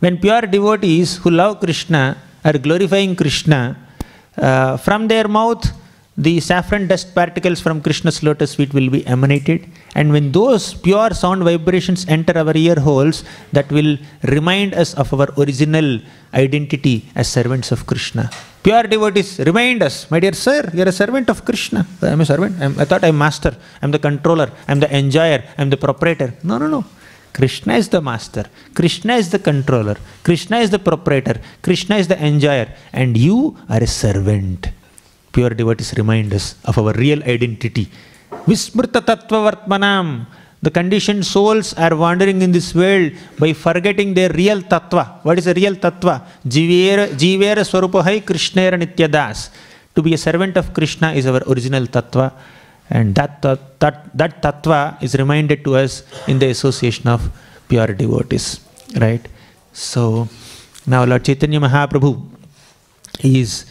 when 0.00 0.18
pure 0.18 0.42
devotees 0.42 1.16
who 1.18 1.30
love 1.30 1.60
Krishna 1.60 2.16
are 2.44 2.58
glorifying 2.58 3.16
Krishna, 3.16 3.76
uh, 4.36 4.76
from 4.76 5.08
their 5.08 5.28
mouth 5.28 5.64
the 6.16 6.38
saffron 6.38 6.86
dust 6.86 7.12
particles 7.14 7.60
from 7.60 7.80
Krishna's 7.80 8.22
lotus 8.22 8.54
feet 8.54 8.72
will 8.72 8.88
be 8.88 9.04
emanated. 9.06 9.68
And 9.96 10.12
when 10.12 10.30
those 10.30 10.72
pure 10.72 11.10
sound 11.10 11.42
vibrations 11.42 12.06
enter 12.06 12.38
our 12.38 12.56
ear 12.56 12.76
holes, 12.76 13.24
that 13.52 13.70
will 13.72 13.96
remind 14.22 14.74
us 14.74 14.94
of 14.94 15.12
our 15.12 15.28
original 15.36 16.00
identity 16.32 17.10
as 17.16 17.28
servants 17.28 17.72
of 17.72 17.86
Krishna. 17.86 18.30
Pure 18.62 18.84
devotees 18.84 19.40
remind 19.40 19.82
us, 19.82 20.08
my 20.10 20.20
dear 20.20 20.32
sir, 20.32 20.70
you 20.72 20.82
are 20.84 20.88
a 20.88 20.92
servant 20.92 21.28
of 21.28 21.44
Krishna. 21.44 21.86
I'm 22.00 22.20
a 22.20 22.26
servant. 22.26 22.60
I'm, 22.62 22.78
I 22.78 22.84
thought 22.84 23.04
I'm 23.04 23.18
master. 23.18 23.56
I'm 23.82 23.90
the 23.90 23.98
controller. 23.98 24.50
I'm 24.68 24.80
the 24.80 24.96
enjoyer. 24.96 25.42
I'm 25.58 25.68
the 25.68 25.76
proprietor. 25.76 26.32
No, 26.44 26.58
no, 26.58 26.68
no. 26.68 26.84
Krishna 27.34 27.74
is 27.74 27.88
the 27.88 28.00
master. 28.00 28.44
Krishna 28.74 29.14
is 29.16 29.28
the 29.30 29.40
controller. 29.50 29.96
Krishna 30.22 30.58
is 30.58 30.70
the 30.70 30.78
proprietor. 30.78 31.36
Krishna 31.62 31.96
is 31.96 32.08
the 32.08 32.18
enjoyer. 32.30 32.68
And 32.92 33.16
you 33.16 33.56
are 33.68 33.82
a 33.82 33.86
servant 34.02 34.68
pure 35.34 35.54
devotees 35.60 35.90
remind 36.00 36.32
us 36.38 36.46
of 36.70 36.78
our 36.80 36.94
real 37.04 37.20
identity. 37.34 37.84
Vismrta 38.48 39.00
tattva 39.10 39.38
vartmanam. 39.46 40.08
The 40.66 40.70
conditioned 40.78 41.26
souls 41.26 41.74
are 41.84 41.94
wandering 42.02 42.40
in 42.40 42.52
this 42.56 42.68
world 42.80 43.12
by 43.38 43.52
forgetting 43.52 44.14
their 44.18 44.30
real 44.30 44.60
tattva. 44.72 45.04
What 45.26 45.38
is 45.40 45.46
the 45.50 45.54
real 45.60 45.74
tattva? 45.84 46.14
Jivera, 46.54 47.04
jivera 47.22 47.64
swarupahai 47.70 48.22
krishnera 48.28 48.78
nityadas. 48.82 49.50
To 49.94 50.02
be 50.02 50.14
a 50.14 50.18
servant 50.26 50.56
of 50.56 50.72
Krishna 50.72 51.12
is 51.12 51.26
our 51.26 51.42
original 51.52 51.86
tattva. 51.86 52.32
And 52.90 53.14
that, 53.14 53.42
that, 53.42 53.80
that, 53.80 54.16
that 54.16 54.42
tattva 54.42 55.02
is 55.02 55.14
reminded 55.14 55.64
to 55.64 55.76
us 55.76 56.02
in 56.28 56.38
the 56.38 56.48
association 56.48 57.08
of 57.08 57.30
pure 57.68 57.88
devotees. 57.88 58.60
Right? 58.96 59.26
So, 59.72 60.28
now 60.86 61.04
Lord 61.04 61.24
Chaitanya 61.24 61.60
Mahaprabhu 61.60 62.28
is 63.22 63.66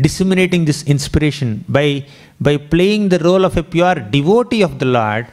disseminating 0.00 0.64
this 0.64 0.82
inspiration 0.84 1.64
by, 1.68 2.06
by 2.40 2.56
playing 2.56 3.08
the 3.08 3.18
role 3.18 3.44
of 3.44 3.56
a 3.56 3.62
pure 3.62 3.94
devotee 3.96 4.62
of 4.62 4.78
the 4.78 4.84
Lord, 4.84 5.26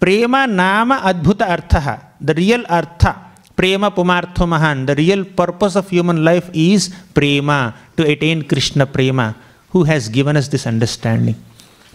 प्रेम 0.00 0.36
नाम 0.36 0.94
अद्भुत 0.94 1.42
अर्थः 1.42 1.98
the 2.22 2.30
real 2.30 2.62
artha. 2.62 3.14
Prema 3.56 3.90
Pumartho 3.90 4.48
Mahan. 4.48 4.86
The 4.86 4.94
real 4.94 5.24
purpose 5.24 5.76
of 5.76 5.88
human 5.88 6.24
life 6.24 6.50
is 6.52 6.94
Prema, 7.14 7.74
to 7.96 8.02
attain 8.04 8.42
Krishna 8.42 8.86
Prema, 8.86 9.36
who 9.70 9.84
has 9.84 10.08
given 10.08 10.36
us 10.36 10.48
this 10.48 10.66
understanding. 10.66 11.36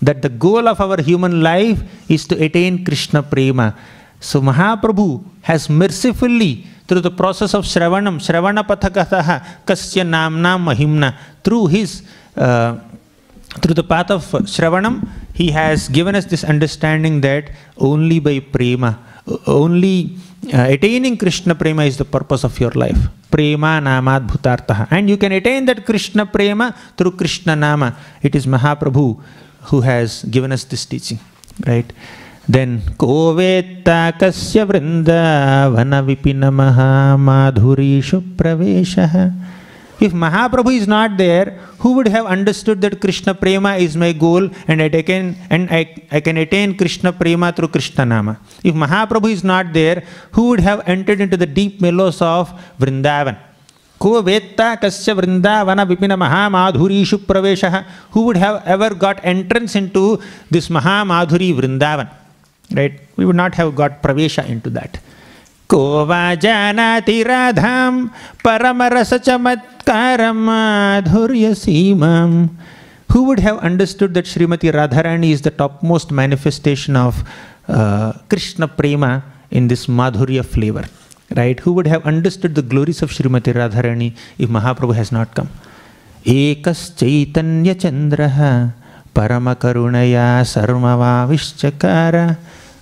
That 0.02 0.22
the 0.22 0.30
goal 0.30 0.68
of 0.68 0.80
our 0.80 1.02
human 1.02 1.42
life 1.44 1.82
is 2.10 2.26
to 2.28 2.42
attain 2.42 2.86
Krishna 2.86 3.22
Prema. 3.22 3.76
So 4.20 4.42
Mahaprabhu 4.42 5.24
has 5.42 5.70
mercifully, 5.70 6.66
through 6.88 7.02
the 7.02 7.12
process 7.12 7.54
of 7.54 7.66
Shravanam, 7.66 8.20
Shravana 8.20 8.66
Pathakataha, 8.66 9.66
Kasya 9.66 10.04
Namna 10.04 10.58
Mahimna, 10.58 11.16
through 11.44 11.68
his 11.68 12.04
uh, 12.36 12.80
through 13.62 13.74
the 13.74 13.84
path 13.84 14.12
of 14.12 14.24
Shravanam, 14.46 15.08
he 15.34 15.52
has 15.52 15.90
given 15.90 16.16
us 16.16 16.26
this 16.26 16.44
understanding 16.44 17.22
that 17.22 17.52
only 17.78 18.20
by 18.20 18.40
prema, 18.40 19.00
only 19.48 20.18
uh, 20.48 20.72
attaining 20.72 21.18
Krishna 21.18 21.54
prema 21.54 21.84
is 21.84 21.98
the 21.98 22.06
purpose 22.06 22.44
of 22.44 22.58
your 22.60 22.72
life. 22.72 22.98
Prema 23.30 23.82
namad 23.84 24.28
bhutartaha. 24.28 24.88
And 24.90 25.10
you 25.10 25.18
can 25.18 25.32
attain 25.34 25.66
that 25.66 25.86
Krishna 25.86 26.26
prema 26.26 26.74
through 26.96 27.12
Krishna 27.18 27.56
nama. 27.56 27.98
It 28.24 28.36
is 28.36 28.46
Mahaprabhu 28.46 29.22
who 29.64 29.82
has 29.82 30.24
given 30.24 30.52
us 30.52 30.64
this 30.64 30.86
teaching. 30.86 31.20
Right? 31.68 31.92
Then, 32.48 32.82
Kovetta 32.98 34.18
kasya 34.18 34.66
vrindavana 34.66 36.02
vipinamaha 36.02 37.20
madhurishu 37.20 38.36
praveshaha. 38.36 39.49
If 40.01 40.13
Mahaprabhu 40.13 40.77
is 40.77 40.89
not 40.89 41.17
there, 41.17 41.59
who 41.79 41.93
would 41.93 42.09
have 42.09 42.27
understood 42.27 42.81
that 42.81 43.01
Krishna 43.01 43.33
Prema 43.33 43.77
is 43.77 43.97
my 43.97 44.13
goal 44.13 44.51
and 44.67 44.83
I 44.83 45.03
can, 45.03 45.37
and 45.51 45.71
I, 45.71 45.95
I 46.11 46.21
can 46.21 46.37
attain 46.37 46.77
Krishna 46.77 47.13
Prema 47.13 47.53
through 47.53 47.69
Krishna 47.69 48.05
Nama? 48.05 48.39
If 48.65 48.75
Mahaprabhu 48.75 49.31
is 49.31 49.45
not 49.45 49.73
there, 49.73 50.03
who 50.33 50.49
would 50.49 50.61
have 50.61 50.87
entered 50.89 51.21
into 51.21 51.37
the 51.37 51.47
deep 51.47 51.81
mellows 51.81 52.21
of 52.21 52.53
Vrindavan? 52.79 53.39
को 54.01 54.21
वेत्ता 54.23 54.75
कस्य 54.83 55.13
वृंदावन 55.19 55.81
विपिन 55.91 56.13
महामाधुरीषु 56.23 57.17
प्रवेशः 57.29 57.85
who 58.13 58.23
would 58.27 58.37
have 58.37 58.63
ever 58.67 58.91
got 59.05 59.21
entrance 59.25 59.77
into 59.81 60.03
this 60.51 60.69
mahamadhuri 60.77 61.51
vrindavan 61.61 62.11
right 62.79 63.01
we 63.17 63.25
would 63.25 63.41
not 63.43 63.55
have 63.55 63.75
got 63.81 64.03
pravesha 64.03 64.47
into 64.55 64.71
that 64.79 64.99
को 65.70 66.06
वा 66.06 66.24
जानाति 66.44 67.22
राधां 67.24 67.92
परमरसचमत्कारं 68.46 70.38
माधुर्यसीमां 70.50 72.32
who 73.12 73.24
would 73.24 73.40
have 73.40 73.58
understood 73.60 74.14
that 74.14 74.26
Srimati 74.26 74.72
Radharani 74.72 75.32
is 75.32 75.42
the 75.42 75.50
topmost 75.52 76.12
manifestation 76.12 76.96
of 76.96 77.24
uh, 77.68 78.14
Krishna 78.30 78.68
Prema 78.68 79.24
in 79.50 79.68
this 79.68 79.88
Madhurya 79.88 80.46
flavor? 80.46 80.86
Right? 81.36 81.60
Who 81.60 81.74
would 81.74 81.88
have 81.88 82.06
understood 82.06 82.54
the 82.56 82.62
glories 82.62 83.02
of 83.02 83.10
Srimati 83.10 83.54
Radharani 83.54 84.16
if 84.38 84.50
Mahaprabhu 84.50 84.94
has 84.96 85.12
not 85.12 85.34
come? 85.34 85.50
Chandraha 87.84 88.74
Paramakarunaya 89.16 90.46
Sarmavavischakara 90.46 92.38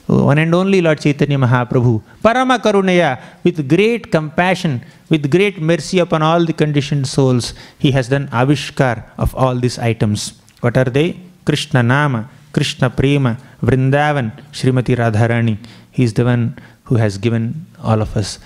one 0.08 0.38
and 0.38 0.56
only 0.56 0.82
Lord 0.82 1.02
Chaitanya 1.02 1.38
Mahaprabhu, 1.38 2.02
Parama 2.24 2.58
Karunaya, 2.60 3.22
with 3.44 3.68
great 3.68 4.10
compassion, 4.12 4.82
with 5.10 5.30
great 5.30 5.62
mercy 5.62 6.00
upon 6.00 6.22
all 6.22 6.46
the 6.46 6.54
conditioned 6.54 7.08
souls, 7.08 7.54
he 7.78 7.92
has 7.92 8.08
done 8.08 8.28
Avishkar 8.30 9.04
of 9.18 9.36
all 9.36 9.56
these 9.56 9.78
items. 9.78 10.42
What 10.62 10.78
are 10.78 10.86
they? 10.86 11.20
Krishna 11.46 11.84
Nama, 11.84 12.30
Krishna 12.54 12.90
Prema, 12.90 13.38
Vrindavan, 13.62 14.32
Srimati 14.52 14.96
Radharani. 14.96 15.58
He 15.92 16.04
is 16.04 16.14
the 16.14 16.24
one 16.24 16.58
who 16.84 16.96
has 16.96 17.18
given 17.18 17.66
all 17.84 18.02
of 18.02 18.16
us 18.16 18.40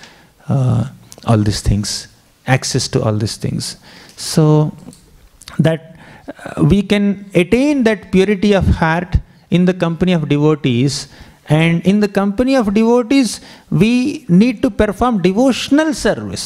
uh, 0.49 0.89
all 1.25 1.37
these 1.37 1.61
things, 1.61 2.07
access 2.47 2.87
to 2.87 3.03
all 3.03 3.13
these 3.13 3.37
things. 3.37 3.77
So 4.17 4.75
that 5.59 5.95
uh, 6.27 6.63
we 6.63 6.81
can 6.81 7.29
attain 7.35 7.83
that 7.83 8.11
purity 8.11 8.53
of 8.53 8.65
heart 8.67 9.17
in 9.51 9.65
the 9.65 9.73
company 9.73 10.13
of 10.13 10.27
devotees 10.27 11.07
and 11.59 11.85
in 11.91 11.99
the 11.99 12.07
company 12.07 12.55
of 12.55 12.73
devotees, 12.73 13.41
we 13.69 14.25
need 14.29 14.61
to 14.61 14.69
perform 14.81 15.21
devotional 15.21 15.93
service. 15.93 16.45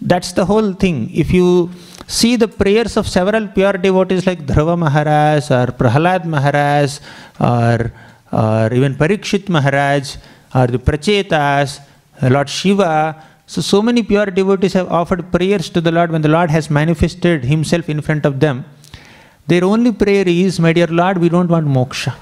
That's 0.00 0.32
the 0.32 0.44
whole 0.44 0.72
thing. 0.74 0.98
If 1.22 1.32
you 1.32 1.70
see 2.06 2.36
the 2.36 2.48
prayers 2.48 2.98
of 2.98 3.08
several 3.08 3.48
pure 3.48 3.72
devotees 3.86 4.26
like 4.26 4.40
Dhruva 4.46 4.76
Maharaj 4.78 5.50
or 5.50 5.66
Prahalad 5.80 6.26
Maharaj 6.26 6.98
or, 7.40 7.92
or 8.30 8.74
even 8.74 8.94
Parikshit 8.94 9.48
Maharaj 9.48 10.16
or 10.54 10.66
the 10.66 10.78
Prachetas, 10.78 11.80
Lord 12.22 12.50
Shiva, 12.50 13.24
so, 13.46 13.62
so 13.62 13.80
many 13.80 14.02
pure 14.02 14.26
devotees 14.26 14.74
have 14.74 14.88
offered 14.90 15.32
prayers 15.32 15.70
to 15.70 15.80
the 15.80 15.92
Lord 15.92 16.10
when 16.10 16.20
the 16.20 16.28
Lord 16.28 16.50
has 16.50 16.68
manifested 16.68 17.44
Himself 17.44 17.88
in 17.88 18.02
front 18.02 18.26
of 18.26 18.40
them. 18.40 18.66
Their 19.46 19.64
only 19.64 19.92
prayer 19.92 20.24
is, 20.26 20.60
My 20.60 20.74
dear 20.74 20.88
Lord, 20.88 21.18
we 21.18 21.30
don't 21.30 21.48
want 21.48 21.66
moksha, 21.66 22.14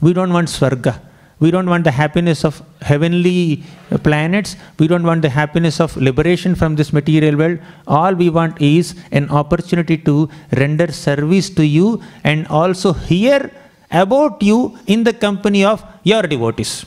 we 0.00 0.12
don't 0.12 0.32
want 0.32 0.48
svarga, 0.48 1.00
we 1.42 1.50
don't 1.54 1.68
want 1.72 1.84
the 1.88 1.94
happiness 2.02 2.44
of 2.48 2.62
heavenly 2.90 3.64
planets. 4.06 4.50
We 4.78 4.86
don't 4.92 5.06
want 5.10 5.22
the 5.22 5.32
happiness 5.40 5.80
of 5.80 5.96
liberation 5.96 6.54
from 6.54 6.76
this 6.76 6.92
material 6.98 7.36
world. 7.36 7.58
All 7.86 8.14
we 8.14 8.28
want 8.30 8.60
is 8.60 8.94
an 9.10 9.28
opportunity 9.40 9.96
to 10.08 10.28
render 10.62 10.88
service 10.92 11.50
to 11.58 11.66
you 11.66 12.00
and 12.22 12.46
also 12.46 12.92
hear 12.92 13.50
about 13.90 14.42
you 14.42 14.78
in 14.86 15.02
the 15.02 15.12
company 15.12 15.64
of 15.64 15.84
your 16.04 16.22
devotees. 16.22 16.86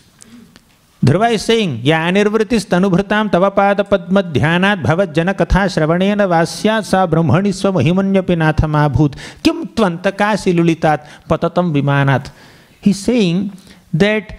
Is 1.06 1.44
saying, 1.44 1.82
Ya 1.84 1.98
anirvritis 2.10 2.66
tanubhritam 2.66 3.30
tava 3.32 3.52
padma 3.52 4.24
dhyanat 4.24 4.82
bhavat 4.82 5.14
jana 5.14 5.36
katha 5.36 5.66
shravanena 5.70 6.26
vasyat 6.28 6.84
sa 6.84 7.06
brahmani 7.06 7.54
swa 7.54 7.74
mahimanyapi 7.74 8.36
nathamabhut 8.36 9.14
kim 9.44 9.68
tvantakasi 9.68 10.56
lulitat 10.56 11.06
patatam 11.30 11.72
vimanat. 11.72 12.32
He's 12.82 12.98
saying 12.98 13.52
that 13.94 14.34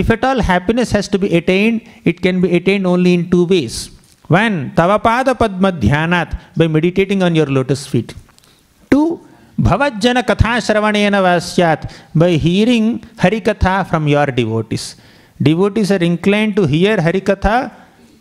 if 0.00 0.10
at 0.14 0.24
all 0.28 0.40
happiness 0.40 0.90
has 0.96 1.06
to 1.12 1.18
be 1.18 1.28
attained, 1.38 1.76
it 2.04 2.20
can 2.24 2.40
be 2.40 2.48
attained 2.58 2.86
only 2.86 3.14
in 3.14 3.30
two 3.32 3.44
ways. 3.52 3.90
One, 4.28 4.72
Tavapada 4.78 5.32
Padma 5.42 5.72
Dhyanat, 5.72 6.38
by 6.56 6.66
meditating 6.68 7.22
on 7.22 7.34
your 7.34 7.46
lotus 7.46 7.86
feet. 7.86 8.14
Two, 8.90 9.20
Bhavajjana 9.58 10.22
Katha 10.30 10.52
Shravanena 10.66 11.20
Vasyat, 11.26 11.92
by 12.14 12.30
hearing 12.46 13.00
Harikatha 13.22 13.88
from 13.90 14.06
your 14.06 14.26
devotees. 14.26 14.96
Devotees 15.42 15.90
are 15.90 16.04
inclined 16.12 16.54
to 16.56 16.66
hear 16.66 16.96
Harikatha 16.98 17.72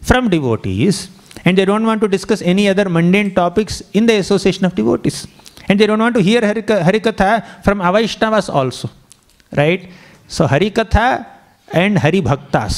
from 0.01 0.29
devotees, 0.29 1.09
and 1.45 1.57
they 1.57 1.65
don't 1.65 1.85
want 1.85 2.01
to 2.01 2.07
discuss 2.07 2.41
any 2.41 2.67
other 2.67 2.89
mundane 2.89 3.35
topics 3.35 3.83
in 3.93 4.05
the 4.07 4.15
association 4.17 4.65
of 4.65 4.73
devotees. 4.73 5.27
And 5.69 5.79
they 5.79 5.85
don't 5.85 5.99
want 5.99 6.15
to 6.15 6.23
hear 6.23 6.41
Harikatha 6.41 7.63
from 7.63 7.79
Avaishnavas 7.79 8.51
also. 8.51 8.89
Right? 9.55 9.89
So, 10.27 10.47
Harikatha 10.47 11.36
and 11.69 11.97
Hari 11.97 12.21
bhaktas 12.21 12.75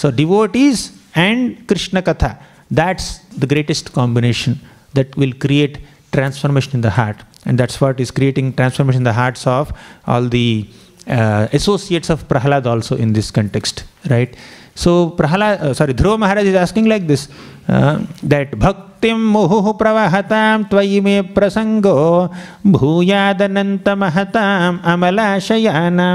so 0.00 0.10
devotees 0.16 0.90
and 1.16 1.54
Krishna 1.68 2.00
katha 2.08 2.34
that's 2.72 3.10
the 3.38 3.44
greatest 3.48 3.88
combination 3.88 4.56
that 4.94 5.18
will 5.18 5.32
create 5.42 5.78
transformation 6.12 6.76
in 6.78 6.82
the 6.82 6.92
heart 6.96 7.22
and 7.46 7.58
that's 7.58 7.82
what 7.82 8.00
is 8.00 8.12
creating 8.12 8.52
transformation 8.52 9.00
in 9.00 9.04
the 9.04 9.14
hearts 9.14 9.46
of 9.48 9.72
all 10.10 10.28
the 10.28 10.48
associates 11.08 12.10
of 12.10 12.24
Prahlad 12.28 12.66
also 12.66 12.96
in 12.96 13.12
this 13.12 13.30
context 13.30 13.80
right 14.06 14.36
so 14.76 15.06
Prahlad 15.18 15.72
sorry 15.72 15.92
Dhruva 15.94 16.16
Maharaj 16.18 16.46
is 16.46 16.56
asking 16.56 16.86
like 16.86 17.06
this 17.06 17.28
that 17.70 18.54
bhakti 18.54 19.12
मुहु 19.12 19.72
प्रवाहता 19.72 20.40
मे 21.04 21.20
प्रसंगो 21.34 21.94
भूयादनंत 22.66 23.88
महता 23.98 24.44
अमलाशयाना 24.92 26.08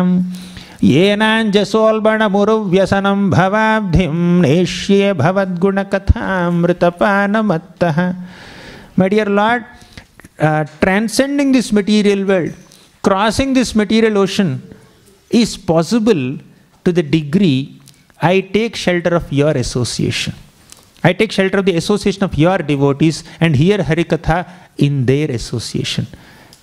येनाञ्जसोल्बणमुरुव्यसनं 0.84 3.29
भवाब्धिं 3.29 4.41
नेष्ये 4.41 5.13
भवद्गुणकथामृतपानमत्तः 5.13 8.11
My 8.97 9.07
dear 9.07 9.25
Lord, 9.25 9.63
uh, 10.38 10.65
transcending 10.82 11.53
this 11.53 11.71
material 11.71 12.25
world, 12.25 12.51
crossing 13.01 13.53
this 13.53 13.73
material 13.73 14.17
ocean 14.17 14.61
is 15.29 15.55
possible 15.55 16.38
to 16.84 16.91
the 16.91 17.01
degree 17.01 17.79
I 18.21 18.41
take 18.41 18.75
shelter 18.75 19.15
of 19.15 19.32
your 19.32 19.51
association. 19.51 20.36
I 21.03 21.13
take 21.13 21.32
shelter 21.32 21.59
of 21.59 21.65
the 21.65 21.77
association 21.77 22.23
of 22.23 22.36
your 22.36 22.57
devotees 22.59 23.23
and 23.39 23.55
hear 23.55 23.79
Harikatha 23.79 24.47
in 24.77 25.05
their 25.05 25.32
association. 25.32 26.05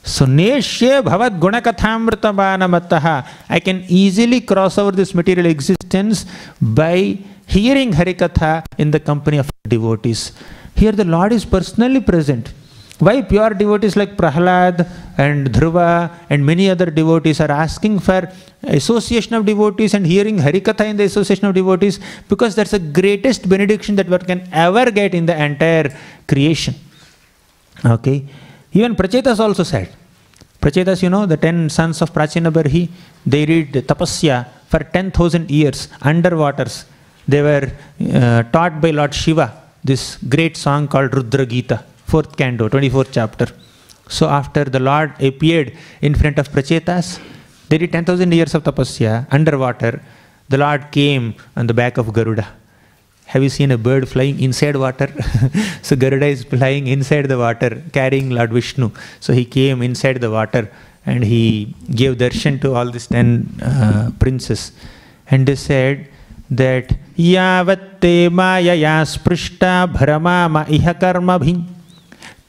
So, 0.02 0.24
Neshya 0.26 1.02
Bhavat 1.02 1.38
Gunakathamritabhanamataha. 1.38 3.28
I 3.48 3.60
can 3.60 3.84
easily 3.88 4.40
cross 4.40 4.78
over 4.78 4.92
this 4.92 5.14
material 5.14 5.46
existence 5.46 6.24
by 6.60 7.18
hearing 7.46 7.92
Harikatha 7.92 8.64
in 8.78 8.90
the 8.90 9.00
company 9.00 9.38
of 9.38 9.50
devotees. 9.68 10.32
Here 10.74 10.92
the 10.92 11.04
Lord 11.04 11.32
is 11.32 11.44
personally 11.44 12.00
present. 12.00 12.52
Why 12.98 13.22
pure 13.22 13.50
devotees 13.50 13.96
like 13.96 14.16
Prahlad 14.16 14.88
and 15.18 15.48
Dhruva 15.52 16.12
and 16.30 16.44
many 16.44 16.68
other 16.68 16.86
devotees 16.86 17.40
are 17.40 17.50
asking 17.50 18.00
for 18.00 18.30
association 18.64 19.34
of 19.34 19.46
devotees 19.46 19.94
and 19.94 20.04
hearing 20.04 20.38
Harikatha 20.38 20.84
in 20.84 20.96
the 20.96 21.04
association 21.04 21.46
of 21.46 21.54
devotees? 21.54 22.00
Because 22.28 22.56
that's 22.56 22.72
the 22.72 22.80
greatest 22.80 23.48
benediction 23.48 23.94
that 23.96 24.08
one 24.08 24.20
can 24.20 24.48
ever 24.52 24.90
get 24.90 25.14
in 25.14 25.26
the 25.26 25.36
entire 25.40 25.96
creation. 26.26 26.74
Okay. 27.84 28.26
Even 28.78 28.94
Prachetas 29.00 29.38
also 29.44 29.64
said. 29.72 29.88
Prachetas, 30.62 31.02
you 31.04 31.10
know, 31.14 31.24
the 31.32 31.38
ten 31.46 31.58
sons 31.78 31.96
of 32.04 32.08
Prachina 32.16 32.50
Barhi, 32.56 32.84
they 33.32 33.42
read 33.50 33.72
Tapasya 33.90 34.36
for 34.70 34.80
10,000 34.80 35.50
years 35.50 35.88
under 36.10 36.32
waters. 36.42 36.74
They 37.32 37.42
were 37.48 37.66
uh, 38.20 38.42
taught 38.54 38.80
by 38.82 38.90
Lord 38.90 39.14
Shiva 39.22 39.46
this 39.90 40.02
great 40.34 40.56
song 40.56 40.88
called 40.92 41.14
Rudra 41.16 41.46
Gita, 41.52 41.78
fourth 42.12 42.36
canto, 42.36 42.68
24th 42.68 43.10
chapter. 43.18 43.46
So 44.16 44.28
after 44.40 44.64
the 44.64 44.80
Lord 44.90 45.10
appeared 45.30 45.68
in 46.00 46.14
front 46.14 46.38
of 46.38 46.50
Prachetas, 46.54 47.20
they 47.68 47.78
did 47.78 47.92
10,000 47.92 48.32
years 48.38 48.54
of 48.54 48.62
tapasya 48.64 49.26
underwater. 49.30 50.02
The 50.48 50.58
Lord 50.64 50.90
came 50.90 51.34
on 51.56 51.66
the 51.66 51.74
back 51.74 51.98
of 51.98 52.12
Garuda. 52.12 52.46
Have 53.32 53.42
you 53.42 53.50
seen 53.50 53.70
a 53.70 53.76
bird 53.76 54.08
flying 54.08 54.40
inside 54.40 54.76
water? 54.76 55.08
so 55.82 55.94
Garuda 55.94 56.26
is 56.26 56.44
flying 56.44 56.86
inside 56.86 57.26
the 57.28 57.36
water, 57.36 57.82
carrying 57.92 58.30
Lord 58.30 58.52
Vishnu. 58.52 58.90
So 59.20 59.34
he 59.34 59.44
came 59.44 59.82
inside 59.82 60.22
the 60.22 60.30
water 60.30 60.70
and 61.04 61.22
he 61.22 61.74
gave 61.90 62.16
darshan 62.16 62.58
to 62.62 62.74
all 62.74 62.90
these 62.90 63.06
ten 63.06 63.28
uh, 63.62 64.12
princes. 64.18 64.72
And 65.30 65.46
they 65.46 65.56
said 65.56 66.08
that 66.50 66.88
Yavatte 67.18 68.30
mayaya 68.30 68.94
sprishta 69.14 69.92
bharamama 69.92 70.64
iha 70.66 70.98
karmabhi 70.98 71.66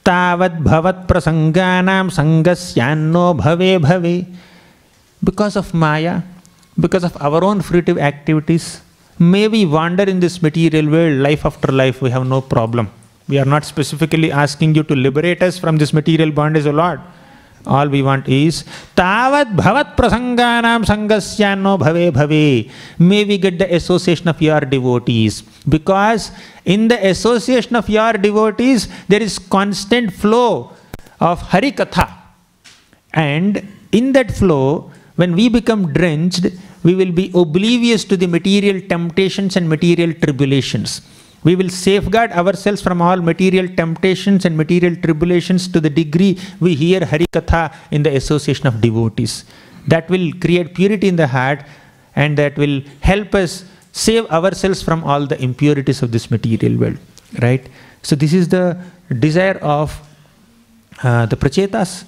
Tavad 0.02 0.64
prasanganam 1.06 2.08
sangasyanno 2.08 3.38
bhave 3.38 3.78
bhave. 3.80 4.34
Because 5.22 5.56
of 5.56 5.74
Maya, 5.74 6.22
because 6.78 7.04
of 7.04 7.14
our 7.20 7.44
own 7.44 7.60
fruitive 7.60 8.00
activities, 8.00 8.80
may 9.20 9.46
we 9.48 9.66
wander 9.66 10.02
in 10.02 10.18
this 10.18 10.40
material 10.42 10.90
world 10.90 11.18
life 11.18 11.44
after 11.44 11.70
life, 11.70 12.00
we 12.00 12.10
have 12.10 12.26
no 12.26 12.40
problem. 12.40 12.90
We 13.28 13.38
are 13.38 13.44
not 13.44 13.64
specifically 13.64 14.32
asking 14.32 14.74
you 14.74 14.82
to 14.84 14.96
liberate 14.96 15.42
us 15.42 15.58
from 15.58 15.76
this 15.76 15.92
material 15.92 16.32
bondage, 16.32 16.66
O 16.66 16.70
Lord. 16.70 17.00
All 17.66 17.88
we 17.88 18.00
want 18.02 18.26
is 18.26 18.64
Tavad 18.96 19.54
bhavat 19.54 19.94
prasanganam 19.94 20.84
sangasyanno 20.84 21.78
bhave 21.78 22.10
bhave. 22.12 22.70
May 22.98 23.24
we 23.24 23.36
get 23.36 23.58
the 23.58 23.72
association 23.74 24.28
of 24.28 24.40
your 24.40 24.60
devotees. 24.60 25.42
Because 25.68 26.32
in 26.64 26.88
the 26.88 27.06
association 27.06 27.76
of 27.76 27.88
your 27.88 28.14
devotees, 28.14 28.88
there 29.08 29.22
is 29.22 29.38
constant 29.38 30.12
flow 30.12 30.72
of 31.20 31.40
Harikatha. 31.42 32.10
And 33.12 33.68
in 33.92 34.12
that 34.12 34.30
flow, 34.30 34.90
when 35.16 35.36
we 35.36 35.50
become 35.50 35.92
drenched, 35.92 36.46
we 36.82 36.94
will 36.94 37.12
be 37.12 37.30
oblivious 37.34 38.04
to 38.04 38.16
the 38.16 38.26
material 38.26 38.80
temptations 38.80 39.56
and 39.56 39.68
material 39.68 40.12
tribulations. 40.14 41.02
We 41.42 41.56
will 41.56 41.70
safeguard 41.70 42.32
ourselves 42.32 42.82
from 42.82 43.00
all 43.00 43.16
material 43.16 43.66
temptations 43.68 44.44
and 44.44 44.56
material 44.56 44.94
tribulations 44.96 45.68
to 45.68 45.80
the 45.80 45.88
degree 45.88 46.38
we 46.60 46.74
hear 46.74 47.00
Harikatha 47.00 47.74
in 47.90 48.02
the 48.02 48.14
association 48.14 48.66
of 48.66 48.80
devotees. 48.80 49.44
That 49.88 50.08
will 50.10 50.32
create 50.40 50.74
purity 50.74 51.08
in 51.08 51.16
the 51.16 51.26
heart 51.26 51.64
and 52.14 52.36
that 52.36 52.56
will 52.56 52.82
help 53.00 53.34
us 53.34 53.64
save 53.92 54.26
ourselves 54.26 54.82
from 54.82 55.02
all 55.04 55.26
the 55.26 55.40
impurities 55.42 56.02
of 56.02 56.12
this 56.12 56.30
material 56.30 56.78
world. 56.78 56.98
Right? 57.40 57.66
So, 58.02 58.16
this 58.16 58.32
is 58.32 58.48
the 58.48 58.78
desire 59.18 59.58
of 59.58 59.98
uh, 61.02 61.26
the 61.26 61.36
Prachetas. 61.36 62.04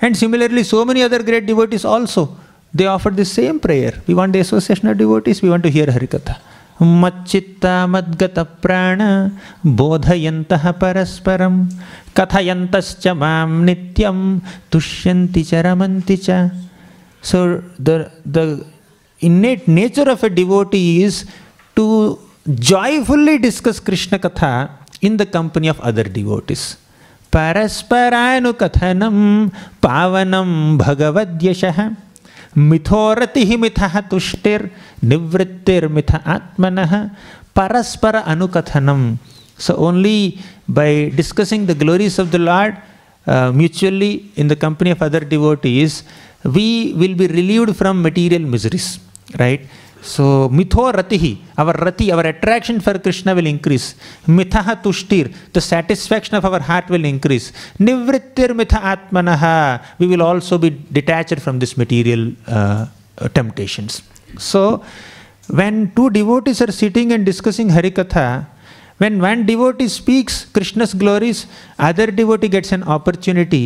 And 0.00 0.16
similarly, 0.16 0.62
so 0.64 0.84
many 0.84 1.02
other 1.02 1.22
great 1.22 1.46
devotees 1.46 1.84
also, 1.84 2.36
they 2.73 2.85
offered 2.85 3.17
the 3.17 3.25
same 3.25 3.59
prayer. 3.59 3.93
We 4.07 4.13
want 4.13 4.33
the 4.33 4.39
association 4.39 4.87
of 4.87 4.97
devotees, 4.97 5.41
we 5.41 5.49
want 5.49 5.63
to 5.63 5.69
hear 5.69 5.87
Harikatha. 5.87 6.37
मच्चित्ता 6.81 7.73
मद्गत 7.93 8.37
प्राण 8.61 9.01
बोधयन्तः 9.79 10.63
परस्परं 10.81 11.55
कथयन्तश्च 12.17 13.07
मां 13.21 13.47
नित्यं 13.65 14.17
तुष्यन्ति 14.71 15.43
च 15.49 15.61
रमन्ति 15.65 16.17
च 16.25 16.49
So 17.21 17.61
the, 17.77 18.11
the 18.25 18.65
innate 19.19 19.67
nature 19.67 20.09
of 20.09 20.23
a 20.23 20.29
devotee 20.29 21.03
is 21.03 21.25
to 21.75 22.17
joyfully 22.49 23.37
discuss 23.37 23.79
Krishna 23.79 24.17
Katha 24.17 24.71
in 25.01 25.17
the 25.17 25.27
company 25.27 25.67
of 25.67 25.79
other 25.81 26.03
devotees. 26.03 26.77
परस्परानुकथनं 27.33 29.17
पावनं 29.83 30.77
भगवद्यशः 30.77 31.77
मिथोरति 32.58 33.56
मिथ 33.56 33.80
तुष्टिर्निवृत्तिर्मिथ 34.10 36.14
आत्मन 36.14 36.78
परस्पर 37.56 38.14
अनुकथनम 38.14 39.16
so 39.66 39.74
only 39.88 40.34
by 40.78 41.04
discussing 41.16 41.66
the 41.68 41.76
glories 41.78 42.20
of 42.20 42.28
the 42.30 42.36
Lord 42.36 42.74
mutually 43.56 44.10
in 44.38 44.48
the 44.48 44.54
company 44.62 44.92
of 44.92 45.04
other 45.04 45.24
devotees 45.28 46.02
we 46.46 46.92
will 46.96 47.14
be 47.14 47.26
relieved 47.26 47.72
from 47.80 48.02
material 48.06 48.44
miseries 48.54 48.98
right? 49.36 49.68
So 50.06 50.26
मिथो 50.52 50.90
Rati 50.96 51.36
our 51.58 51.76
rati 51.86 52.08
our 52.10 52.26
attraction 52.26 52.78
for 52.80 52.98
Krishna 53.04 53.32
will 53.34 53.46
increase 53.46 53.94
myth 54.28 54.56
तुष्टिर 54.84 55.30
the 55.56 55.58
satisfaction 55.68 56.36
of 56.36 56.46
our 56.46 56.62
heart 56.68 56.90
will 56.90 57.06
increase 57.06 57.50
निवृत्तिर 57.80 58.54
निवृत्तिर्मिथ 58.54 58.74
आत्मन 58.92 59.28
we 60.00 60.06
will 60.06 60.22
also 60.22 60.58
be 60.58 60.70
detached 60.92 61.40
from 61.40 61.58
this 61.58 61.78
material 61.78 62.34
temptations 63.34 64.02
so 64.50 64.62
when 65.54 65.86
two 65.96 66.08
devotees 66.18 66.62
are 66.62 66.70
sitting 66.80 67.12
and 67.12 67.24
discussing 67.24 67.70
Hari 67.70 67.90
katha 67.98 68.26
when 69.00 69.20
one 69.20 69.44
devotee 69.46 69.88
speaks 69.88 70.44
Krishna's 70.54 70.92
glories 70.96 71.44
other 71.88 72.10
devotee 72.20 72.48
gets 72.48 72.72
an 72.72 72.82
opportunity 72.98 73.64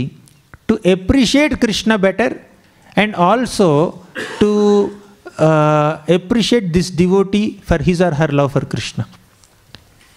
to 0.69 0.79
appreciate 0.87 1.55
Krishna 1.61 1.97
better 2.01 2.35
and 2.99 3.15
also 3.29 3.69
to 4.41 4.51
uh, 5.49 6.03
appreciate 6.09 6.73
this 6.73 6.91
devotee 6.91 7.61
for 7.69 7.79
his 7.79 8.01
or 8.01 8.13
her 8.21 8.29
love 8.29 8.53
for 8.53 8.65
Krishna. 8.75 9.07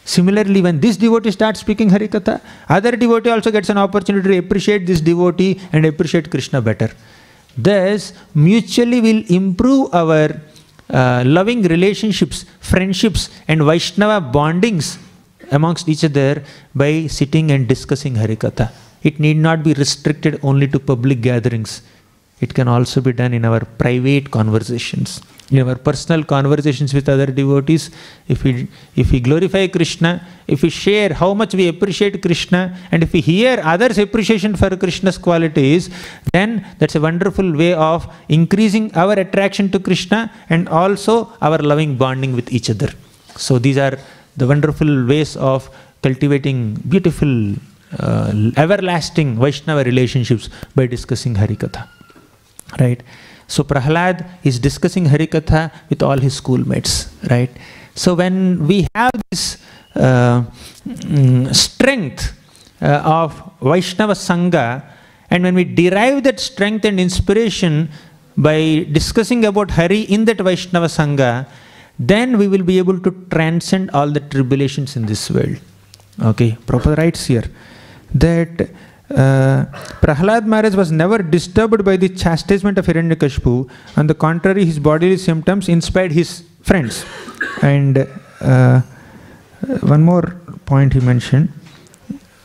Similarly, 0.05 0.61
when 0.61 0.79
this 0.79 0.97
devotee 0.97 1.31
starts 1.31 1.61
speaking 1.61 1.89
Harikatha, 1.89 2.41
other 2.67 2.91
devotee 3.03 3.29
also 3.29 3.51
gets 3.51 3.69
an 3.69 3.77
opportunity 3.77 4.29
to 4.31 4.37
appreciate 4.37 4.85
this 4.85 4.99
devotee 4.99 5.61
and 5.71 5.85
appreciate 5.85 6.29
Krishna 6.29 6.61
better. 6.61 6.91
Thus, 7.57 8.13
mutually 8.35 8.99
will 8.99 9.23
improve 9.29 9.93
our 9.93 10.41
uh, 10.89 11.23
loving 11.25 11.61
relationships, 11.63 12.45
friendships, 12.59 13.29
and 13.47 13.63
Vaishnava 13.63 14.19
bondings 14.35 14.97
amongst 15.51 15.87
each 15.87 16.03
other 16.03 16.43
by 16.75 17.07
sitting 17.07 17.51
and 17.51 17.67
discussing 17.67 18.15
Harikatha. 18.15 18.71
It 19.03 19.19
need 19.19 19.37
not 19.37 19.63
be 19.63 19.73
restricted 19.73 20.39
only 20.43 20.67
to 20.67 20.79
public 20.79 21.21
gatherings. 21.21 21.81
It 22.43 22.51
can 22.57 22.67
also 22.75 22.99
be 23.07 23.13
done 23.21 23.33
in 23.37 23.43
our 23.49 23.61
private 23.83 24.25
conversations, 24.37 25.09
in 25.49 25.59
our 25.65 25.75
personal 25.87 26.21
conversations 26.33 26.91
with 26.97 27.07
other 27.13 27.27
devotees. 27.39 27.83
If 28.33 28.43
we, 28.45 28.67
if 29.01 29.11
we 29.13 29.19
glorify 29.27 29.67
Krishna, 29.77 30.11
if 30.53 30.61
we 30.65 30.69
share 30.69 31.13
how 31.21 31.29
much 31.41 31.53
we 31.59 31.67
appreciate 31.73 32.15
Krishna, 32.25 32.61
and 32.91 33.01
if 33.05 33.13
we 33.13 33.21
hear 33.21 33.53
others' 33.73 33.99
appreciation 34.05 34.55
for 34.61 34.71
Krishna's 34.83 35.17
qualities, 35.27 35.89
then 36.33 36.49
that's 36.79 36.95
a 36.95 37.03
wonderful 37.07 37.49
way 37.61 37.73
of 37.91 38.11
increasing 38.39 38.85
our 39.03 39.13
attraction 39.13 39.71
to 39.75 39.79
Krishna 39.79 40.19
and 40.49 40.67
also 40.67 41.15
our 41.41 41.59
loving 41.71 41.95
bonding 42.03 42.35
with 42.39 42.51
each 42.51 42.69
other. 42.69 42.89
So 43.37 43.57
these 43.57 43.77
are 43.77 43.97
the 44.35 44.47
wonderful 44.47 44.91
ways 45.13 45.37
of 45.37 45.69
cultivating 46.01 46.73
beautiful, 46.93 47.33
uh, 47.99 48.33
everlasting 48.57 49.39
Vaishnava 49.39 49.83
relationships 49.91 50.49
by 50.75 50.87
discussing 50.87 51.35
Harikatha 51.35 51.87
right? 52.79 53.01
So 53.47 53.63
prahlad 53.63 54.25
is 54.43 54.59
discussing 54.59 55.05
harikatha 55.05 55.71
with 55.89 56.01
all 56.01 56.17
his 56.17 56.35
schoolmates 56.35 57.11
right? 57.29 57.51
So 57.95 58.15
when 58.15 58.67
we 58.67 58.87
have 58.95 59.11
this 59.29 59.57
uh, 59.95 60.43
mm, 60.87 61.53
strength 61.53 62.33
uh, 62.81 63.01
of 63.19 63.51
vaishnava 63.61 64.13
sangha 64.13 64.83
and 65.29 65.43
when 65.43 65.55
we 65.55 65.63
derive 65.63 66.23
that 66.23 66.39
strength 66.39 66.85
and 66.85 66.99
inspiration 66.99 67.89
by 68.35 68.87
discussing 68.91 69.45
about 69.45 69.71
hari 69.71 70.01
in 70.01 70.25
that 70.25 70.41
vaishnava 70.41 70.87
sangha 70.87 71.47
then 71.99 72.37
we 72.39 72.47
will 72.47 72.63
be 72.63 72.77
able 72.79 72.99
to 72.99 73.11
transcend 73.29 73.91
all 73.91 74.09
the 74.09 74.19
tribulations 74.19 74.95
in 74.95 75.05
this 75.05 75.29
world. 75.29 75.59
Okay 76.21 76.57
Prabhupada 76.65 76.97
writes 76.97 77.25
here. 77.25 77.45
That 78.15 78.69
uh, 79.09 79.65
Prahlad 80.01 80.45
Maharaj 80.45 80.75
was 80.75 80.91
never 80.91 81.17
disturbed 81.19 81.83
by 81.83 81.97
the 81.97 82.09
chastisement 82.09 82.77
of 82.77 82.85
Hiranyakashipu. 82.85 83.69
On 83.97 84.07
the 84.07 84.15
contrary, 84.15 84.65
his 84.65 84.79
bodily 84.79 85.17
symptoms 85.17 85.69
inspired 85.69 86.11
his 86.11 86.43
friends. 86.61 87.05
And 87.61 88.07
uh, 88.39 88.81
one 89.81 90.01
more 90.01 90.39
point 90.65 90.93
he 90.93 90.99
mentioned. 90.99 91.49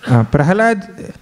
Uh, 0.07 0.25
Prahlad 0.25 1.15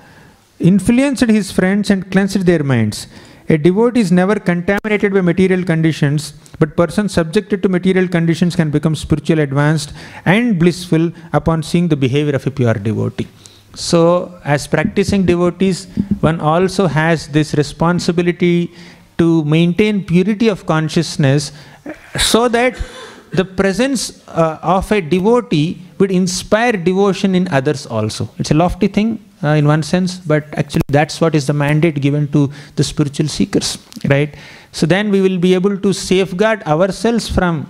influenced 0.59 1.29
his 1.29 1.53
friends 1.53 1.91
and 1.91 2.11
cleansed 2.11 2.41
their 2.47 2.65
minds. 2.65 3.07
A 3.49 3.57
devotee 3.57 4.01
is 4.01 4.11
never 4.11 4.37
contaminated 4.37 5.13
by 5.13 5.21
material 5.21 5.63
conditions, 5.65 6.33
but 6.59 6.77
persons 6.77 7.13
subjected 7.13 7.63
to 7.63 7.69
material 7.69 8.09
conditions 8.09 8.57
can 8.57 8.71
become 8.71 8.97
spiritually 8.97 9.43
advanced 9.43 9.93
and 10.25 10.59
blissful 10.59 11.13
upon 11.33 11.63
seeing 11.63 11.87
the 11.87 11.97
behavior 11.97 12.35
of 12.35 12.47
a 12.47 12.51
pure 12.51 12.75
devotee. 12.75 13.29
So, 13.77 14.41
as 14.43 14.67
practicing 14.67 15.27
devotees, 15.27 15.87
one 16.21 16.41
also 16.41 16.87
has 16.87 17.29
this 17.29 17.55
responsibility 17.55 18.73
to 19.19 19.45
maintain 19.45 20.03
purity 20.03 20.49
of 20.49 20.65
consciousness 20.65 21.53
so 22.19 22.49
that 22.49 22.81
the 23.33 23.45
presence 23.45 24.27
uh, 24.29 24.59
of 24.63 24.91
a 24.91 25.01
devotee 25.03 25.83
would 25.99 26.11
inspire 26.11 26.73
devotion 26.73 27.35
in 27.35 27.49
others 27.49 27.87
also. 27.87 28.29
It's 28.39 28.51
a 28.51 28.55
lofty 28.55 28.89
thing 28.89 29.23
uh, 29.45 29.49
in 29.49 29.67
one 29.67 29.83
sense, 29.83 30.19
but 30.19 30.45
actually 30.55 30.83
that's 30.89 31.21
what 31.21 31.35
is 31.35 31.47
the 31.47 31.53
mandate 31.53 32.01
given 32.01 32.29
to 32.33 32.51
the 32.77 32.85
spiritual 32.85 33.29
seekers, 33.29 33.79
right? 34.09 34.35
So 34.73 34.87
then 34.87 35.11
we 35.11 35.21
will 35.21 35.39
be 35.39 35.53
able 35.53 35.77
to 35.79 35.93
safeguard 35.93 36.63
ourselves 36.63 37.29
from 37.29 37.69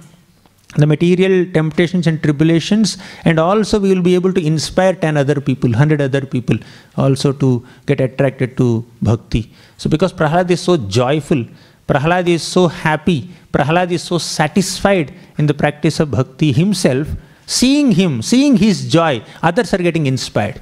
the 0.82 0.86
material 0.86 1.34
temptations 1.56 2.06
and 2.06 2.22
tribulations 2.22 2.98
and 3.24 3.38
also 3.38 3.78
we 3.84 3.88
will 3.92 4.02
be 4.02 4.14
able 4.14 4.32
to 4.38 4.42
inspire 4.50 4.94
10 4.94 5.16
other 5.22 5.40
people 5.48 5.70
100 5.70 6.00
other 6.08 6.24
people 6.34 6.58
also 6.96 7.32
to 7.42 7.50
get 7.86 8.00
attracted 8.00 8.56
to 8.60 8.84
bhakti 9.08 9.42
so 9.76 9.90
because 9.94 10.12
prahlad 10.20 10.50
is 10.56 10.60
so 10.68 10.76
joyful 10.98 11.42
prahlad 11.90 12.28
is 12.36 12.42
so 12.56 12.64
happy 12.84 13.18
prahlad 13.56 13.90
is 13.98 14.02
so 14.02 14.18
satisfied 14.18 15.12
in 15.38 15.46
the 15.46 15.56
practice 15.64 15.98
of 16.04 16.10
bhakti 16.18 16.52
himself 16.62 17.08
seeing 17.58 17.90
him 18.00 18.22
seeing 18.32 18.56
his 18.66 18.78
joy 18.98 19.14
others 19.50 19.72
are 19.74 19.82
getting 19.88 20.06
inspired 20.14 20.60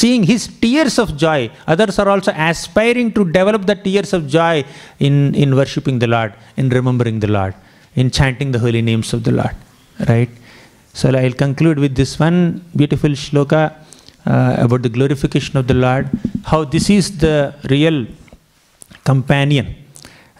seeing 0.00 0.22
his 0.32 0.42
tears 0.62 0.98
of 0.98 1.16
joy. 1.16 1.50
Others 1.66 1.98
are 2.00 2.08
also 2.08 2.32
aspiring 2.32 3.12
to 3.16 3.24
develop 3.38 3.66
the 3.66 3.76
tears 3.76 4.12
of 4.12 4.26
joy 4.26 4.64
in, 4.98 5.34
in 5.34 5.54
worshipping 5.54 5.98
the 6.00 6.08
Lord, 6.08 6.34
in 6.56 6.68
remembering 6.68 7.20
the 7.20 7.28
Lord, 7.28 7.54
in 7.95 8.11
chanting 8.11 8.51
the 8.51 8.59
holy 8.59 8.81
names 8.81 9.13
of 9.13 9.23
the 9.23 9.31
Lord. 9.31 9.55
Right? 10.07 10.29
So 10.93 11.09
I'll 11.15 11.39
conclude 11.45 11.79
with 11.79 11.95
this 11.95 12.19
one 12.19 12.63
beautiful 12.75 13.11
shloka 13.11 13.73
uh, 14.25 14.55
about 14.59 14.81
the 14.81 14.89
glorification 14.89 15.57
of 15.57 15.67
the 15.67 15.73
Lord, 15.73 16.09
how 16.45 16.63
this 16.63 16.89
is 16.89 17.17
the 17.17 17.55
real 17.69 18.05
companion 19.03 19.75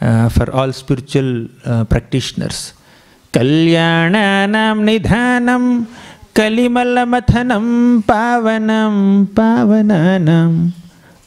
uh, 0.01 0.29
for 0.29 0.51
all 0.51 0.71
spiritual 0.71 1.47
uh, 1.65 1.83
practitioners. 1.85 2.73
कल्याणानां 3.33 4.75
निधानं 4.85 5.65
कलिमलमथनं 6.37 7.65
पावनं 8.09 8.95
पावनानां 9.37 10.51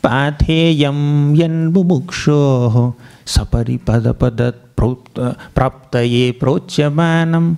पाथेयं 0.05 0.99
यन्मुमुक्षोः 1.41 2.75
सपरिपदपदत् 3.28 4.64
प्राप्तये 5.56 6.32
प्रोच्यमानं। 6.32 7.56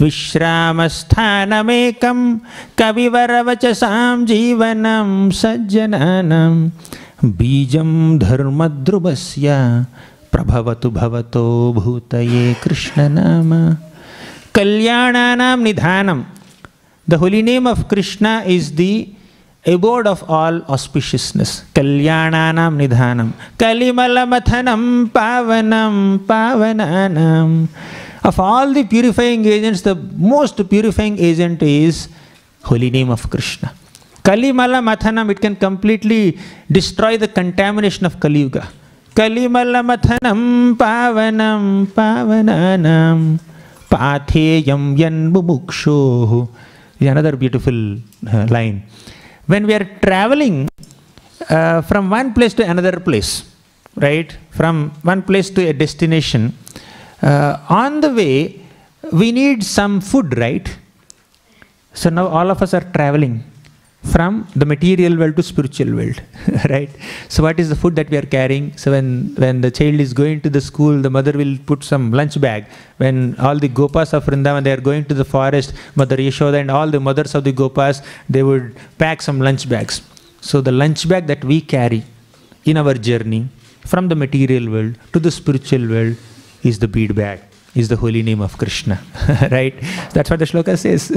विश्रामस्थानमेकं। 0.00 2.38
कविवरवचसां 2.78 4.26
जीवनं 4.26 5.30
सज्जनानां। 5.30 6.70
बीजं 7.30 8.18
धर्मध्रुवस्य। 8.18 9.84
प्रभवतु 10.32 10.90
भवतो 10.90 11.72
भूतये 11.72 12.56
कृष्णनाम। 12.62 13.76
कल्याणानां 14.54 15.58
निधानं। 15.58 16.22
The 17.08 17.14
holy 17.14 17.42
name 17.42 17.68
of 17.68 17.82
Krishna 17.82 18.42
is 18.42 18.74
the 18.74 19.04
abode 19.68 20.08
of 20.08 20.22
all 20.32 20.60
auspiciousness 20.70 21.50
कल्याणा 21.76 22.68
निधानम 22.70 23.30
कलिमल 23.60 24.18
मथनम 24.28 24.84
पावनम 25.14 25.96
पावनानम 26.28 27.64
of 28.28 28.40
all 28.40 28.74
the 28.74 28.86
purifying 28.90 29.46
agents 29.46 29.82
the 29.86 29.96
most 30.26 30.62
purifying 30.70 31.20
agent 31.30 31.62
is 31.62 32.06
holy 32.64 32.90
name 32.90 33.10
of 33.12 33.26
Krishna 33.32 33.68
कलिमल 34.24 34.80
मथनम 34.84 35.30
it 35.30 35.38
can 35.38 35.54
completely 35.60 36.22
destroy 36.72 37.18
the 37.18 37.28
contamination 37.36 38.06
of 38.06 38.18
Kaliyuga 38.22 38.58
कलिमल 39.16 39.80
मथनम 39.86 40.40
पावनम 40.80 41.84
पावनानम 41.96 43.36
पाथेयम 43.90 44.94
यन्मुमुक्षोः 44.98 46.32
is 47.00 47.08
another 47.10 47.36
beautiful 47.36 47.78
line 48.50 48.82
When 49.46 49.66
we 49.66 49.74
are 49.74 49.84
traveling 50.02 50.68
uh, 51.48 51.82
from 51.82 52.10
one 52.10 52.34
place 52.34 52.54
to 52.54 52.68
another 52.68 52.98
place, 53.00 53.30
right? 53.96 54.36
From 54.50 54.90
one 55.02 55.22
place 55.22 55.50
to 55.50 55.68
a 55.68 55.72
destination, 55.72 56.56
uh, 57.22 57.58
on 57.68 58.00
the 58.00 58.12
way, 58.12 58.60
we 59.12 59.32
need 59.32 59.62
some 59.62 60.00
food, 60.00 60.36
right? 60.36 60.66
So 61.94 62.10
now 62.10 62.26
all 62.26 62.50
of 62.50 62.60
us 62.62 62.74
are 62.74 62.86
traveling 62.96 63.44
from 64.12 64.34
the 64.60 64.66
material 64.72 65.14
world 65.20 65.34
to 65.38 65.42
spiritual 65.42 65.90
world 65.98 66.18
right? 66.70 66.90
So 67.28 67.42
what 67.42 67.58
is 67.62 67.68
the 67.68 67.76
food 67.76 67.96
that 67.96 68.08
we 68.10 68.16
are 68.16 68.28
carrying? 68.36 68.66
So 68.76 68.92
when 68.94 69.34
when 69.44 69.60
the 69.60 69.70
child 69.78 70.00
is 70.06 70.12
going 70.12 70.40
to 70.42 70.50
the 70.56 70.60
school 70.60 71.02
the 71.06 71.12
mother 71.16 71.32
will 71.40 71.56
put 71.70 71.82
some 71.92 72.04
lunch 72.12 72.36
bag. 72.46 72.66
When 73.02 73.16
all 73.46 73.58
the 73.64 73.70
gopas 73.80 74.12
of 74.18 74.26
vrindavan 74.26 74.64
they 74.66 74.74
are 74.76 74.84
going 74.90 75.04
to 75.10 75.16
the 75.22 75.28
forest 75.34 75.74
mother 76.02 76.18
yashoda 76.28 76.60
and 76.60 76.70
all 76.70 76.90
the 76.96 77.02
mothers 77.08 77.34
of 77.34 77.44
the 77.48 77.54
gopas 77.62 78.04
they 78.28 78.44
would 78.50 78.68
pack 78.98 79.22
some 79.28 79.40
lunch 79.48 79.68
bags. 79.74 80.02
So 80.40 80.60
the 80.60 80.72
lunch 80.82 81.08
bag 81.08 81.26
that 81.32 81.44
we 81.44 81.60
carry 81.60 82.02
in 82.64 82.76
our 82.76 82.94
journey 82.94 83.42
from 83.92 84.08
the 84.08 84.18
material 84.24 84.70
world 84.76 84.94
to 85.12 85.20
the 85.26 85.30
spiritual 85.40 85.84
world 85.94 86.16
is 86.62 86.78
the 86.84 86.88
bead 86.96 87.14
bag 87.22 87.40
is 87.76 87.88
the 87.88 87.96
holy 87.96 88.22
name 88.22 88.40
of 88.40 88.56
Krishna, 88.56 88.98
right? 89.52 89.74
That's 90.12 90.30
what 90.30 90.38
the 90.40 90.46
shloka 90.46 90.78
says, 90.78 91.12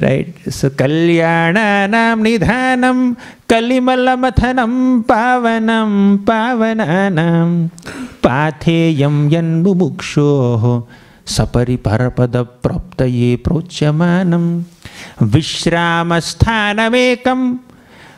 right? 0.00 0.32
So, 0.48 0.70
Kalyananam 0.70 2.22
nidhanam 2.22 3.16
kalimalammathanam 3.48 5.04
pavanam 5.04 6.24
pavananam 6.24 7.70
patheyam 8.22 9.28
yanmumukshoho 9.34 10.86
sapariparpada 11.26 12.46
praptaye 12.62 13.36
prochamanam 13.36 14.62
vishramasthanamekam 15.18 17.58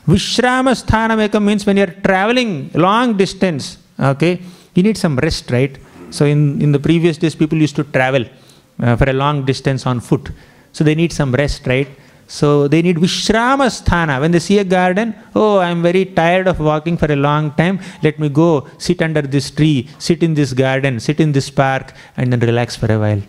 vishramasthanamekam 0.07 1.43
means 1.43 1.65
when 1.65 1.79
you 1.79 1.85
are 1.85 1.95
traveling 2.05 2.71
long 2.75 3.17
distance, 3.17 3.79
okay, 3.99 4.43
you 4.75 4.83
need 4.83 4.99
some 4.99 5.17
rest, 5.17 5.51
right? 5.51 5.79
So 6.13 6.25
in, 6.25 6.61
in 6.63 6.73
the 6.73 6.79
previous 6.79 7.17
days, 7.19 7.35
people 7.35 7.59
used 7.59 7.77
to 7.77 7.85
travel 7.85 8.25
uh, 8.81 8.97
for 8.97 9.09
a 9.09 9.13
long 9.13 9.45
distance 9.45 9.87
on 9.87 10.01
foot. 10.01 10.31
So 10.73 10.85
they 10.85 10.95
need 10.95 11.13
some 11.13 11.33
rest, 11.33 11.67
right? 11.67 11.89
So 12.27 12.67
they 12.67 12.81
need 12.81 12.97
Vishrama 12.97 13.67
Sthana. 13.79 14.21
When 14.21 14.31
they 14.31 14.39
see 14.39 14.59
a 14.59 14.65
garden, 14.65 15.15
oh, 15.35 15.59
I'm 15.59 15.83
very 15.83 16.05
tired 16.05 16.47
of 16.49 16.61
walking 16.61 16.97
for 16.97 17.11
a 17.13 17.17
long 17.17 17.53
time. 17.53 17.81
Let 18.03 18.19
me 18.19 18.29
go 18.29 18.67
sit 18.79 19.03
under 19.03 19.23
this 19.23 19.51
tree, 19.51 19.89
sit 19.99 20.23
in 20.23 20.35
this 20.35 20.53
garden, 20.53 21.01
sit 21.01 21.21
in 21.21 21.33
this 21.33 21.51
park, 21.51 21.93
and 22.17 22.33
then 22.33 22.41
relax 22.41 22.77
for 22.77 22.91
a 22.91 22.99
while. 22.99 23.23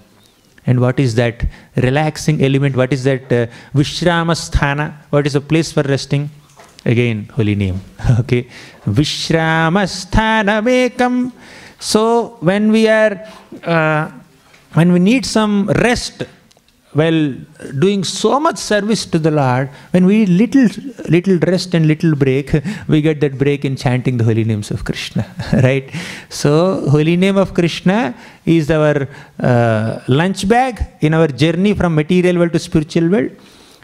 And 0.66 0.80
what 0.80 1.00
is 1.00 1.16
that 1.16 1.46
relaxing 1.76 2.42
element? 2.42 2.78
What 2.78 2.94
is 2.94 3.04
that 3.04 3.32
uh? 3.32 3.48
What 5.10 5.28
is 5.28 5.36
a 5.36 5.42
place 5.42 5.72
for 5.74 5.84
resting? 5.84 6.30
Again, 6.86 7.30
holy 7.34 7.56
name. 7.56 7.82
okay. 8.20 8.48
Vishrama 8.86 9.84
Sthana 9.84 10.62
Mekam. 10.64 11.32
So 11.92 12.38
when 12.40 12.72
we 12.72 12.88
are, 12.88 13.14
uh, 13.64 14.10
when 14.74 14.94
we 14.94 15.00
need 15.00 15.26
some 15.26 15.68
rest, 15.88 16.24
while 16.94 17.34
doing 17.84 18.04
so 18.06 18.40
much 18.40 18.58
service 18.58 19.06
to 19.14 19.20
the 19.20 19.32
Lord, 19.32 19.70
when 19.92 20.06
we 20.06 20.26
little 20.26 20.68
little 21.16 21.38
rest 21.40 21.74
and 21.74 21.86
little 21.92 22.16
break, 22.16 22.52
we 22.88 23.02
get 23.02 23.20
that 23.20 23.38
break 23.38 23.66
in 23.66 23.76
chanting 23.76 24.16
the 24.18 24.24
holy 24.24 24.46
names 24.46 24.72
of 24.72 24.86
Krishna, 24.86 25.26
right? 25.68 25.90
So 26.30 26.88
holy 26.90 27.18
name 27.18 27.36
of 27.36 27.54
Krishna 27.54 28.16
is 28.46 28.72
our 28.72 29.10
uh, 29.40 30.00
lunch 30.08 30.48
bag 30.48 30.86
in 31.02 31.14
our 31.14 31.28
journey 31.28 31.74
from 31.74 31.96
material 31.96 32.38
world 32.38 32.54
to 32.54 32.60
spiritual 32.60 33.10
world. 33.10 33.32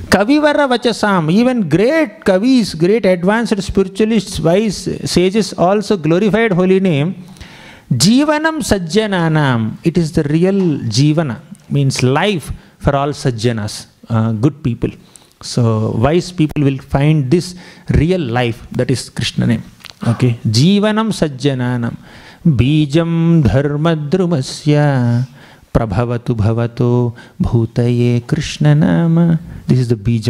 Kavivaravachasam, 0.09 1.31
even 1.31 1.67
great 1.67 2.23
kavis, 2.23 2.77
great 2.77 3.05
advanced 3.05 3.63
spiritualists, 3.63 4.39
wise 4.39 4.87
sages 5.09 5.53
also 5.53 5.97
glorified 5.97 6.51
holy 6.51 6.79
name. 6.79 7.15
Jivanam 7.91 8.61
sajjananam. 8.61 9.77
It 9.83 9.97
is 9.97 10.11
the 10.11 10.21
real 10.23 10.79
jivana, 10.97 11.39
means 11.69 12.03
life 12.03 12.51
for 12.77 12.95
all 12.95 13.09
sajjanas, 13.09 13.87
uh, 14.09 14.31
good 14.33 14.63
people. 14.63 14.91
So 15.41 15.93
wise 15.97 16.31
people 16.31 16.63
will 16.63 16.77
find 16.77 17.31
this 17.31 17.55
real 17.95 18.21
life, 18.21 18.67
that 18.73 18.91
is 18.91 19.09
Krishna 19.09 19.47
name. 19.47 19.63
Okay 20.07 20.33
जीवनं 20.47 21.11
सज्जनानां। 21.11 21.91
बीजं 22.47 23.41
धर्मद्रुमस्य, 23.41 24.75
प्रभवतु 25.73 26.35
भवतो, 26.35 27.15
भूतये 27.41 28.19
कृष्णनाम। 28.29 29.19
This 29.69 29.79
is 29.79 29.93
the 29.93 29.97
bija. 29.97 30.29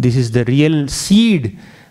This 0.00 0.16
is 0.16 0.32
the 0.32 0.36
real 0.38 0.86
seed 0.86 1.48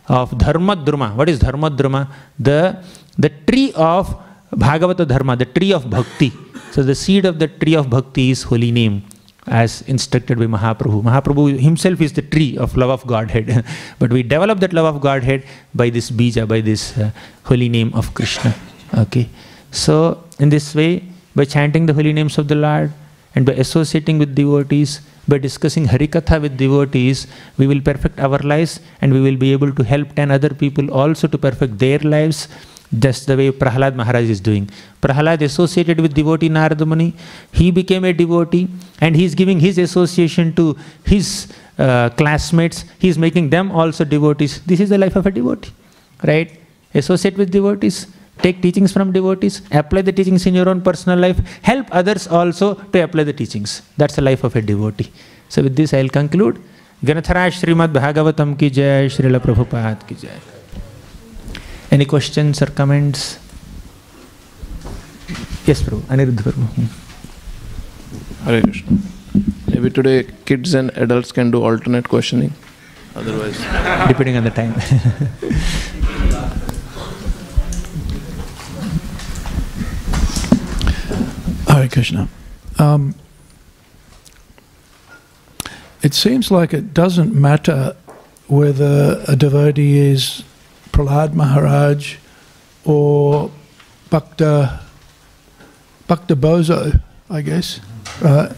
of 0.09 0.35
dharmadruma. 0.35 1.03
What 1.03 1.29
is 1.29 1.39
dharmadruma? 1.39 2.03
The 2.41 2.77
the 3.19 3.25
tree 3.25 3.69
of 3.69 4.13
Bhagavata 4.57 5.01
dharma 5.01 5.35
the 5.35 5.43
tree 5.43 5.71
of 5.71 5.85
bhakti 5.87 6.31
so 6.75 6.83
the 6.83 6.93
seed 6.93 7.25
of 7.25 7.35
the 7.35 7.43
tree 7.59 7.75
of 7.75 7.87
bhakti 7.87 8.29
is 8.31 8.45
holy 8.45 8.71
name 8.71 9.01
as 9.47 9.81
instructed 9.83 10.37
by 10.37 10.45
Mahaprabhu. 10.45 11.03
Mahaprabhu 11.03 11.59
himself 11.59 12.01
is 12.01 12.13
the 12.13 12.21
tree 12.21 12.57
of 12.57 12.77
love 12.77 12.89
of 12.89 13.05
Godhead. 13.07 13.65
but 13.99 14.11
we 14.11 14.23
develop 14.23 14.59
that 14.59 14.73
love 14.73 14.95
of 14.95 15.01
Godhead 15.01 15.43
by 15.73 15.89
this 15.89 16.11
bija, 16.11 16.47
by 16.47 16.61
this 16.61 16.97
uh, 16.97 17.11
holy 17.43 17.69
name 17.69 17.91
of 17.93 18.13
Krishna. 18.13 18.53
Okay. 18.97 19.29
So, 19.71 20.23
in 20.39 20.49
this 20.49 20.75
way, 20.75 21.03
by 21.35 21.45
chanting 21.45 21.85
the 21.85 21.93
holy 21.93 22.13
names 22.13 22.37
of 22.37 22.47
the 22.47 22.55
Lord 22.55 22.91
and 23.35 23.45
by 23.45 23.53
associating 23.53 24.19
with 24.19 24.35
devotees, 24.35 25.01
by 25.27 25.37
discussing 25.37 25.85
Harikatha 25.85 26.41
with 26.41 26.57
devotees, 26.57 27.27
we 27.57 27.67
will 27.67 27.81
perfect 27.81 28.19
our 28.19 28.39
lives 28.39 28.79
and 29.01 29.13
we 29.13 29.21
will 29.21 29.37
be 29.37 29.53
able 29.53 29.71
to 29.71 29.83
help 29.83 30.13
10 30.15 30.29
other 30.29 30.49
people 30.49 30.91
also 30.91 31.27
to 31.27 31.37
perfect 31.37 31.79
their 31.79 31.99
lives 31.99 32.47
just 32.99 33.27
the 33.27 33.37
way 33.37 33.51
Prahlad 33.51 33.95
Maharaj 33.95 34.29
is 34.29 34.39
doing. 34.39 34.69
Prahlad 35.01 35.41
associated 35.41 35.99
with 35.99 36.13
devotee 36.13 36.49
Narada 36.49 36.85
Muni, 36.85 37.13
he 37.51 37.71
became 37.71 38.05
a 38.05 38.13
devotee 38.13 38.67
and 38.99 39.15
he 39.15 39.25
is 39.25 39.35
giving 39.35 39.59
his 39.59 39.77
association 39.77 40.53
to 40.55 40.77
his 41.05 41.51
uh, 41.77 42.09
classmates. 42.09 42.85
He 42.99 43.09
is 43.09 43.17
making 43.17 43.49
them 43.49 43.71
also 43.71 44.03
devotees. 44.03 44.61
This 44.61 44.79
is 44.79 44.89
the 44.89 44.97
life 44.97 45.15
of 45.15 45.25
a 45.25 45.31
devotee, 45.31 45.71
right? 46.23 46.57
associate 46.93 47.37
with 47.37 47.51
devotees, 47.51 48.07
take 48.41 48.61
teachings 48.61 48.91
from 48.91 49.11
devotees, 49.11 49.61
apply 49.71 50.01
the 50.01 50.11
teachings 50.11 50.45
in 50.45 50.53
your 50.53 50.67
own 50.67 50.81
personal 50.81 51.17
life, 51.17 51.39
help 51.61 51.87
others 51.91 52.27
also 52.27 52.73
to 52.75 53.03
apply 53.03 53.23
the 53.23 53.33
teachings. 53.33 53.81
That's 53.97 54.15
the 54.15 54.21
life 54.21 54.43
of 54.43 54.55
a 54.55 54.61
devotee. 54.61 55.11
So, 55.49 55.63
with 55.63 55.75
this, 55.75 55.93
I'll 55.93 56.09
conclude. 56.09 56.61
Granthraj 57.03 57.59
Srimad 57.59 57.91
Bhagavatam 57.91 58.57
ki 58.57 58.69
jai, 58.69 59.05
Srila 59.07 59.39
Prabhupada 59.39 60.07
ki 60.07 60.15
jai. 60.15 60.60
Any 61.91 62.05
questions 62.05 62.61
or 62.61 62.67
comments? 62.67 63.37
Yes, 65.65 65.81
Prabhu. 65.83 65.99
Aniruddha 66.13 66.41
Prabhu. 66.41 66.65
Hmm. 66.75 68.45
Hare 68.45 68.61
Krishna. 68.61 68.97
Maybe 69.67 69.89
today 69.89 70.23
kids 70.45 70.73
and 70.73 70.89
adults 70.97 71.33
can 71.33 71.51
do 71.51 71.61
alternate 71.61 72.07
questioning. 72.07 72.53
Otherwise, 73.13 73.57
Depending 74.07 74.37
on 74.37 74.43
the 74.45 74.51
time. 74.51 74.73
Hare 81.67 81.87
Krishna. 81.89 82.29
Um, 82.79 83.15
it 86.01 86.13
seems 86.13 86.51
like 86.51 86.73
it 86.73 86.93
doesn't 86.93 87.35
matter 87.35 87.95
whether 88.47 89.21
a 89.27 89.35
devotee 89.35 89.97
is 89.99 90.43
Prahlad 90.91 91.33
Maharaj 91.33 92.17
or 92.83 93.51
Bhakta, 94.09 94.79
Bhakta 96.07 96.35
Bozo, 96.35 96.99
I 97.29 97.41
guess, 97.41 97.79
right? 98.21 98.51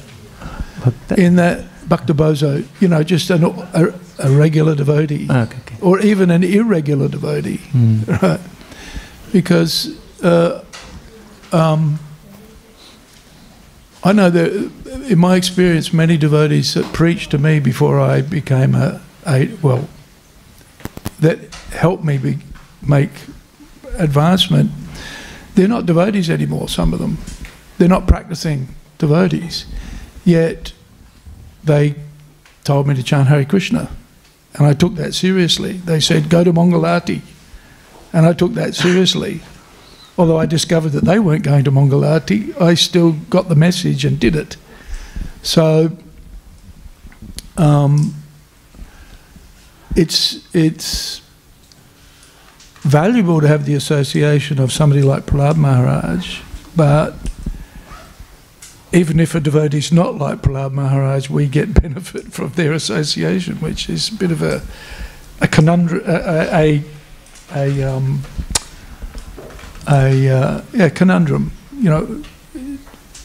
In 1.18 1.36
that 1.36 1.66
Bhakta 1.88 2.14
Bozo, 2.14 2.66
you 2.80 2.88
know, 2.88 3.04
just 3.04 3.30
an, 3.30 3.44
a, 3.44 3.94
a 4.20 4.32
regular 4.32 4.76
devotee, 4.76 5.28
Ah, 5.30 5.44
okay, 5.44 5.58
okay. 5.60 5.76
or 5.82 6.00
even 6.00 6.32
an 6.32 6.44
irregular 6.44 7.08
devotee, 7.08 7.58
Hmm. 7.72 8.02
right? 8.22 8.40
Because 9.32 9.96
uh, 10.24 10.64
um, 11.52 12.00
I 14.04 14.12
know 14.14 14.30
that 14.30 14.72
in 15.10 15.20
my 15.20 15.36
experience, 15.36 15.94
many 15.94 16.18
devotees 16.18 16.74
that 16.74 16.86
preached 16.94 17.32
to 17.32 17.38
me 17.38 17.60
before 17.60 18.00
I 18.00 18.22
became 18.22 18.76
a, 18.76 19.02
a 19.26 19.48
well, 19.62 19.88
that 21.20 21.40
helped 21.74 22.04
me 22.04 22.18
be, 22.18 22.38
make 22.82 23.12
advancement, 23.98 24.72
they're 25.56 25.68
not 25.68 25.86
devotees 25.86 26.30
anymore, 26.30 26.68
some 26.68 26.94
of 26.94 27.00
them. 27.00 27.18
They're 27.78 27.88
not 27.88 28.08
practicing 28.08 28.70
devotees. 28.98 29.66
Yet 30.24 30.74
they 31.64 31.96
told 32.64 32.88
me 32.88 32.96
to 32.96 33.04
chant 33.04 33.28
Hare 33.28 33.46
Krishna. 33.46 33.90
And 34.56 34.68
I 34.68 34.74
took 34.74 34.96
that 34.96 35.14
seriously. 35.14 35.74
They 35.74 36.00
said, 36.00 36.30
go 36.30 36.44
to 36.44 36.54
Mangalarati. 36.54 37.22
And 38.12 38.26
I 38.26 38.34
took 38.34 38.54
that 38.54 38.76
seriously. 38.76 39.42
Although 40.18 40.38
I 40.38 40.46
discovered 40.46 40.90
that 40.90 41.06
they 41.06 41.18
weren't 41.18 41.44
going 41.44 41.64
to 41.64 41.72
Mangalarati, 41.72 42.60
I 42.62 42.76
still 42.76 43.14
got 43.30 43.50
the 43.50 43.56
message 43.56 44.06
and 44.06 44.20
did 44.20 44.36
it. 44.36 44.58
So 45.42 45.98
um, 47.58 48.14
it's 49.96 50.48
it's 50.56 51.23
valuable 52.84 53.40
to 53.42 53.48
have 53.48 53.66
the 53.66 53.74
association 53.74 54.60
of 54.60 54.72
somebody 54.72 55.02
like 55.02 55.26
Prahlad 55.26 55.56
Maharaj, 55.56 56.42
but 56.76 57.16
even 58.92 59.20
if 59.20 59.34
a 59.34 59.40
devotee 59.40 59.80
is 59.80 59.92
not 59.92 60.16
like 60.16 60.42
Prahlad 60.42 60.74
Maharaj, 60.74 61.30
we 61.30 61.48
get 61.48 61.74
benefit 61.82 62.32
from 62.32 62.50
their 62.50 62.74
association, 62.74 63.56
which 63.56 63.90
is 63.90 64.10
a 64.10 64.16
bit 64.16 64.32
of 64.32 64.42
a 64.42 64.62
a 65.42 65.48
conundrum, 65.48 66.02
a 66.06 66.50
a, 66.54 66.84
a, 67.56 67.84
um, 67.84 68.22
a 69.90 70.30
uh, 70.30 70.62
yeah, 70.74 70.90
conundrum. 70.90 71.52
You 71.74 71.90
know, 71.90 72.24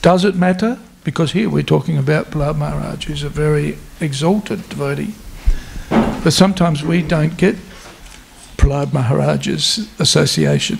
does 0.03 0.25
it 0.25 0.35
matter? 0.35 0.79
Because 1.05 1.33
here 1.33 1.49
we're 1.49 1.63
talking 1.63 1.97
about 1.99 2.31
Prahlad 2.31 2.57
Maharaj, 2.57 3.07
who's 3.07 3.23
a 3.23 3.29
very 3.29 3.79
exalted 4.01 4.69
devotee. 4.69 5.15
But 5.91 6.33
sometimes 6.33 6.83
we 6.83 7.03
don't 7.03 7.37
get 7.37 7.57
Prahlad 8.59 8.93
Maharaj's 8.93 9.89
association. 9.99 10.79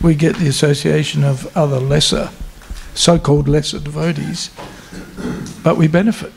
We 0.00 0.14
get 0.14 0.36
the 0.36 0.48
association 0.48 1.24
of 1.24 1.54
other 1.56 1.80
lesser, 1.80 2.30
so 2.94 3.18
called 3.18 3.48
lesser 3.48 3.80
devotees, 3.80 4.50
but 5.62 5.76
we 5.76 5.88
benefit. 5.88 6.32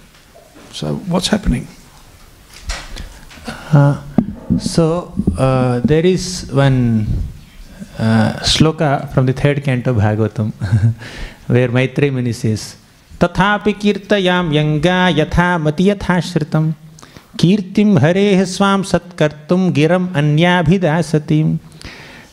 So, 0.73 0.95
what's 1.07 1.27
happening? 1.27 1.67
Uh, 3.71 4.01
so 4.59 5.13
uh, 5.37 5.79
there 5.79 6.05
is 6.05 6.49
one 6.51 7.07
uh, 7.97 8.33
from 9.13 9.25
the 9.25 9.33
third 9.33 9.63
canto 9.63 9.91
of 9.91 9.97
Bhagavatam 9.97 10.51
where 11.47 11.69
Maitreya 11.69 12.11
Muni 12.11 12.33
says, 12.33 12.75
kirtayam 13.19 14.51
yanga 14.51 15.13
yatha 15.13 15.61
mati 15.61 15.85
yatha 15.85 16.17
shritam 16.19 16.73
kirtim 17.37 17.99
hareh 17.99 18.45
swam 18.45 18.83
satkartum 18.83 19.71
giram 19.73 20.07
anyabhidasatim. 20.13 21.59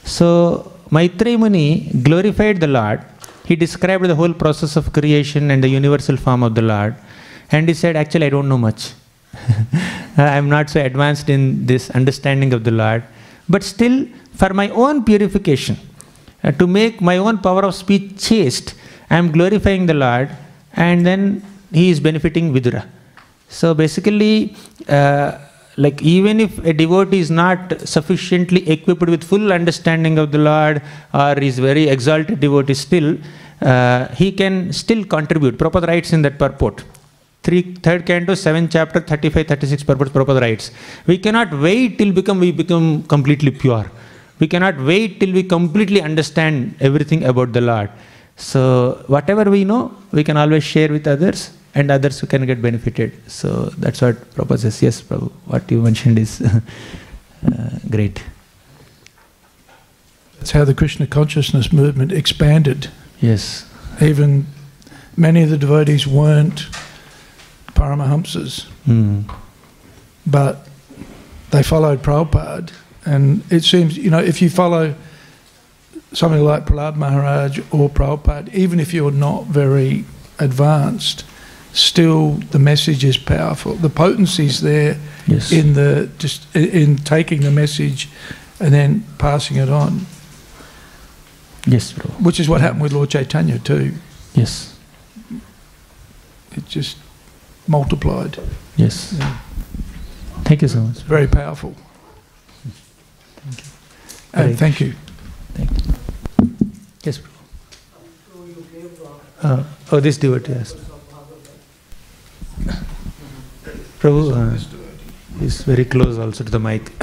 So 0.04 0.72
Maitreya 0.90 1.38
Muni 1.38 1.90
glorified 2.02 2.60
the 2.60 2.66
Lord. 2.66 3.04
He 3.44 3.56
described 3.56 4.04
the 4.04 4.14
whole 4.14 4.32
process 4.32 4.76
of 4.76 4.92
creation 4.92 5.50
and 5.50 5.62
the 5.62 5.68
universal 5.68 6.16
form 6.16 6.42
of 6.42 6.54
the 6.54 6.62
Lord. 6.62 6.94
And 7.50 7.68
he 7.68 7.74
said, 7.74 7.96
actually, 7.96 8.26
I 8.26 8.28
don't 8.30 8.48
know 8.48 8.58
much. 8.58 8.92
I 10.16 10.36
am 10.36 10.48
not 10.48 10.68
so 10.70 10.80
advanced 10.82 11.28
in 11.28 11.66
this 11.66 11.90
understanding 11.90 12.52
of 12.52 12.64
the 12.64 12.70
Lord. 12.70 13.04
But 13.48 13.62
still, 13.62 14.06
for 14.34 14.52
my 14.52 14.68
own 14.70 15.04
purification, 15.04 15.78
uh, 16.44 16.52
to 16.52 16.66
make 16.66 17.00
my 17.00 17.16
own 17.16 17.38
power 17.38 17.64
of 17.64 17.74
speech 17.74 18.22
chaste, 18.22 18.74
I 19.10 19.16
am 19.16 19.32
glorifying 19.32 19.86
the 19.86 19.94
Lord, 19.94 20.30
and 20.74 21.06
then 21.06 21.42
he 21.72 21.90
is 21.90 22.00
benefiting 22.00 22.52
Vidura. 22.52 22.86
So 23.48 23.74
basically, 23.74 24.56
uh, 24.88 25.38
like 25.76 26.02
even 26.02 26.40
if 26.40 26.58
a 26.64 26.72
devotee 26.72 27.20
is 27.20 27.30
not 27.30 27.80
sufficiently 27.88 28.68
equipped 28.68 29.08
with 29.08 29.24
full 29.24 29.52
understanding 29.52 30.18
of 30.18 30.32
the 30.32 30.38
Lord, 30.38 30.82
or 31.14 31.32
is 31.38 31.58
very 31.58 31.88
exalted 31.88 32.40
devotee 32.40 32.74
still, 32.74 33.16
uh, 33.62 34.08
he 34.08 34.30
can 34.32 34.72
still 34.72 35.04
contribute. 35.04 35.56
Prabhupada 35.58 35.86
writes 35.86 36.12
in 36.12 36.22
that 36.22 36.38
purport 36.38 36.84
three, 37.48 37.62
third 37.86 38.04
canto, 38.04 38.34
seventh 38.34 38.70
chapter, 38.72 39.00
35, 39.00 39.46
36 39.46 39.82
purpose 39.82 40.08
Prabhupada 40.10 40.40
writes. 40.40 40.70
We 41.06 41.16
cannot 41.18 41.52
wait 41.66 41.98
till 41.98 42.12
become 42.12 42.40
we 42.40 42.50
become 42.52 43.04
completely 43.04 43.50
pure. 43.50 43.86
We 44.38 44.46
cannot 44.46 44.76
wait 44.90 45.18
till 45.20 45.32
we 45.32 45.42
completely 45.42 46.00
understand 46.00 46.76
everything 46.80 47.24
about 47.24 47.52
the 47.52 47.60
Lord. 47.60 47.90
So 48.36 49.02
whatever 49.08 49.44
we 49.50 49.64
know, 49.64 49.94
we 50.12 50.22
can 50.24 50.36
always 50.36 50.62
share 50.62 50.90
with 50.96 51.06
others, 51.06 51.50
and 51.74 51.90
others 51.90 52.20
who 52.20 52.26
can 52.26 52.46
get 52.46 52.60
benefited. 52.62 53.12
So 53.30 53.66
that's 53.78 54.00
what 54.00 54.16
Prabhupada 54.34 54.58
says. 54.60 54.82
Yes, 54.82 55.02
Prabhu, 55.02 55.30
what 55.46 55.70
you 55.70 55.82
mentioned 55.82 56.18
is 56.18 56.40
uh, 57.46 57.78
great. 57.90 58.22
That's 60.38 60.52
how 60.52 60.64
the 60.64 60.74
Krishna 60.74 61.06
consciousness 61.06 61.72
movement 61.72 62.12
expanded. 62.12 62.90
Yes. 63.20 63.68
Even 64.00 64.46
many 65.16 65.42
of 65.42 65.50
the 65.50 65.58
devotees 65.58 66.06
weren't 66.06 66.68
Paramahamsas, 67.74 68.64
Hmm. 68.84 69.22
but 70.26 70.66
they 71.50 71.62
followed 71.62 72.02
Prabhupada. 72.02 72.70
And 73.04 73.42
it 73.50 73.64
seems, 73.64 73.96
you 73.96 74.10
know, 74.10 74.18
if 74.18 74.40
you 74.42 74.50
follow 74.50 74.94
somebody 76.12 76.42
like 76.42 76.66
Prahlad 76.66 76.96
Maharaj 76.96 77.58
or 77.70 77.88
Prabhupada, 77.88 78.52
even 78.54 78.80
if 78.80 78.92
you're 78.94 79.10
not 79.10 79.46
very 79.46 80.04
advanced, 80.38 81.24
still 81.78 82.32
the 82.50 82.58
message 82.58 83.04
is 83.04 83.16
powerful. 83.18 83.74
The 83.74 83.88
potency's 83.90 84.60
there 84.60 84.96
Yes. 85.26 85.52
in 85.52 85.74
the 85.74 86.08
just 86.18 86.46
in- 86.54 86.70
in 86.70 86.96
taking 86.96 87.40
the 87.42 87.50
message 87.50 88.08
and 88.60 88.72
then 88.72 89.04
passing 89.18 89.56
it 89.58 89.68
on, 89.68 90.06
yes, 91.66 91.92
Prabhu. 91.92 92.20
which 92.22 92.40
is 92.40 92.48
what 92.48 92.60
happened 92.60 92.82
with 92.82 92.92
Lord 92.92 93.10
Chaitanya 93.10 93.58
too. 93.58 93.92
Yes. 94.34 94.74
It 96.56 96.66
just 96.68 96.96
multiplied. 97.66 98.38
Yes. 98.76 99.14
Yeah. 99.18 99.36
Thank 100.44 100.62
you 100.62 100.68
so 100.68 100.80
much. 100.80 101.02
Very 101.02 101.26
powerful. 101.28 101.74
Hare 104.34 104.46
And 104.48 104.58
thank 104.58 104.80
you. 104.80 104.94
Thank 105.54 105.70
you. 105.70 105.92
Yes, 107.04 107.18
Prabhu. 107.18 107.34
Uh, 109.42 109.62
oh, 109.92 110.00
this 110.00 110.16
devotee 110.18 110.52
asked. 110.54 110.76
Prabhu 114.00 114.32
uh, 114.32 115.44
is 115.44 115.62
very 115.62 115.84
close 115.84 116.18
also 116.18 116.44
to 116.44 116.50
the 116.50 116.60
mic. 116.60 116.92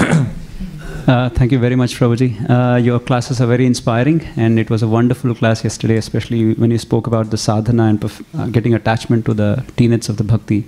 Uh, 1.07 1.29
thank 1.29 1.51
you 1.51 1.59
very 1.59 1.75
much, 1.75 1.93
Prabhuji. 1.99 2.49
Uh, 2.49 2.77
your 2.77 2.99
classes 2.99 3.39
are 3.39 3.45
very 3.45 3.67
inspiring, 3.67 4.21
and 4.37 4.57
it 4.57 4.71
was 4.71 4.81
a 4.81 4.87
wonderful 4.87 5.35
class 5.35 5.63
yesterday, 5.63 5.97
especially 5.97 6.55
when 6.55 6.71
you 6.71 6.79
spoke 6.79 7.05
about 7.05 7.29
the 7.29 7.37
sadhana 7.37 7.83
and 7.83 8.03
uh, 8.03 8.47
getting 8.47 8.73
attachment 8.73 9.23
to 9.25 9.35
the 9.35 9.63
tenets 9.77 10.09
of 10.09 10.17
the 10.17 10.23
bhakti. 10.23 10.63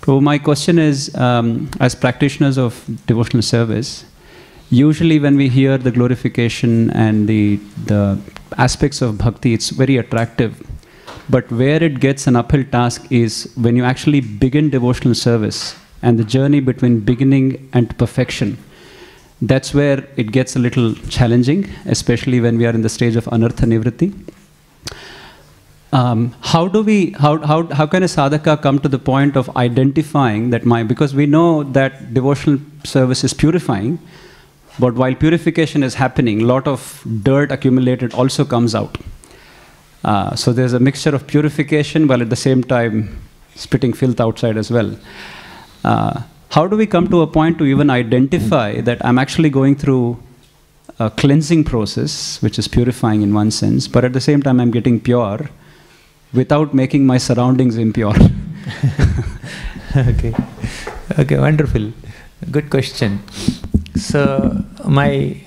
Prabhu, 0.00 0.20
my 0.20 0.38
question 0.38 0.80
is, 0.80 1.14
um, 1.14 1.70
as 1.78 1.94
practitioners 1.94 2.58
of 2.58 2.84
devotional 3.06 3.42
service, 3.42 4.04
usually 4.70 5.20
when 5.20 5.36
we 5.36 5.48
hear 5.48 5.78
the 5.78 5.92
glorification 5.92 6.90
and 6.90 7.28
the, 7.28 7.60
the 7.86 8.18
aspects 8.58 9.02
of 9.02 9.18
bhakti, 9.18 9.54
it's 9.54 9.70
very 9.70 9.98
attractive. 9.98 10.66
But 11.28 11.50
where 11.50 11.82
it 11.82 12.00
gets 12.00 12.26
an 12.26 12.36
uphill 12.36 12.64
task 12.64 13.06
is 13.10 13.50
when 13.56 13.76
you 13.76 13.84
actually 13.84 14.20
begin 14.20 14.70
devotional 14.70 15.14
service 15.14 15.74
and 16.02 16.18
the 16.18 16.24
journey 16.24 16.60
between 16.60 17.00
beginning 17.00 17.68
and 17.72 17.96
perfection. 17.98 18.58
That's 19.40 19.74
where 19.74 20.06
it 20.16 20.32
gets 20.32 20.54
a 20.56 20.58
little 20.58 20.94
challenging, 21.08 21.68
especially 21.86 22.40
when 22.40 22.58
we 22.58 22.66
are 22.66 22.70
in 22.70 22.82
the 22.82 22.88
stage 22.88 23.16
of 23.16 23.24
anartha 23.26 23.66
nivritti. 23.72 24.12
Um, 25.92 26.34
how 26.40 26.66
do 26.66 26.82
we, 26.82 27.12
how, 27.12 27.38
how, 27.38 27.66
how 27.66 27.86
can 27.86 28.02
a 28.02 28.06
sadhaka 28.06 28.60
come 28.60 28.80
to 28.80 28.88
the 28.88 28.98
point 28.98 29.36
of 29.36 29.56
identifying 29.56 30.50
that 30.50 30.64
my, 30.64 30.82
because 30.82 31.14
we 31.14 31.26
know 31.26 31.62
that 31.62 32.12
devotional 32.12 32.58
service 32.84 33.22
is 33.22 33.32
purifying, 33.32 33.98
but 34.78 34.94
while 34.94 35.14
purification 35.14 35.84
is 35.84 35.94
happening, 35.94 36.40
lot 36.40 36.66
of 36.66 37.02
dirt 37.22 37.52
accumulated 37.52 38.12
also 38.12 38.44
comes 38.44 38.74
out. 38.74 38.98
Uh, 40.04 40.34
so 40.36 40.52
there's 40.52 40.74
a 40.74 40.80
mixture 40.80 41.14
of 41.14 41.26
purification 41.26 42.06
while 42.06 42.20
at 42.20 42.30
the 42.30 42.36
same 42.36 42.62
time 42.62 43.18
spitting 43.54 43.92
filth 43.92 44.20
outside 44.20 44.56
as 44.56 44.70
well. 44.70 44.96
Uh, 45.82 46.22
how 46.50 46.66
do 46.66 46.76
we 46.76 46.86
come 46.86 47.08
to 47.08 47.22
a 47.22 47.26
point 47.26 47.58
to 47.58 47.64
even 47.64 47.90
identify 47.90 48.80
that 48.80 49.04
I'm 49.04 49.18
actually 49.18 49.50
going 49.50 49.76
through 49.76 50.22
a 50.98 51.10
cleansing 51.10 51.64
process, 51.64 52.40
which 52.42 52.58
is 52.58 52.68
purifying 52.68 53.22
in 53.22 53.34
one 53.34 53.50
sense, 53.50 53.88
but 53.88 54.04
at 54.04 54.12
the 54.12 54.20
same 54.20 54.42
time 54.42 54.60
I'm 54.60 54.70
getting 54.70 55.00
pure 55.00 55.50
without 56.32 56.74
making 56.74 57.06
my 57.06 57.18
surroundings 57.18 57.76
impure? 57.76 58.14
okay. 59.96 60.34
Okay, 61.18 61.38
wonderful. 61.38 61.92
Good 62.50 62.70
question. 62.70 63.20
So, 63.96 64.64
my 64.84 65.40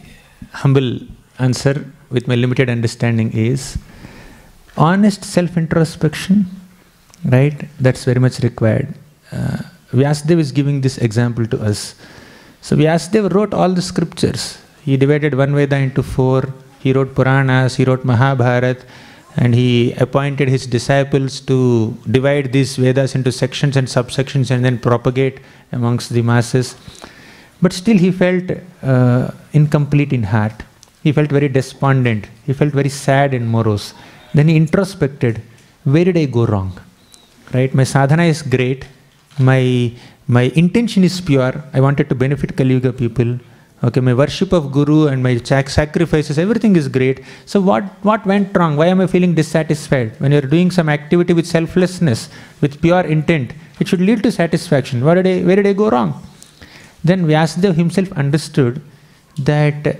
humble 0.52 1.00
answer 1.40 1.86
with 2.10 2.28
my 2.28 2.36
limited 2.36 2.70
understanding 2.70 3.32
is 3.32 3.78
honest 4.78 5.24
self 5.24 5.58
introspection, 5.58 6.46
right? 7.26 7.68
That's 7.80 8.06
very 8.06 8.20
much 8.20 8.40
required. 8.40 8.94
Uh, 9.32 9.58
Vyasadeva 9.92 10.40
is 10.40 10.52
giving 10.52 10.82
this 10.82 10.98
example 10.98 11.46
to 11.48 11.62
us. 11.62 11.96
So, 12.62 12.76
Vyasadeva 12.76 13.34
wrote 13.34 13.54
all 13.54 13.70
the 13.70 13.82
scriptures. 13.82 14.58
He 14.84 14.98
divided 14.98 15.36
one 15.36 15.54
Veda 15.56 15.78
into 15.78 16.04
four. 16.04 16.54
He 16.80 16.94
wrote 16.94 17.16
Puranas, 17.16 17.76
he 17.76 17.84
wrote 17.84 18.06
Mahabharata, 18.06 18.86
and 19.36 19.54
he 19.54 19.94
appointed 19.94 20.48
his 20.48 20.66
disciples 20.66 21.40
to 21.42 21.96
divide 22.10 22.52
these 22.54 22.76
Vedas 22.76 23.16
into 23.16 23.32
sections 23.32 23.76
and 23.76 23.88
subsections 23.88 24.52
and 24.52 24.64
then 24.64 24.80
propagate 24.80 25.40
amongst 25.72 26.12
the 26.12 26.22
masses. 26.22 26.76
But 27.62 27.74
still, 27.74 27.98
he 27.98 28.12
felt 28.12 28.52
uh, 28.84 29.32
incomplete 29.54 30.14
in 30.14 30.24
heart. 30.24 30.64
He 31.04 31.12
felt 31.12 31.30
very 31.30 31.50
despondent. 31.50 32.28
He 32.46 32.54
felt 32.54 32.74
very 32.74 32.90
sad 32.90 33.34
and 33.34 33.50
morose. 33.50 33.94
Then 34.38 34.48
he 34.52 34.56
introspected 34.64 35.36
where 35.94 36.06
did 36.08 36.18
I 36.18 36.26
go 36.38 36.46
wrong? 36.46 36.72
Right? 37.54 37.74
My 37.74 37.86
sadhana 37.94 38.24
is 38.24 38.42
great. 38.42 38.86
My, 39.40 39.92
my 40.28 40.46
intention 40.62 41.04
is 41.04 41.20
pure. 41.22 41.54
I 41.74 41.80
wanted 41.80 42.10
to 42.10 42.16
benefit 42.24 42.58
Kali 42.58 42.74
Yuga 42.76 42.92
people. 42.92 43.40
Okay, 43.84 44.02
my 44.02 44.14
worship 44.14 44.52
of 44.54 44.72
Guru 44.72 45.08
and 45.08 45.22
my 45.22 45.38
sacrifices, 45.38 46.38
everything 46.40 46.76
is 46.76 46.88
great. 46.88 47.22
So, 47.46 47.62
what, 47.62 47.84
what 48.02 48.26
went 48.26 48.58
wrong? 48.58 48.76
Why 48.76 48.88
am 48.88 49.02
I 49.02 49.08
feeling 49.08 49.34
dissatisfied? 49.36 50.20
When 50.20 50.32
you're 50.32 50.50
doing 50.56 50.72
some 50.72 50.90
activity 50.90 51.34
with 51.34 51.46
selflessness, 51.46 52.30
with 52.60 52.82
pure 52.82 53.02
intent, 53.02 53.54
it 53.80 53.88
should 53.88 54.02
lead 54.02 54.24
to 54.24 54.32
satisfaction. 54.32 55.06
Where 55.06 55.22
did 55.22 55.28
I, 55.28 55.46
where 55.46 55.56
did 55.56 55.68
I 55.68 55.74
go 55.74 55.90
wrong? 55.90 56.22
Then 57.04 57.28
Vyasadeva 57.28 57.76
himself 57.76 58.12
understood 58.14 58.82
that 59.38 60.00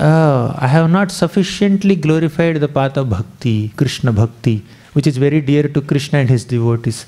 oh, 0.00 0.54
I 0.58 0.66
have 0.66 0.90
not 0.90 1.10
sufficiently 1.10 1.96
glorified 1.96 2.56
the 2.56 2.68
path 2.68 2.96
of 2.96 3.10
bhakti, 3.10 3.68
Krishna 3.76 4.12
bhakti, 4.12 4.64
which 4.92 5.06
is 5.06 5.16
very 5.16 5.40
dear 5.40 5.64
to 5.68 5.80
Krishna 5.80 6.20
and 6.20 6.28
his 6.28 6.44
devotees. 6.44 7.06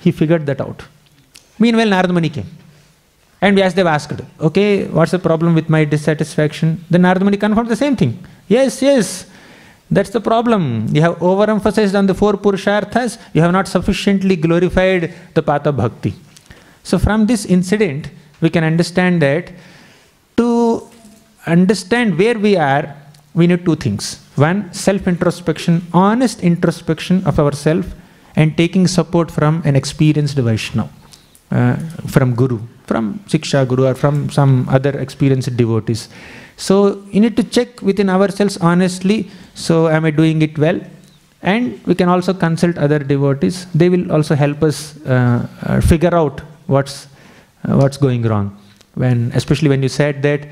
He 0.00 0.12
figured 0.12 0.46
that 0.46 0.60
out. 0.60 0.82
Meanwhile, 1.58 1.88
Narada 1.88 2.12
Muni 2.12 2.30
came. 2.30 2.46
And 3.42 3.56
Vyasadeva 3.56 3.90
asked, 3.90 4.20
okay, 4.40 4.86
what's 4.86 5.12
the 5.12 5.18
problem 5.18 5.54
with 5.54 5.68
my 5.68 5.84
dissatisfaction? 5.84 6.84
Then 6.90 7.02
Narada 7.02 7.24
Muni 7.24 7.36
confirmed 7.36 7.68
the 7.68 7.76
same 7.76 7.96
thing. 7.96 8.24
Yes, 8.48 8.82
yes, 8.82 9.26
that's 9.90 10.10
the 10.10 10.20
problem. 10.20 10.86
You 10.94 11.00
have 11.02 11.18
overemphasized 11.18 11.98
on 11.98 12.06
the 12.06 12.14
four 12.14 12.34
Purusharthas, 12.34 13.18
you 13.32 13.40
have 13.40 13.52
not 13.52 13.66
sufficiently 13.66 14.36
glorified 14.36 15.14
the 15.34 15.42
path 15.42 15.66
of 15.66 15.76
bhakti. 15.76 16.14
So, 16.82 16.98
from 16.98 17.26
this 17.26 17.44
incident, 17.44 18.10
we 18.40 18.50
can 18.50 18.64
understand 18.64 19.20
that 19.22 19.52
to 20.36 20.89
understand 21.46 22.18
where 22.18 22.38
we 22.38 22.56
are, 22.56 22.96
we 23.34 23.46
need 23.46 23.64
two 23.64 23.76
things. 23.76 24.24
One, 24.36 24.72
self 24.72 25.06
introspection, 25.06 25.86
honest 25.92 26.42
introspection 26.42 27.24
of 27.24 27.38
ourselves, 27.38 27.88
and 28.36 28.56
taking 28.56 28.86
support 28.86 29.30
from 29.30 29.62
an 29.64 29.76
experienced 29.76 30.36
Vaishnava, 30.36 30.90
uh, 31.50 31.76
from 32.06 32.34
Guru, 32.34 32.60
from 32.86 33.20
Siksha 33.26 33.66
Guru, 33.66 33.86
or 33.86 33.94
from 33.94 34.30
some 34.30 34.68
other 34.68 34.98
experienced 34.98 35.56
devotees. 35.56 36.08
So, 36.56 37.04
you 37.10 37.20
need 37.20 37.36
to 37.36 37.44
check 37.44 37.80
within 37.80 38.10
ourselves 38.10 38.58
honestly 38.58 39.30
so, 39.54 39.88
am 39.88 40.04
I 40.06 40.10
doing 40.10 40.40
it 40.42 40.58
well? 40.58 40.80
And 41.42 41.80
we 41.86 41.94
can 41.94 42.08
also 42.08 42.32
consult 42.32 42.78
other 42.78 42.98
devotees. 42.98 43.66
They 43.74 43.88
will 43.88 44.10
also 44.12 44.34
help 44.34 44.62
us 44.62 44.96
uh, 45.04 45.46
uh, 45.62 45.80
figure 45.80 46.14
out 46.14 46.40
what's, 46.66 47.06
uh, 47.64 47.76
what's 47.76 47.96
going 47.96 48.22
wrong. 48.22 48.56
When, 48.94 49.32
especially 49.34 49.68
when 49.68 49.82
you 49.82 49.88
said 49.88 50.22
that 50.22 50.48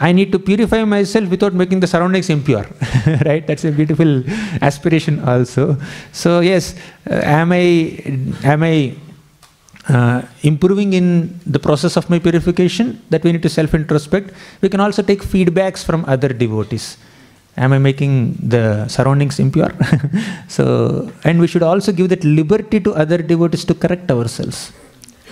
I 0.00 0.12
need 0.12 0.32
to 0.32 0.38
purify 0.38 0.82
myself 0.84 1.28
without 1.28 1.52
making 1.52 1.80
the 1.80 1.86
surroundings 1.86 2.30
impure, 2.30 2.66
right? 3.26 3.46
That's 3.46 3.64
a 3.66 3.70
beautiful 3.70 4.24
aspiration 4.62 5.20
also. 5.20 5.76
So 6.12 6.40
yes, 6.40 6.74
uh, 7.10 7.20
am 7.40 7.52
I 7.52 7.64
am 8.42 8.62
I 8.62 8.96
uh, 9.88 10.22
improving 10.42 10.94
in 10.94 11.38
the 11.44 11.58
process 11.58 11.98
of 11.98 12.08
my 12.08 12.18
purification? 12.18 13.02
That 13.10 13.22
we 13.24 13.32
need 13.32 13.42
to 13.42 13.50
self 13.50 13.74
introspect. 13.74 14.32
We 14.62 14.70
can 14.70 14.80
also 14.80 15.02
take 15.02 15.22
feedbacks 15.22 15.84
from 15.84 16.06
other 16.06 16.30
devotees. 16.30 16.96
Am 17.58 17.74
I 17.74 17.78
making 17.78 18.38
the 18.40 18.88
surroundings 18.88 19.38
impure? 19.38 19.72
so, 20.48 21.12
and 21.24 21.40
we 21.40 21.46
should 21.46 21.62
also 21.62 21.92
give 21.92 22.08
that 22.08 22.24
liberty 22.24 22.80
to 22.80 22.94
other 22.94 23.18
devotees 23.18 23.66
to 23.66 23.74
correct 23.74 24.10
ourselves, 24.10 24.72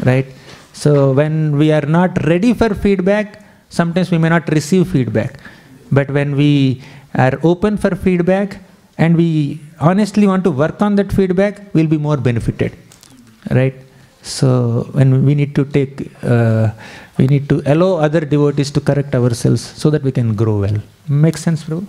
right? 0.05 0.27
So, 0.75 1.13
when 1.13 1.57
we 1.57 1.73
are 1.73 1.87
not 1.99 2.23
ready 2.27 2.53
for 2.53 2.75
feedback, 2.75 3.48
sometimes 3.69 4.11
we 4.11 4.19
may 4.19 4.29
not 4.29 4.49
receive 4.51 4.89
feedback. 4.89 5.41
But 5.91 6.11
when 6.11 6.37
we 6.37 6.83
are 7.15 7.39
open 7.43 7.77
for 7.77 7.95
feedback 7.97 8.61
and 8.99 9.17
we 9.17 9.61
honestly 9.81 10.27
want 10.27 10.45
to 10.45 10.51
work 10.51 10.83
on 10.83 10.97
that 10.97 11.13
feedback, 11.13 11.73
we'll 11.75 11.87
be 11.87 11.99
more 11.99 12.17
benefited, 12.17 12.73
right? 13.51 13.75
So, 14.23 14.89
when 14.93 15.25
we 15.25 15.35
need 15.35 15.55
to 15.55 15.65
take, 15.65 16.11
uh, 16.23 16.71
we 17.17 17.27
need 17.29 17.49
to 17.49 17.63
allow 17.65 17.97
other 17.97 18.21
devotees 18.21 18.71
to 18.73 18.81
correct 18.81 19.15
ourselves 19.15 19.63
so 19.63 19.91
that 19.91 20.03
we 20.03 20.13
can 20.13 20.35
grow 20.35 20.61
well. 20.61 20.79
Makes 21.09 21.43
sense, 21.43 21.65
Prabhu? 21.65 21.87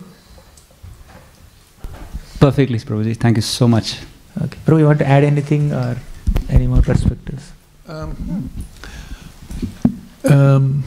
Perfectly, 2.39 2.77
Prabhuji. 2.79 3.17
Thank 3.17 3.37
you 3.37 3.41
so 3.41 3.67
much. 3.67 3.97
Okay. 4.41 4.57
Prabhu, 4.65 4.79
you 4.79 4.85
want 4.85 4.99
to 4.99 5.07
add 5.07 5.23
anything 5.23 5.73
or 5.73 5.97
any 6.49 6.67
more 6.67 6.81
perspectives? 6.81 7.51
Um, 7.87 8.49
um, 10.23 10.83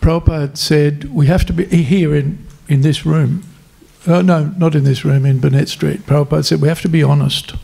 Prabhupada 0.00 0.56
said 0.56 1.12
we 1.12 1.26
have 1.26 1.44
to 1.46 1.52
be 1.52 1.64
here 1.64 2.14
in, 2.14 2.46
in 2.68 2.82
this 2.82 3.04
room. 3.04 3.42
Uh, 4.06 4.22
no, 4.22 4.54
not 4.56 4.74
in 4.74 4.84
this 4.84 5.04
room, 5.04 5.26
in 5.26 5.40
Burnett 5.40 5.68
Street. 5.68 6.06
Prabhupada 6.06 6.44
said 6.44 6.60
we 6.60 6.68
have 6.68 6.80
to 6.82 6.88
be 6.88 7.02
honest. 7.02 7.54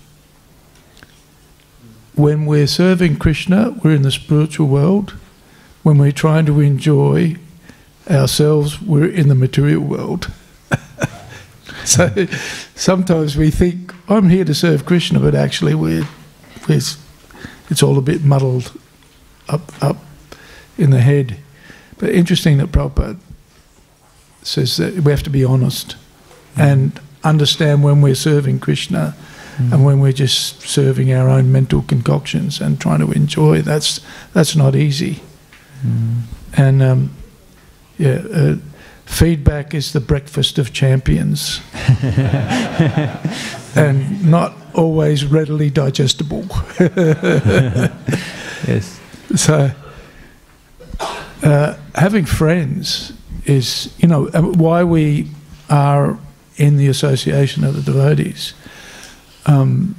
When 2.14 2.46
we're 2.46 2.66
serving 2.66 3.16
Krishna, 3.16 3.74
we're 3.82 3.94
in 3.94 4.02
the 4.02 4.10
spiritual 4.10 4.68
world. 4.68 5.10
When 5.82 5.98
we're 5.98 6.12
trying 6.12 6.46
to 6.46 6.60
enjoy 6.60 7.36
ourselves, 8.08 8.80
we're 8.80 9.08
in 9.08 9.28
the 9.28 9.34
material 9.34 9.82
world. 9.82 10.30
so 11.84 12.26
sometimes 12.74 13.36
we 13.36 13.50
think, 13.50 13.92
I'm 14.08 14.28
here 14.28 14.44
to 14.44 14.54
serve 14.54 14.86
Krishna, 14.86 15.18
but 15.20 15.34
actually 15.34 15.74
we're, 15.74 16.06
we're 16.68 16.80
it's 17.70 17.82
all 17.82 17.98
a 17.98 18.02
bit 18.02 18.22
muddled 18.22 18.78
up 19.48 19.72
up 19.82 19.96
in 20.76 20.90
the 20.90 21.00
head. 21.00 21.38
But 21.98 22.10
interesting 22.10 22.58
that 22.58 22.72
Prabhupada 22.72 23.18
says 24.42 24.76
that 24.76 24.94
we 24.94 25.10
have 25.10 25.22
to 25.22 25.30
be 25.30 25.44
honest 25.44 25.96
and 26.56 27.00
understand 27.22 27.82
when 27.82 28.02
we're 28.02 28.14
serving 28.14 28.60
Krishna 28.60 29.14
and 29.58 29.84
when 29.84 30.00
we're 30.00 30.12
just 30.12 30.62
serving 30.62 31.12
our 31.12 31.28
own 31.28 31.52
mental 31.52 31.82
concoctions 31.82 32.60
and 32.60 32.80
trying 32.80 32.98
to 32.98 33.12
enjoy. 33.12 33.62
That's 33.62 34.00
that's 34.32 34.56
not 34.56 34.74
easy. 34.74 35.22
And 36.56 36.82
um, 36.82 37.10
yeah, 37.98 38.22
uh, 38.32 38.56
feedback 39.04 39.74
is 39.74 39.92
the 39.92 40.00
breakfast 40.00 40.58
of 40.58 40.72
champions, 40.72 41.60
and 43.76 44.24
not 44.28 44.54
always 44.74 45.24
readily 45.24 45.70
digestible. 45.70 46.46
Yes. 48.66 48.98
So, 49.36 49.70
uh, 51.44 51.76
having 51.94 52.24
friends 52.24 53.12
is, 53.44 53.94
you 53.98 54.08
know, 54.08 54.28
uh, 54.28 54.42
why 54.42 54.82
we 54.82 55.28
are 55.68 56.18
in 56.56 56.76
the 56.76 56.88
association 56.88 57.64
of 57.64 57.74
the 57.74 57.82
devotees. 57.82 58.54
Um, 59.46 59.96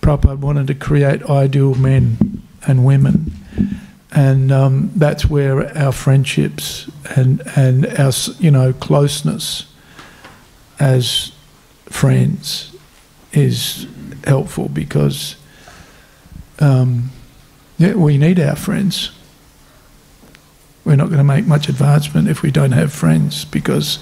Prabhupada 0.00 0.38
wanted 0.38 0.66
to 0.66 0.74
create 0.74 1.22
ideal 1.24 1.76
men 1.76 2.42
and 2.66 2.84
women, 2.84 3.32
and 4.10 4.50
um, 4.50 4.90
that's 4.96 5.26
where 5.26 5.76
our 5.78 5.92
friendships 5.92 6.90
and 7.16 7.42
and 7.56 7.86
our 7.98 8.12
you 8.40 8.50
know 8.50 8.72
closeness 8.72 9.66
as 10.80 11.30
friends 11.86 12.74
is 13.32 13.86
helpful 14.24 14.68
because 14.68 15.36
um, 16.58 17.10
yeah, 17.78 17.94
we 17.94 18.18
need 18.18 18.40
our 18.40 18.56
friends. 18.56 19.12
We're 20.84 20.96
not 20.96 21.06
going 21.06 21.18
to 21.18 21.24
make 21.24 21.46
much 21.46 21.68
advancement 21.68 22.28
if 22.28 22.42
we 22.42 22.50
don't 22.50 22.72
have 22.72 22.92
friends 22.92 23.44
because 23.44 23.98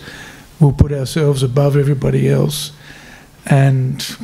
we'll 0.58 0.72
put 0.72 0.92
ourselves 0.92 1.42
above 1.42 1.76
everybody 1.76 2.28
else 2.28 2.72
and 3.46 4.16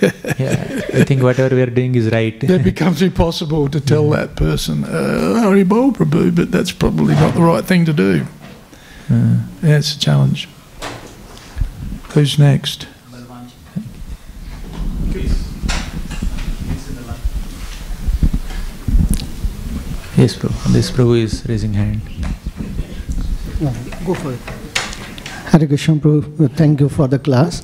Yeah, 0.38 0.80
I 0.94 1.04
think 1.04 1.22
whatever 1.22 1.54
we 1.56 1.62
are 1.62 1.66
doing 1.66 1.94
is 1.94 2.10
right. 2.12 2.42
it 2.42 2.62
becomes 2.62 3.02
impossible 3.02 3.68
to 3.70 3.80
tell 3.80 4.08
that 4.10 4.36
person, 4.36 4.84
uh, 4.84 5.42
Haribol 5.42 5.92
Prabhu, 5.92 6.34
but 6.34 6.50
that's 6.52 6.72
probably 6.72 7.14
not 7.14 7.34
the 7.34 7.40
right 7.42 7.64
thing 7.64 7.84
to 7.86 7.92
do. 7.92 8.26
Uh, 9.10 9.38
Yeah, 9.62 9.78
it's 9.78 9.94
a 9.96 9.98
challenge. 9.98 10.48
Who's 12.10 12.38
next? 12.38 12.86
Yes, 20.18 20.36
Prabhu. 20.36 20.72
This 20.72 20.90
Prabhu 20.90 21.22
is 21.22 21.48
raising 21.48 21.72
hand. 21.74 22.00
Go 24.04 24.14
for 24.14 24.32
it. 24.32 24.40
Hare 25.50 25.66
Krishna 25.66 25.94
Prabhu, 25.96 26.54
thank 26.56 26.80
you 26.80 26.88
for 26.88 27.08
the 27.08 27.18
class. 27.18 27.62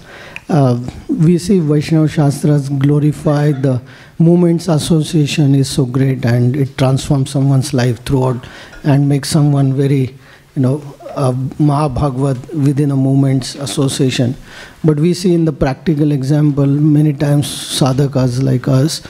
Uh, 0.49 0.79
we 1.09 1.39
see 1.39 1.59
Vaishnava 1.59 2.09
Shastras 2.09 2.69
glorify 2.69 3.53
the 3.53 3.81
movements 4.19 4.69
association 4.69 5.55
is 5.55 5.69
so 5.69 5.85
great 5.87 6.25
and 6.25 6.55
it 6.55 6.77
transforms 6.79 7.31
someone's 7.31 7.73
life 7.75 8.05
throughout 8.05 8.47
and 8.85 9.09
makes 9.09 9.31
someone 9.31 9.73
very, 9.75 10.15
you 10.55 10.63
know, 10.63 10.83
uh, 11.17 11.33
Mahabhagavad 11.59 12.55
within 12.55 12.91
a 12.91 12.97
movement's 12.97 13.55
association. 13.55 14.37
But 14.83 14.99
we 15.01 15.15
see 15.15 15.35
in 15.35 15.45
the 15.45 15.53
practical 15.53 16.13
example, 16.13 16.67
many 16.67 17.13
times 17.13 17.47
sadhakas 17.47 18.43
like 18.43 18.69
us, 18.69 19.03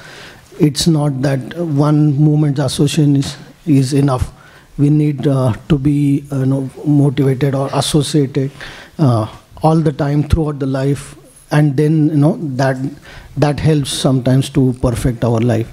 it's 0.60 0.86
not 0.86 1.22
that 1.22 1.56
one 1.56 2.14
movement 2.16 2.59
association 2.59 3.16
is, 3.16 3.36
is 3.66 3.93
enough. 3.93 4.32
We 4.78 4.90
need 4.90 5.26
uh, 5.26 5.55
to 5.68 5.78
be 5.78 6.24
uh, 6.32 6.40
you 6.40 6.47
know, 6.47 6.70
motivated 6.85 7.55
or 7.55 7.70
associated 7.72 8.51
uh, 8.98 9.26
all 9.62 9.76
the 9.76 9.93
time 9.93 10.24
throughout 10.28 10.59
the 10.59 10.66
life, 10.66 11.16
and 11.51 11.76
then 11.76 12.09
you 12.09 12.16
know 12.16 12.36
that 12.56 12.76
that 13.36 13.60
helps 13.60 13.90
sometimes 13.90 14.51
to 14.51 14.72
perfect 14.82 15.24
our 15.24 15.40
life. 15.40 15.72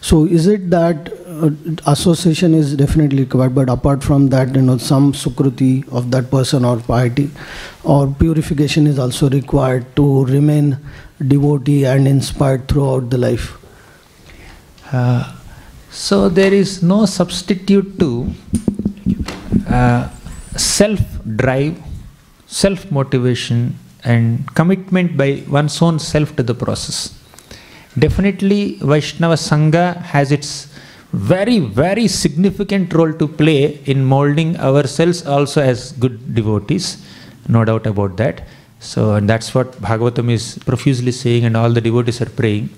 So 0.00 0.26
is 0.26 0.46
it 0.46 0.68
that 0.70 1.12
uh, 1.28 1.50
association 1.90 2.54
is 2.54 2.76
definitely 2.76 3.20
required, 3.20 3.54
but 3.54 3.70
apart 3.70 4.02
from 4.02 4.28
that, 4.28 4.54
you 4.54 4.62
know, 4.62 4.76
some 4.78 5.12
sukruti 5.12 5.88
of 5.90 6.10
that 6.10 6.30
person 6.30 6.64
or 6.64 6.78
piety 6.78 7.30
or 7.84 8.06
purification 8.08 8.86
is 8.86 8.98
also 8.98 9.30
required 9.30 9.96
to 9.96 10.24
remain 10.26 10.78
devotee 11.26 11.84
and 11.86 12.06
inspired 12.06 12.68
throughout 12.68 13.10
the 13.10 13.18
life. 13.18 13.61
Uh, 14.92 15.32
so 15.90 16.28
there 16.28 16.52
is 16.52 16.82
no 16.82 17.06
substitute 17.06 17.98
to 17.98 18.30
uh, 19.68 20.08
self 20.56 21.00
drive, 21.36 21.78
self 22.46 22.90
motivation, 22.90 23.74
and 24.04 24.46
commitment 24.54 25.16
by 25.16 25.42
one's 25.48 25.80
own 25.80 25.98
self 25.98 26.34
to 26.36 26.42
the 26.42 26.54
process. 26.54 27.18
Definitely, 27.98 28.78
Vaishnava 28.80 29.34
Sangha 29.34 29.96
has 29.96 30.32
its 30.32 30.68
very, 31.12 31.58
very 31.58 32.08
significant 32.08 32.92
role 32.94 33.12
to 33.12 33.28
play 33.28 33.80
in 33.84 34.02
molding 34.04 34.56
ourselves 34.58 35.26
also 35.26 35.60
as 35.60 35.92
good 35.92 36.34
devotees, 36.34 37.04
no 37.48 37.64
doubt 37.64 37.86
about 37.86 38.16
that. 38.16 38.46
So, 38.80 39.14
and 39.14 39.28
that's 39.28 39.54
what 39.54 39.72
Bhagavatam 39.72 40.30
is 40.30 40.58
profusely 40.66 41.12
saying, 41.12 41.44
and 41.44 41.56
all 41.56 41.70
the 41.70 41.80
devotees 41.80 42.20
are 42.22 42.30
praying. 42.30 42.70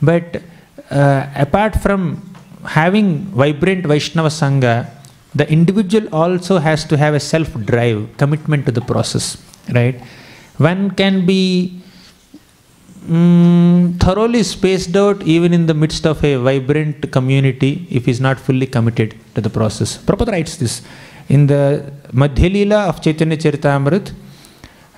But 0.00 0.42
uh, 0.90 1.26
apart 1.34 1.74
from 1.80 2.00
having 2.64 3.26
vibrant 3.26 3.86
Vaishnava 3.86 4.28
Sangha, 4.28 4.90
the 5.34 5.50
individual 5.50 6.08
also 6.14 6.58
has 6.58 6.84
to 6.84 6.96
have 6.96 7.14
a 7.14 7.20
self 7.20 7.52
drive, 7.64 8.16
commitment 8.16 8.66
to 8.66 8.72
the 8.72 8.80
process, 8.80 9.42
right? 9.72 10.00
One 10.56 10.90
can 10.92 11.26
be 11.26 11.80
mm, 13.06 14.00
thoroughly 14.00 14.42
spaced 14.42 14.96
out 14.96 15.22
even 15.22 15.52
in 15.52 15.66
the 15.66 15.74
midst 15.74 16.06
of 16.06 16.24
a 16.24 16.36
vibrant 16.36 17.10
community 17.12 17.86
if 17.90 18.06
he's 18.06 18.20
not 18.20 18.40
fully 18.40 18.66
committed 18.66 19.14
to 19.34 19.40
the 19.40 19.50
process. 19.50 19.98
Prabhupada 19.98 20.32
writes 20.32 20.56
this 20.56 20.82
in 21.28 21.46
the 21.46 21.92
Madhya 22.12 22.50
Leela 22.54 22.88
of 22.88 23.02
Chaitanya 23.02 23.36
Charitamrita. 23.36 24.14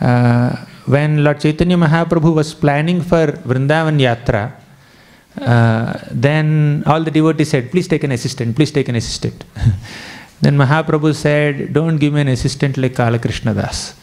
Uh, 0.00 0.56
when 0.86 1.24
Lord 1.24 1.40
Chaitanya 1.40 1.76
Mahaprabhu 1.76 2.34
was 2.34 2.54
planning 2.54 3.02
for 3.02 3.26
Vrindavan 3.26 3.98
Yatra, 4.00 4.52
uh, 5.40 5.98
then 6.10 6.82
all 6.86 7.02
the 7.02 7.10
devotees 7.10 7.50
said, 7.50 7.70
Please 7.70 7.88
take 7.88 8.04
an 8.04 8.12
assistant, 8.12 8.56
please 8.56 8.70
take 8.70 8.88
an 8.88 8.96
assistant. 8.96 9.44
then 10.40 10.56
Mahaprabhu 10.56 11.14
said, 11.14 11.72
Don't 11.72 11.98
give 11.98 12.12
me 12.12 12.20
an 12.22 12.28
assistant 12.28 12.76
like 12.76 12.94
Kalakrishna 12.94 13.54
Das. 13.54 13.94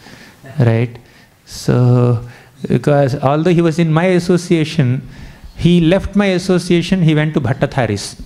Right? 0.60 0.98
So, 1.46 2.28
because 2.68 3.16
although 3.16 3.52
he 3.52 3.62
was 3.62 3.80
in 3.80 3.92
my 3.92 4.06
association, 4.06 5.08
he 5.56 5.82
left 5.82 6.16
my 6.16 6.28
association, 6.28 7.02
he 7.02 7.16
went 7.16 7.34
to 7.34 7.42
Bhattatharis. 7.42 8.22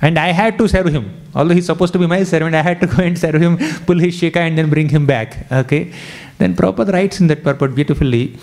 And 0.00 0.18
I 0.18 0.28
had 0.28 0.58
to 0.58 0.68
serve 0.68 0.86
him. 0.88 1.10
Although 1.34 1.54
he's 1.54 1.66
supposed 1.66 1.92
to 1.94 1.98
be 1.98 2.06
my 2.06 2.22
servant, 2.24 2.54
I 2.54 2.62
had 2.62 2.80
to 2.80 2.86
go 2.86 3.02
and 3.02 3.18
serve 3.18 3.40
him, 3.40 3.56
pull 3.86 3.98
his 3.98 4.20
shikha, 4.20 4.36
and 4.36 4.58
then 4.58 4.70
bring 4.70 4.88
him 4.88 5.06
back. 5.06 5.50
Okay? 5.50 5.92
Then 6.38 6.54
Prabhupada 6.54 6.92
writes 6.92 7.20
in 7.20 7.28
that 7.28 7.42
purport 7.42 7.74
beautifully 7.74 8.36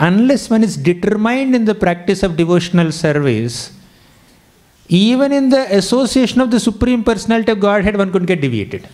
unless 0.00 0.48
one 0.50 0.64
is 0.64 0.76
determined 0.76 1.54
in 1.54 1.64
the 1.66 1.74
practice 1.74 2.22
of 2.22 2.36
devotional 2.36 2.90
service, 2.90 3.72
even 4.88 5.30
in 5.30 5.50
the 5.50 5.62
association 5.76 6.40
of 6.40 6.50
the 6.50 6.58
Supreme 6.58 7.04
Personality 7.04 7.52
of 7.52 7.60
Godhead, 7.60 7.96
one 7.96 8.10
could 8.10 8.26
get 8.26 8.40
deviated. 8.40 8.88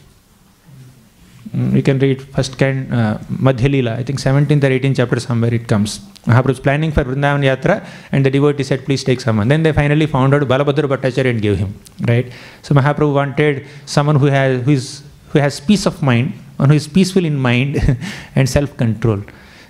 Mm, 1.57 1.75
You 1.77 1.83
can 1.83 1.99
read 1.99 2.21
first 2.35 2.59
can 2.59 2.93
uh, 2.93 3.19
Madhya 3.31 3.69
Leela, 3.75 3.93
I 3.97 4.03
think 4.03 4.19
17th 4.21 4.65
or 4.65 4.73
18th 4.79 4.97
chapter 4.97 5.21
somewhere 5.21 5.55
it 5.55 5.67
comes. 5.67 6.01
Mahaprabhu 6.27 6.49
was 6.49 6.61
planning 6.61 6.91
for 6.91 7.05
Vrindavan 7.05 7.43
Yatra 7.49 7.87
and 8.13 8.27
the 8.27 8.31
devotee 8.31 8.65
said, 8.65 8.85
please 8.85 9.05
take 9.05 9.21
someone. 9.21 9.49
Then 9.49 9.63
they 9.63 9.73
finally 9.73 10.07
found 10.07 10.35
out 10.35 10.43
Balabhadra 10.43 10.89
Bhattacharya 10.93 11.31
and 11.31 11.41
gave 11.41 11.57
him. 11.57 11.73
Right? 12.07 12.33
So 12.63 12.75
Mahaprabhu 12.75 13.15
wanted 13.15 13.65
someone 13.87 14.17
who 14.17 14.27
has, 14.27 14.63
who 14.65 14.73
is, 14.73 15.03
who 15.31 15.39
has 15.39 15.61
peace 15.61 15.87
of 15.87 16.03
mind, 16.03 16.35
one 16.57 16.69
who 16.69 16.75
is 16.75 16.89
peaceful 16.89 17.25
in 17.25 17.37
mind 17.39 17.79
and 18.35 18.49
self-control. 18.49 19.23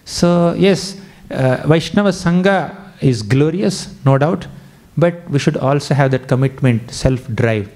So 0.06 0.54
yes, 0.54 0.98
uh, 1.30 1.66
Vaishnava 1.66 2.10
Sangha 2.10 2.74
is 3.00 3.22
glorious, 3.22 3.94
no 4.04 4.18
doubt, 4.18 4.46
but 4.96 5.28
we 5.30 5.38
should 5.38 5.56
also 5.56 5.94
have 5.94 6.10
that 6.10 6.28
commitment, 6.28 6.90
self-drive. 6.90 7.70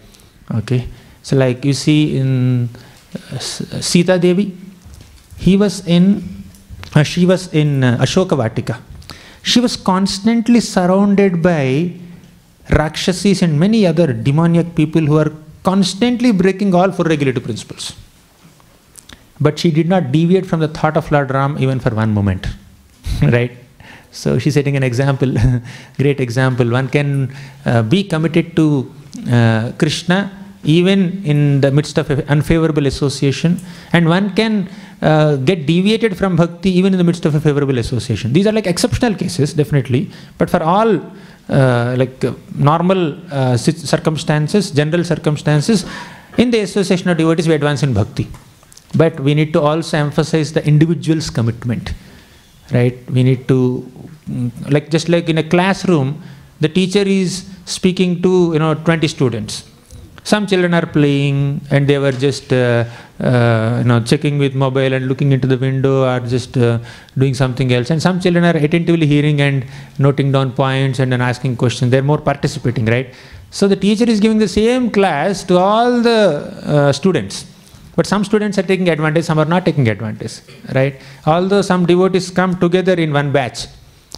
Okay? 0.54 0.88
So 1.22 1.36
like 1.36 1.64
you 1.64 1.72
see 1.72 2.16
in 2.16 2.68
uh, 3.32 3.38
Sita 3.38 4.18
Devi, 4.18 4.56
he 5.36 5.56
was 5.56 5.86
in, 5.86 6.44
uh, 6.94 7.02
she 7.02 7.26
was 7.26 7.52
in 7.52 7.84
uh, 7.84 7.98
Ashoka 7.98 8.36
Vatika. 8.36 8.80
She 9.42 9.60
was 9.60 9.76
constantly 9.76 10.60
surrounded 10.60 11.42
by 11.42 11.92
Rakshasis 12.68 13.42
and 13.42 13.58
many 13.58 13.86
other 13.86 14.12
demoniac 14.12 14.74
people 14.74 15.00
who 15.00 15.18
are 15.18 15.32
constantly 15.62 16.30
breaking 16.32 16.74
all 16.74 16.92
four 16.92 17.04
regulative 17.06 17.44
principles. 17.44 17.94
But 19.40 19.58
she 19.58 19.70
did 19.70 19.88
not 19.88 20.12
deviate 20.12 20.46
from 20.46 20.60
the 20.60 20.68
thought 20.68 20.96
of 20.96 21.10
Lord 21.10 21.30
Ram 21.30 21.56
even 21.58 21.80
for 21.80 21.94
one 21.94 22.12
moment. 22.12 22.46
right? 23.36 23.52
So 24.12 24.38
she's 24.38 24.54
setting 24.54 24.76
an 24.76 24.82
example, 24.82 25.34
great 25.98 26.20
example. 26.20 26.68
One 26.68 26.88
can 26.88 27.34
uh, 27.64 27.82
be 27.82 28.04
committed 28.04 28.56
to 28.56 28.92
uh, 29.30 29.72
Krishna 29.78 30.36
even 30.62 31.24
in 31.24 31.60
the 31.62 31.70
midst 31.70 31.96
of 31.96 32.10
unfavorable 32.28 32.86
association, 32.86 33.58
and 33.94 34.08
one 34.08 34.34
can 34.34 34.68
uh, 35.00 35.36
get 35.36 35.64
deviated 35.66 36.16
from 36.16 36.36
bhakti 36.36 36.70
even 36.70 36.92
in 36.92 36.98
the 36.98 37.04
midst 37.04 37.24
of 37.24 37.34
a 37.34 37.40
favorable 37.40 37.78
association. 37.78 38.32
These 38.34 38.46
are 38.46 38.52
like 38.52 38.66
exceptional 38.66 39.14
cases, 39.14 39.54
definitely, 39.54 40.10
but 40.36 40.50
for 40.50 40.62
all 40.62 41.00
uh, 41.48 41.94
like 41.96 42.22
normal 42.54 43.18
uh, 43.32 43.56
circumstances, 43.56 44.70
general 44.70 45.02
circumstances, 45.02 45.86
in 46.36 46.50
the 46.50 46.60
association 46.60 47.08
of 47.08 47.16
devotees, 47.16 47.48
we 47.48 47.54
advance 47.54 47.82
in 47.82 47.94
bhakti. 47.94 48.28
But 48.94 49.18
we 49.20 49.34
need 49.34 49.52
to 49.54 49.60
also 49.62 49.96
emphasize 49.96 50.52
the 50.52 50.66
individual's 50.66 51.30
commitment 51.30 51.94
right 52.72 52.98
we 53.10 53.22
need 53.22 53.46
to 53.48 53.58
mm, 54.28 54.50
like 54.74 54.90
just 54.90 55.08
like 55.08 55.28
in 55.28 55.38
a 55.38 55.46
classroom 55.54 56.22
the 56.60 56.68
teacher 56.68 57.04
is 57.20 57.46
speaking 57.64 58.20
to 58.22 58.52
you 58.54 58.60
know 58.64 58.74
20 58.74 59.08
students 59.08 59.54
Some 60.22 60.46
children 60.46 60.74
are 60.74 60.86
playing 60.86 61.60
and 61.70 61.88
they 61.88 61.98
were 61.98 62.12
just 62.12 62.52
uh, 62.52 62.84
uh, 63.20 63.78
you 63.78 63.84
know 63.84 64.00
checking 64.00 64.38
with 64.38 64.54
mobile 64.54 64.92
and 64.92 65.08
looking 65.08 65.32
into 65.32 65.46
the 65.46 65.56
window 65.56 66.04
or 66.04 66.20
just 66.20 66.56
uh, 66.58 66.78
doing 67.16 67.34
something 67.34 67.72
else. 67.72 67.90
And 67.90 68.02
some 68.02 68.20
children 68.20 68.44
are 68.44 68.56
attentively 68.56 69.06
hearing 69.06 69.40
and 69.40 69.64
noting 69.98 70.30
down 70.30 70.52
points 70.52 70.98
and 70.98 71.10
then 71.10 71.20
asking 71.20 71.56
questions. 71.56 71.90
They're 71.90 72.02
more 72.02 72.18
participating, 72.18 72.84
right? 72.84 73.14
So 73.50 73.66
the 73.66 73.76
teacher 73.76 74.04
is 74.04 74.20
giving 74.20 74.38
the 74.38 74.48
same 74.48 74.90
class 74.90 75.42
to 75.44 75.56
all 75.56 76.00
the 76.02 76.20
uh, 76.64 76.92
students. 76.92 77.46
But 78.00 78.06
some 78.06 78.24
students 78.24 78.56
are 78.56 78.62
taking 78.62 78.88
advantage, 78.88 79.26
some 79.26 79.38
are 79.38 79.44
not 79.44 79.66
taking 79.66 79.86
advantage, 79.86 80.40
right? 80.74 80.94
Although 81.26 81.60
some 81.60 81.84
devotees 81.84 82.30
come 82.30 82.58
together 82.58 82.94
in 82.94 83.12
one 83.12 83.30
batch, 83.30 83.66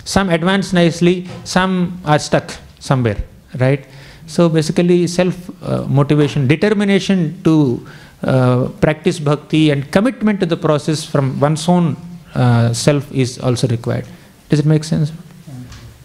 some 0.04 0.28
advance 0.30 0.72
nicely, 0.72 1.28
some 1.42 2.00
are 2.04 2.20
stuck 2.20 2.54
somewhere, 2.78 3.16
right? 3.59 3.84
So 4.28 4.48
basically, 4.48 5.09
self 5.09 5.34
uh, 5.64 5.82
motivation, 5.88 6.46
determination 6.46 7.42
to 7.42 7.84
uh, 8.22 8.68
practice 8.80 9.18
bhakti, 9.18 9.70
and 9.72 9.90
commitment 9.90 10.38
to 10.38 10.46
the 10.46 10.56
process 10.68 11.04
from 11.04 11.40
one's 11.40 11.68
own 11.68 11.96
uh, 12.36 12.72
self 12.72 13.10
is 13.10 13.40
also 13.40 13.66
required. 13.66 14.06
Does 14.48 14.60
it 14.60 14.66
make 14.66 14.84
sense? 14.84 15.10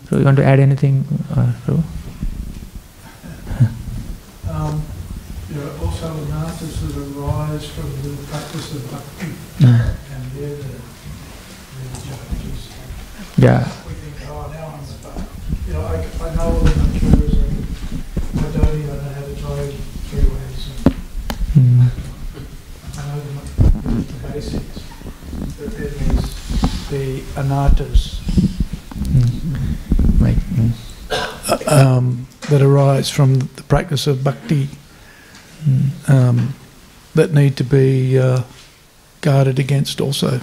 So, 0.09 0.17
you 0.17 0.25
want 0.25 0.37
to 0.37 0.45
add 0.45 0.59
anything, 0.59 1.05
uh, 1.35 1.53
Um, 4.49 4.81
there 5.49 5.63
are 5.63 5.77
also 5.79 6.07
anarthas 6.07 6.81
that 6.81 7.15
arise 7.57 7.69
from 7.71 7.89
the 8.03 8.23
practice 8.27 8.75
of 8.75 8.91
bhakti, 8.91 9.33
Uh, 9.65 9.93
and 10.13 10.31
they're 10.33 10.55
the, 10.55 10.63
they're 10.63 11.89
the 11.93 12.01
challenges. 12.05 12.69
yeah. 13.37 13.65
We 13.87 13.93
think, 13.93 14.29
oh, 14.29 14.51
now 14.53 14.77
I'm 14.77 14.85
the 14.85 15.25
You 15.67 15.73
know, 15.73 15.81
I, 15.81 16.29
I 16.29 16.35
know 16.35 16.41
all 16.43 16.59
the 16.59 16.75
mantras 16.75 17.33
and 17.33 17.65
I 18.39 18.51
don't 18.51 18.77
even 18.77 18.87
know 18.87 18.99
how 18.99 19.21
to 19.21 19.33
play 19.41 19.71
three 20.09 20.29
ways. 20.29 20.69
And 20.85 20.93
Mm. 21.57 21.89
I 22.97 23.07
know 23.07 23.19
the, 23.19 24.03
the 24.03 24.27
basics. 24.31 24.79
But 25.57 25.71
then 25.75 25.91
there's 25.97 26.89
the 26.89 27.21
anarthas 27.41 28.21
Right. 30.21 30.37
Mm. 30.37 31.71
um, 31.71 32.27
that 32.49 32.61
arise 32.61 33.09
from 33.09 33.39
the 33.55 33.63
practice 33.63 34.05
of 34.05 34.23
bhakti 34.23 34.69
Mm. 35.67 36.09
um, 36.09 36.53
that 37.17 37.33
need 37.33 37.55
to 37.57 37.63
be 37.63 38.17
uh, 38.17 38.43
guarded 39.21 39.59
against 39.59 39.99
also. 40.01 40.39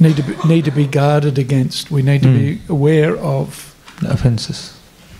Need 0.00 0.16
to 0.16 0.22
be, 0.22 0.34
need 0.48 0.64
to 0.64 0.70
be 0.70 0.86
guarded 0.86 1.38
against. 1.38 1.90
We 1.90 2.02
need 2.02 2.22
to 2.22 2.28
be 2.28 2.60
aware 2.68 3.16
of 3.16 3.74
The 4.00 4.10
offenses. 4.12 4.72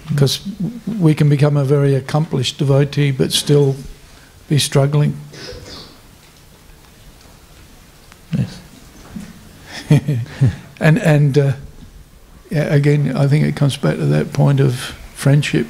because 0.08 0.40
we 1.00 1.14
can 1.14 1.28
become 1.28 1.56
a 1.56 1.64
very 1.64 1.94
accomplished 1.94 2.58
devotee 2.58 3.12
but 3.12 3.32
still 3.32 3.74
be 4.48 4.58
struggling. 4.58 5.14
Yes. 8.36 8.60
and 10.80 10.98
and 10.98 11.38
uh, 11.38 11.52
again, 12.50 13.16
I 13.16 13.28
think 13.28 13.44
it 13.46 13.56
comes 13.56 13.76
back 13.76 13.96
to 13.96 14.06
that 14.06 14.32
point 14.32 14.60
of 14.60 14.74
friendship. 15.14 15.66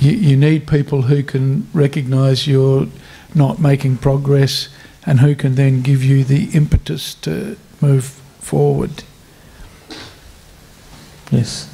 You, 0.00 0.12
you 0.12 0.36
need 0.36 0.66
people 0.66 1.02
who 1.02 1.22
can 1.22 1.68
recognise 1.74 2.46
you're 2.46 2.86
not 3.34 3.60
making 3.60 3.98
progress 3.98 4.70
and 5.04 5.20
who 5.20 5.34
can 5.34 5.56
then 5.56 5.82
give 5.82 6.02
you 6.02 6.24
the 6.24 6.50
impetus 6.52 7.14
to 7.16 7.58
move 7.82 8.04
forward. 8.04 9.04
Yes. 11.30 11.66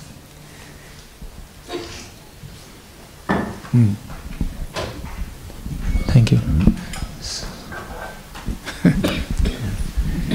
Hmm. 3.71 3.93
Thank 6.13 6.33
you. 6.33 6.41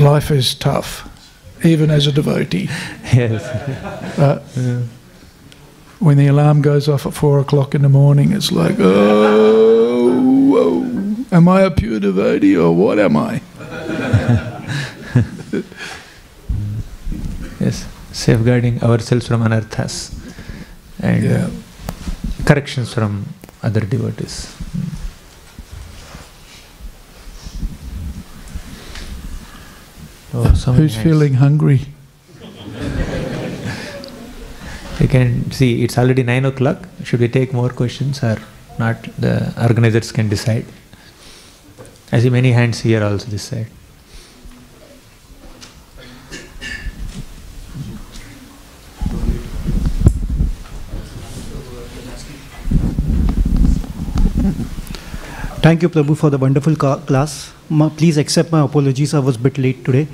Life 0.02 0.32
is 0.32 0.56
tough, 0.56 1.10
even 1.64 1.92
as 1.92 2.08
a 2.08 2.12
devotee. 2.12 2.70
Yes. 3.14 3.44
But 4.16 4.44
when 6.02 6.18
the 6.18 6.28
alarm 6.28 6.62
goes 6.62 6.90
off 6.90 7.06
at 7.06 7.14
four 7.14 7.40
o'clock 7.40 7.74
in 7.76 7.84
the 7.84 7.90
morning, 7.90 8.32
it's 8.34 8.52
like, 8.52 8.76
oh, 8.80 10.20
whoa, 10.52 11.26
am 11.32 11.48
I 11.48 11.62
a 11.62 11.72
pure 11.72 12.00
devotee 12.00 12.58
or 12.58 12.76
what 12.76 13.00
am 13.00 13.16
I? 13.18 13.42
Yes. 17.62 17.86
Safeguarding 18.12 18.82
ourselves 18.84 19.28
from 19.28 19.44
anarthas 19.44 20.12
and 21.00 21.24
Yeah. 21.24 21.48
corrections 22.44 22.92
from 22.92 23.28
other 23.62 23.82
devotees. 23.82 24.48
Hmm. 24.74 24.90
Oh, 30.34 30.54
so 30.54 30.72
Who's 30.74 30.96
feeling 30.96 31.36
hungry? 31.36 31.82
You 35.00 35.01
can 35.12 35.52
see 35.52 35.84
it's 35.84 35.98
already 35.98 36.24
nine 36.24 36.46
o'clock. 36.46 36.88
Should 37.04 37.20
we 37.20 37.28
take 37.28 37.54
more 37.54 37.70
questions 37.70 38.24
or 38.24 38.38
not? 38.80 39.04
The 39.20 39.54
organizers 39.62 40.12
can 40.12 40.30
decide. 40.30 40.66
I 42.12 42.20
see 42.20 42.30
many 42.30 42.52
hands 42.54 42.80
here 42.80 43.04
also 43.04 43.28
this 43.28 43.44
side. 43.44 43.68
Thank 55.64 55.84
you, 55.84 55.90
Prabhu, 55.90 56.18
for 56.18 56.30
the 56.32 56.40
wonderful 56.40 56.76
class. 56.76 57.54
Ma- 57.70 57.90
please 57.90 58.18
accept 58.18 58.52
my 58.52 58.62
apologies. 58.62 59.14
I 59.14 59.20
was 59.20 59.36
a 59.36 59.40
bit 59.40 59.60
late 59.60 59.86
today. 59.86 60.08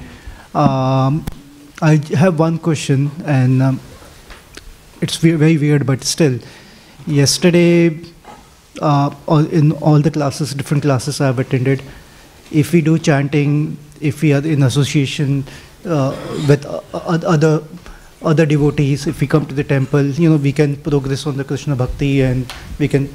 Um, 0.54 1.26
I 1.82 2.02
have 2.24 2.38
one 2.38 2.58
question, 2.60 3.12
and 3.26 3.64
um, 3.64 3.80
it's 5.02 5.18
ve- 5.18 5.34
very 5.34 5.58
weird, 5.58 5.86
but 5.86 6.04
still. 6.04 6.40
Yesterday, 7.06 8.00
uh, 8.82 9.14
all, 9.28 9.46
in 9.48 9.72
all 9.74 10.00
the 10.00 10.12
classes, 10.12 10.54
different 10.54 10.84
classes 10.84 11.22
I 11.22 11.28
have 11.28 11.40
attended, 11.40 11.82
if 12.52 12.74
we 12.74 12.82
do 12.82 12.98
chanting, 13.00 13.78
if 14.02 14.22
we 14.22 14.34
are 14.34 14.46
in 14.46 14.64
association 14.64 15.44
uh, 15.86 16.16
with 16.48 16.66
other 16.94 17.64
other 18.24 18.46
devotees, 18.46 19.06
if 19.06 19.22
we 19.22 19.28
come 19.28 19.46
to 19.46 19.54
the 19.54 19.64
temple, 19.64 20.04
you 20.04 20.30
know, 20.30 20.38
we 20.38 20.52
can 20.52 20.76
progress 20.78 21.28
on 21.28 21.38
the 21.38 21.44
Krishna 21.44 21.76
bhakti, 21.76 22.22
and 22.22 22.52
we 22.80 22.88
can 22.88 23.08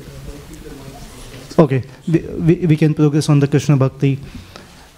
Okay, 1.59 1.83
we, 2.09 2.19
we, 2.21 2.55
we 2.67 2.77
can 2.77 2.95
progress 2.95 3.29
on 3.29 3.39
the 3.39 3.47
Krishna 3.47 3.77
Bhakti. 3.77 4.19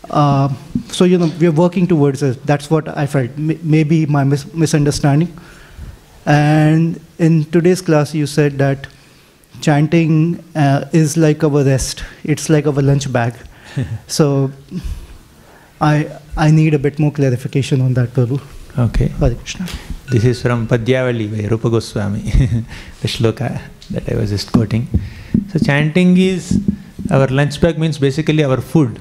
Uh, 0.09 0.49
so, 0.89 1.05
you 1.05 1.19
know, 1.19 1.27
we 1.41 1.47
are 1.47 1.53
working 1.53 1.87
towards 1.87 2.23
it. 2.23 2.45
That's 2.47 2.71
what 2.71 2.87
I 2.97 3.07
felt. 3.07 3.31
M- 3.37 3.59
maybe 3.63 4.07
my 4.07 4.23
mis- 4.23 4.53
misunderstanding. 4.55 5.37
And 6.27 7.01
in 7.19 7.45
today's 7.47 7.81
class, 7.81 8.15
you 8.15 8.27
said 8.27 8.59
that 8.59 8.87
chanting 9.61 10.43
uh, 10.55 10.87
is 10.93 11.17
like 11.17 11.45
our 11.45 11.63
rest, 11.65 12.05
it's 12.25 12.49
like 12.49 12.67
our 12.67 12.73
lunch 12.73 13.13
bag. 13.13 13.35
so, 14.07 14.51
I, 15.81 16.19
I 16.37 16.51
need 16.51 16.75
a 16.75 16.79
bit 16.79 16.99
more 16.99 17.13
clarification 17.13 17.81
on 17.81 17.95
that, 17.95 18.11
Prabhu. 18.11 18.41
Okay. 18.79 19.09
Hare 19.21 19.35
Krishna. 19.35 19.67
This 20.11 20.25
is 20.25 20.43
from 20.43 20.67
Padyavali 20.67 21.31
by 21.31 21.49
Rupa 21.49 21.71
Goswami, 21.71 22.23
the 23.03 23.09
shloka 23.09 23.61
that 23.91 24.11
I 24.11 24.17
was 24.17 24.31
just 24.31 24.51
quoting. 24.53 24.89
So 25.53 25.59
chanting 25.59 26.17
is 26.17 26.61
our 27.11 27.27
lunch 27.29 27.61
bag 27.61 27.79
means 27.79 27.99
basically 27.99 28.43
our 28.45 28.61
food, 28.61 29.01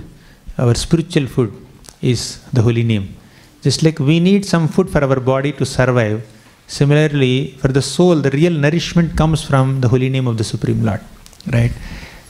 our 0.57 0.75
spiritual 0.75 1.27
food 1.27 1.53
is 2.01 2.39
the 2.53 2.61
holy 2.61 2.83
name. 2.83 3.15
Just 3.61 3.81
like 3.81 3.99
we 3.99 4.19
need 4.19 4.45
some 4.45 4.67
food 4.67 4.89
for 4.89 5.03
our 5.03 5.19
body 5.19 5.53
to 5.53 5.65
survive, 5.65 6.21
similarly 6.68 7.56
for 7.60 7.69
the 7.69 7.81
soul, 7.81 8.15
the 8.15 8.31
real 8.31 8.53
nourishment 8.53 9.15
comes 9.18 9.44
from 9.44 9.81
the 9.81 9.88
holy 9.88 10.10
name 10.10 10.27
of 10.27 10.38
the 10.38 10.44
Supreme 10.44 10.84
Lord. 10.84 11.02
Right? 11.52 11.72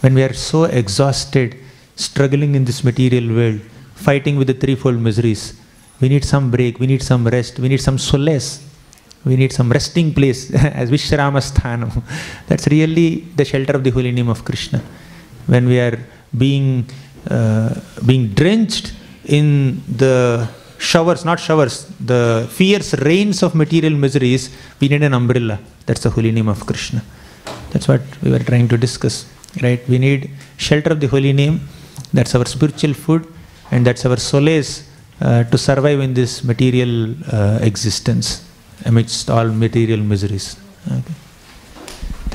When 0.02 0.14
we 0.16 0.24
are 0.24 0.34
so 0.34 0.66
exhausted, 0.66 1.56
struggling 1.96 2.56
in 2.56 2.66
this 2.66 2.84
material 2.84 3.34
world, 3.34 3.62
fighting 3.96 4.36
with 4.38 4.48
the 4.48 4.54
threefold 4.54 5.00
miseries, 5.00 5.60
we 6.02 6.10
need 6.10 6.26
some 6.26 6.52
break, 6.52 6.80
we 6.80 6.88
need 6.88 7.04
some 7.04 7.26
rest, 7.28 7.60
we 7.60 7.70
need 7.70 7.82
some 7.82 7.98
solace, 7.98 8.68
we 9.26 9.36
need 9.36 9.54
some 9.54 9.72
resting 9.72 10.14
place 10.14 10.54
as 10.82 10.90
Vishramasthana. 10.92 12.04
That's 12.48 12.68
really 12.68 13.22
the 13.36 13.46
shelter 13.46 13.74
of 13.74 13.84
the 13.84 13.92
holy 13.92 14.12
name 14.12 14.30
of 14.30 14.44
Krishna. 14.44 14.82
When 15.46 15.68
we 15.68 15.80
are 15.80 15.98
being, 16.38 16.90
uh, 17.30 17.76
being 18.06 18.30
drenched 18.30 18.94
in 19.26 19.82
the 19.88 20.50
showers, 20.92 21.22
not 21.30 21.40
showers, 21.48 21.76
the 22.12 22.22
fierce 22.58 22.94
rains 23.10 23.38
of 23.46 23.56
material 23.64 23.96
miseries, 24.06 24.44
we 24.80 24.88
need 24.92 25.04
an 25.10 25.14
umbrella. 25.22 25.58
That's 25.86 26.02
the 26.06 26.12
holy 26.16 26.32
name 26.38 26.50
of 26.54 26.66
Krishna. 26.70 27.02
That's 27.72 27.88
what 27.88 28.02
we 28.22 28.30
were 28.34 28.44
trying 28.52 28.68
to 28.74 28.78
discuss, 28.78 29.16
right? 29.66 29.82
We 29.94 29.98
need 29.98 30.30
shelter 30.58 30.92
of 30.96 31.00
the 31.00 31.08
holy 31.08 31.34
name. 31.34 31.56
That's 32.18 32.36
our 32.36 32.46
spiritual 32.46 32.94
food, 32.94 33.22
and 33.72 33.88
that's 33.88 34.06
our 34.06 34.18
solace 34.18 34.72
uh, 35.22 35.44
to 35.52 35.58
survive 35.58 36.00
in 36.00 36.14
this 36.14 36.44
material 36.44 37.16
uh, 37.32 37.60
existence 37.62 38.28
amidst 38.86 39.30
all 39.30 39.48
material 39.66 40.02
miseries. 40.14 40.48
Okay. 40.98 41.16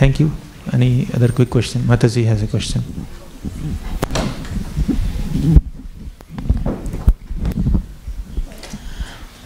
thank 0.01 0.21
you. 0.21 0.31
Any 0.73 1.07
other 1.15 1.29
quick 1.29 1.51
question? 1.51 1.83
Mataji 1.83 2.25
has 2.25 2.43
a 2.43 2.47
question. 2.47 2.83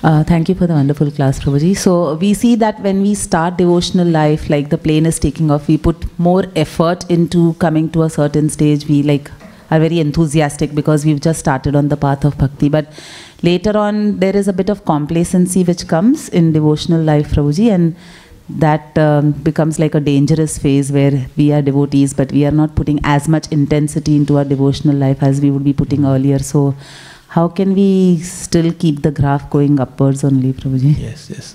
Uh, 0.02 0.24
thank 0.24 0.48
you 0.48 0.54
for 0.56 0.66
the 0.66 0.74
wonderful 0.74 1.08
class, 1.12 1.38
Prabhuji. 1.38 1.76
So 1.76 2.14
we 2.16 2.34
see 2.34 2.56
that 2.56 2.80
when 2.80 3.02
we 3.02 3.14
start 3.14 3.56
devotional 3.56 4.08
life, 4.08 4.50
like 4.50 4.68
the 4.68 4.78
plane 4.78 5.06
is 5.06 5.20
taking 5.20 5.48
off, 5.48 5.68
we 5.68 5.78
put 5.78 5.96
more 6.18 6.44
effort 6.56 7.08
into 7.08 7.54
coming 7.54 7.88
to 7.90 8.02
a 8.02 8.10
certain 8.10 8.50
stage. 8.50 8.88
We 8.88 9.04
like 9.04 9.30
are 9.70 9.78
very 9.78 10.00
enthusiastic 10.00 10.74
because 10.74 11.04
we've 11.06 11.20
just 11.20 11.38
started 11.38 11.76
on 11.76 11.86
the 11.88 11.96
path 11.96 12.24
of 12.24 12.36
bhakti. 12.36 12.68
But 12.68 12.92
later 13.42 13.78
on, 13.78 14.18
there 14.18 14.36
is 14.36 14.48
a 14.48 14.52
bit 14.52 14.70
of 14.70 14.84
complacency 14.84 15.62
which 15.62 15.86
comes 15.86 16.28
in 16.30 16.52
devotional 16.52 17.00
life, 17.00 17.30
Prabhuji, 17.30 17.70
and 17.70 17.94
that 18.48 18.98
um, 18.98 19.30
becomes 19.30 19.78
like 19.78 19.94
a 19.94 20.00
dangerous 20.00 20.58
phase 20.58 20.90
where 20.90 21.26
we 21.36 21.52
are 21.52 21.62
devotees, 21.62 22.12
but 22.12 22.32
we 22.32 22.44
are 22.44 22.50
not 22.50 22.74
putting 22.74 22.98
as 23.04 23.28
much 23.28 23.46
intensity 23.52 24.16
into 24.16 24.36
our 24.36 24.44
devotional 24.44 24.96
life 24.96 25.22
as 25.22 25.40
we 25.40 25.52
would 25.52 25.64
be 25.64 25.72
putting 25.72 26.04
earlier. 26.04 26.40
So, 26.40 26.74
how 27.34 27.48
can 27.48 27.70
we 27.74 28.18
still 28.18 28.70
keep 28.82 28.96
the 29.06 29.10
graph 29.18 29.44
going 29.48 29.80
upwards 29.84 30.22
only, 30.28 30.52
Prabhuji? 30.52 30.92
Yes, 30.98 31.30
yes. 31.34 31.46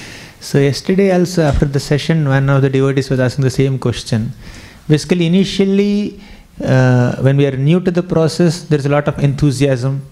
so 0.48 0.58
yesterday 0.58 1.12
also 1.16 1.42
after 1.42 1.64
the 1.64 1.78
session, 1.78 2.28
one 2.28 2.48
of 2.50 2.60
the 2.62 2.70
devotees 2.76 3.08
was 3.08 3.20
asking 3.20 3.44
the 3.44 3.56
same 3.62 3.78
question. 3.78 4.32
Basically, 4.88 5.26
initially, 5.26 6.20
uh, 6.60 7.22
when 7.26 7.36
we 7.36 7.46
are 7.46 7.56
new 7.56 7.78
to 7.80 7.92
the 7.92 8.02
process, 8.02 8.64
there 8.64 8.80
is 8.80 8.86
a 8.86 8.88
lot 8.88 9.06
of 9.06 9.16
enthusiasm, 9.20 10.04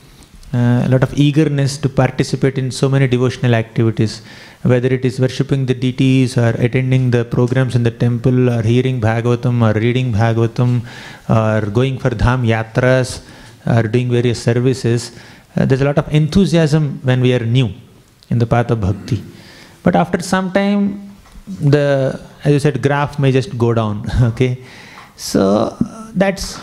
uh, 0.54 0.82
a 0.86 0.88
lot 0.88 1.02
of 1.02 1.12
eagerness 1.18 1.76
to 1.78 1.88
participate 1.88 2.56
in 2.56 2.70
so 2.70 2.88
many 2.88 3.08
devotional 3.08 3.56
activities, 3.56 4.22
whether 4.62 4.88
it 4.98 5.04
is 5.04 5.18
worshipping 5.18 5.66
the 5.66 5.74
deities 5.74 6.38
or 6.38 6.50
attending 6.66 7.10
the 7.10 7.24
programs 7.24 7.74
in 7.74 7.82
the 7.82 7.90
temple 7.90 8.48
or 8.48 8.62
hearing 8.62 9.00
Bhagavatam 9.00 9.60
or 9.68 9.76
reading 9.80 10.12
Bhagavatam 10.12 10.82
or 11.28 11.68
going 11.70 11.98
for 11.98 12.10
Dham 12.10 12.46
Yatras 12.46 13.22
or 13.66 13.82
doing 13.82 14.10
various 14.10 14.42
services. 14.42 15.12
Uh, 15.56 15.64
there's 15.64 15.80
a 15.80 15.84
lot 15.84 15.98
of 15.98 16.12
enthusiasm 16.14 17.00
when 17.02 17.20
we 17.20 17.34
are 17.34 17.44
new 17.44 17.70
in 18.30 18.38
the 18.38 18.46
path 18.46 18.70
of 18.70 18.80
bhakti. 18.80 19.22
But 19.82 19.96
after 19.96 20.22
some 20.22 20.52
time, 20.52 21.10
the 21.46 22.20
as 22.44 22.52
you 22.52 22.58
said, 22.58 22.82
graph 22.82 23.18
may 23.18 23.32
just 23.32 23.56
go 23.58 23.74
down. 23.74 24.08
Okay, 24.30 24.58
so 25.16 25.76
that's 26.14 26.58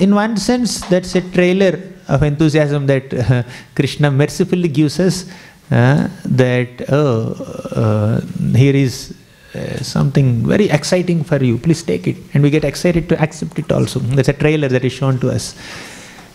in 0.00 0.14
one 0.14 0.36
sense 0.36 0.80
that's 0.88 1.14
a 1.14 1.20
trailer 1.20 1.80
of 2.08 2.22
enthusiasm 2.22 2.86
that 2.86 3.12
uh, 3.14 3.42
Krishna 3.74 4.10
mercifully 4.10 4.68
gives 4.68 4.98
us. 5.00 5.30
Uh, 5.70 6.08
that 6.26 6.84
oh, 6.90 7.32
uh, 7.74 8.20
here 8.54 8.76
is 8.76 9.14
uh, 9.54 9.76
something 9.82 10.46
very 10.46 10.68
exciting 10.68 11.24
for 11.24 11.42
you. 11.42 11.56
Please 11.56 11.82
take 11.82 12.06
it, 12.06 12.16
and 12.34 12.42
we 12.42 12.50
get 12.50 12.64
excited 12.64 13.08
to 13.08 13.18
accept 13.22 13.58
it 13.58 13.72
also. 13.72 14.00
That's 14.00 14.28
a 14.28 14.34
trailer 14.34 14.68
that 14.68 14.84
is 14.84 14.92
shown 14.92 15.18
to 15.20 15.30
us. 15.30 15.56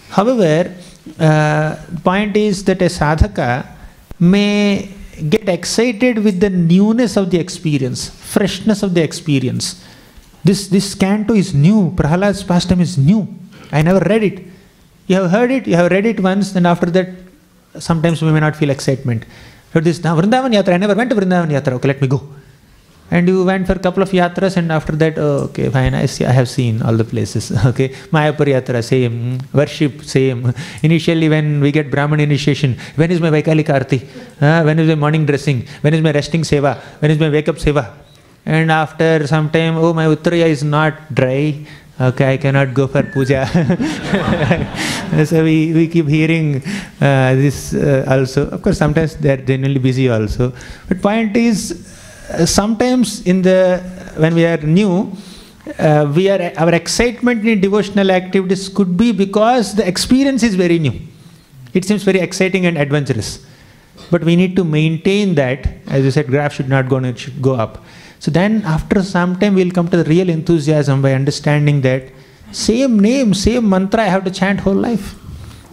However, 0.09 0.73
uh, 1.19 1.75
point 2.03 2.35
is 2.37 2.63
that 2.65 2.81
a 2.81 2.85
sadhaka 2.85 3.67
may 4.19 4.89
get 5.29 5.49
excited 5.49 6.19
with 6.19 6.39
the 6.39 6.49
newness 6.49 7.17
of 7.17 7.31
the 7.31 7.39
experience, 7.39 8.09
freshness 8.09 8.83
of 8.83 8.93
the 8.93 9.03
experience. 9.03 9.83
This 10.43 10.67
this 10.67 10.93
canto 10.95 11.33
is 11.33 11.53
new. 11.53 11.91
Prahlad's 11.91 12.43
pastime 12.43 12.81
is 12.81 12.97
new. 12.97 13.27
I 13.71 13.81
never 13.81 13.99
read 13.99 14.23
it. 14.23 14.43
You 15.07 15.15
have 15.21 15.31
heard 15.31 15.51
it, 15.51 15.67
you 15.67 15.75
have 15.75 15.91
read 15.91 16.05
it 16.05 16.19
once, 16.19 16.55
and 16.55 16.67
after 16.67 16.87
that, 16.91 17.09
sometimes 17.79 18.21
we 18.21 18.31
may 18.31 18.39
not 18.39 18.55
feel 18.55 18.69
excitement. 18.69 19.25
But 19.73 19.83
this 19.83 20.03
now 20.03 20.15
Vrindavan 20.19 20.53
Yatra, 20.53 20.73
I 20.73 20.77
never 20.77 20.95
went 20.95 21.09
to 21.09 21.15
Vrindavan 21.15 21.49
Yatra. 21.49 21.73
Okay, 21.73 21.87
let 21.87 22.01
me 22.01 22.07
go. 22.07 22.21
And 23.09 23.27
you 23.27 23.45
went 23.45 23.65
for 23.67 23.73
a 23.73 23.79
couple 23.79 24.03
of 24.03 24.09
yatras, 24.11 24.57
and 24.57 24.69
after 24.71 24.93
that, 24.97 25.17
oh, 25.17 25.47
okay, 25.47 25.69
fine, 25.69 25.93
I 25.93 26.07
see, 26.07 26.25
I 26.25 26.31
have 26.31 26.49
seen 26.49 26.81
all 26.81 26.95
the 26.95 27.05
places. 27.05 27.51
Okay, 27.67 27.89
Mayapur 28.11 28.47
Yatra, 28.53 28.83
same. 28.83 29.39
Worship, 29.53 30.03
same. 30.03 30.53
Initially, 30.83 31.29
when 31.29 31.61
we 31.61 31.71
get 31.71 31.89
Brahman 31.89 32.19
initiation, 32.19 32.77
when 32.95 33.09
is 33.11 33.21
my 33.21 33.29
Vaikali 33.29 33.65
Karti? 33.65 33.99
Uh, 34.41 34.63
when 34.63 34.77
is 34.79 34.87
my 34.89 34.95
morning 34.95 35.25
dressing? 35.25 35.65
When 35.81 35.93
is 35.93 36.01
my 36.01 36.11
resting 36.11 36.41
seva? 36.41 36.77
When 36.99 37.11
is 37.11 37.19
my 37.19 37.29
wake 37.29 37.47
up 37.47 37.55
seva? 37.55 37.93
And 38.45 38.71
after 38.71 39.25
some 39.27 39.49
time, 39.49 39.77
oh, 39.77 39.93
my 39.93 40.05
Uttariya 40.05 40.47
is 40.47 40.63
not 40.63 41.13
dry. 41.13 41.65
Okay, 41.99 42.33
I 42.33 42.37
cannot 42.37 42.73
go 42.73 42.87
for 42.87 43.01
puja. 43.03 43.47
so 45.25 45.43
we, 45.43 45.73
we 45.73 45.87
keep 45.87 46.07
hearing 46.07 46.57
uh, 47.01 47.33
this 47.33 47.73
uh, 47.73 48.05
also. 48.07 48.49
Of 48.49 48.61
course, 48.61 48.77
sometimes 48.77 49.15
they 49.15 49.31
are 49.31 49.37
genuinely 49.37 49.79
busy 49.79 50.07
also. 50.07 50.53
But 50.87 51.01
point 51.01 51.35
is, 51.35 51.96
sometimes 52.45 53.21
in 53.25 53.41
the 53.41 53.81
when 54.17 54.35
we 54.35 54.45
are 54.45 54.57
new, 54.57 55.15
uh, 55.79 56.11
we 56.15 56.29
are 56.29 56.51
our 56.57 56.73
excitement 56.73 57.45
in 57.45 57.61
devotional 57.61 58.11
activities 58.11 58.69
could 58.69 58.97
be 58.97 59.11
because 59.11 59.75
the 59.75 59.87
experience 59.87 60.43
is 60.43 60.55
very 60.55 60.79
new. 60.79 60.99
It 61.73 61.85
seems 61.85 62.03
very 62.03 62.19
exciting 62.19 62.65
and 62.65 62.77
adventurous. 62.77 63.45
But 64.09 64.23
we 64.23 64.35
need 64.35 64.55
to 64.55 64.63
maintain 64.63 65.35
that. 65.35 65.67
As 65.87 66.03
you 66.03 66.11
said, 66.11 66.27
graph 66.27 66.53
should 66.53 66.69
not 66.69 66.87
go, 66.87 66.97
it 66.97 67.19
should 67.19 67.41
go 67.41 67.55
up. 67.55 67.83
So 68.19 68.31
then 68.31 68.63
after 68.63 69.03
some 69.03 69.37
time 69.39 69.55
we'll 69.55 69.71
come 69.71 69.87
to 69.89 69.97
the 69.97 70.09
real 70.09 70.29
enthusiasm 70.29 71.01
by 71.01 71.13
understanding 71.13 71.81
that 71.81 72.03
same 72.51 72.99
name, 72.99 73.33
same 73.33 73.69
mantra 73.69 74.01
I 74.01 74.05
have 74.05 74.23
to 74.23 74.31
chant 74.31 74.61
whole 74.61 74.73
life. 74.73 75.15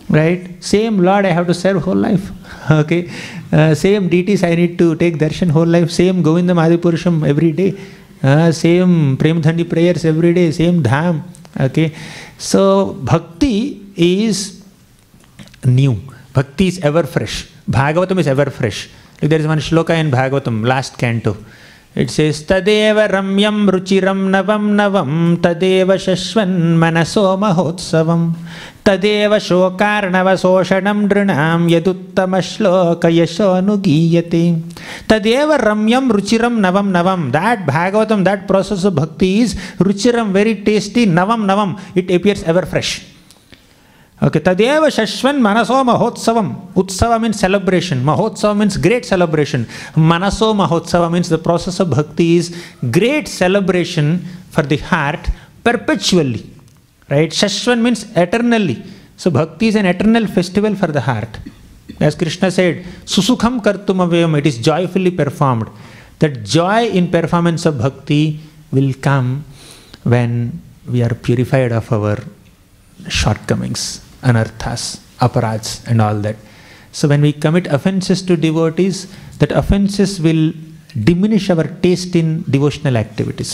Right? 0.09 0.63
Same 0.63 0.99
Lord 0.99 1.25
I 1.25 1.31
have 1.31 1.47
to 1.47 1.55
serve 1.55 1.83
whole 1.83 1.97
life. 1.97 2.31
Okay? 2.71 3.11
Uh, 3.53 3.75
same 3.75 4.09
deities 4.09 4.45
I 4.45 4.55
need 4.55 4.79
to 4.79 4.95
take 4.97 5.19
darshan 5.19 5.51
whole 5.51 5.67
life. 5.67 5.91
Same 5.91 6.23
Govindam 6.23 6.59
Adipurusham 6.65 7.27
every 7.27 7.53
day. 7.53 7.79
Uh, 8.23 8.53
same 8.53 9.17
Premdhandi 9.17 9.69
prayers 9.69 10.05
every 10.05 10.35
day. 10.35 10.51
Same 10.51 10.83
Dham. 10.83 11.23
Okay? 11.59 11.95
So 12.39 12.93
bhakti 12.95 13.87
is 13.97 14.63
new. 15.65 16.01
Bhakti 16.33 16.69
is 16.69 16.79
ever 16.81 17.05
fresh. 17.05 17.49
Bhagavatam 17.69 18.19
is 18.19 18.27
ever 18.27 18.51
fresh. 18.51 18.91
Like 19.23 19.31
there 19.31 19.41
is 19.41 19.47
one 19.47 19.59
shloka 19.59 19.99
in 19.99 20.11
Bhagavatam, 20.11 20.67
last 20.67 20.99
canto. 20.99 21.37
It 21.97 22.11
says, 22.11 22.43
Tadeva 22.43 23.09
ramyam 23.09 23.71
ruchiram 23.71 24.29
navam 24.29 24.75
navam 24.75 25.37
Tadeva 25.37 25.95
shashvan 25.95 26.75
manaso 26.75 27.39
mahotsavam 27.39 28.35
Tadeva 28.85 29.39
shokarnava 29.39 30.35
soshanam 30.35 31.09
drinam 31.09 31.71
Yaduttama 31.71 32.43
shloka 32.43 33.07
yasho 33.07 33.55
anugiyate. 33.55 34.61
Tadeva 35.07 35.57
ramyam 35.57 36.11
ruchiram 36.11 36.59
navam 36.59 36.91
navam. 36.91 37.31
That 37.31 37.65
Bhagavatam, 37.65 38.25
that 38.25 38.49
process 38.49 38.83
of 38.83 38.97
bhakti 38.97 39.43
is 39.43 39.55
ruchiram, 39.79 40.33
very 40.33 40.65
tasty, 40.65 41.07
navam 41.07 41.47
navam. 41.47 41.81
It 41.95 42.11
appears 42.11 42.43
ever 42.43 42.67
fresh. 42.67 43.14
Okay 44.23 44.39
तदेव 44.39 44.89
शश्वन 44.95 45.41
मनसो 45.43 45.83
महोत्सव 45.85 46.39
utsava 46.81 47.19
mean 47.21 47.33
celebration 47.33 47.99
mahotsava 48.05 48.55
mean 48.55 48.69
great 48.83 49.05
celebration 49.05 49.65
मनसो 50.11 50.53
महोत्सव 50.55 51.09
means 51.11 51.33
the 51.33 51.39
process 51.45 51.81
of 51.81 51.89
bhakti 51.89 52.27
is 52.37 52.51
great 52.97 53.29
celebration 53.29 54.17
for 54.55 54.67
the 54.67 54.79
heart 54.91 55.29
perpetually 55.65 56.45
right 57.09 57.33
शश्वन 57.33 57.79
means 57.79 58.07
eternally 58.19 58.77
so 59.25 59.31
bhakti 59.31 59.69
is 59.69 59.79
an 59.79 59.87
eternal 59.87 60.27
festival 60.37 60.75
for 60.77 60.91
the 60.91 61.03
heart 61.09 62.03
as 62.03 62.15
Krishna 62.21 62.51
said 62.51 62.85
सुसुखम 63.15 63.59
कर्तुम 63.67 64.03
अवयम 64.03 64.37
it 64.37 64.47
is 64.47 64.61
joyfully 64.63 65.11
performed 65.19 65.69
that 66.23 66.39
joy 66.55 66.87
in 67.01 67.07
performance 67.11 67.67
of 67.67 67.75
bhakti 67.83 68.23
will 68.75 68.93
come 69.05 69.37
when 70.07 70.39
we 70.89 71.01
are 71.03 71.13
purified 71.25 71.73
of 71.73 71.95
our 71.95 72.25
shortcomings. 73.09 74.01
Anarthas, 74.31 75.01
aparads, 75.21 75.71
and 75.87 76.01
all 76.01 76.17
that. 76.27 76.37
So, 76.93 77.09
when 77.09 77.23
we 77.23 77.33
commit 77.33 77.67
offenses 77.67 78.23
to 78.23 78.37
devotees, 78.37 78.99
that 79.39 79.53
offenses 79.53 80.21
will 80.21 80.53
diminish 81.11 81.51
our 81.51 81.65
taste 81.85 82.15
in 82.15 82.45
devotional 82.49 82.97
activities. 82.97 83.53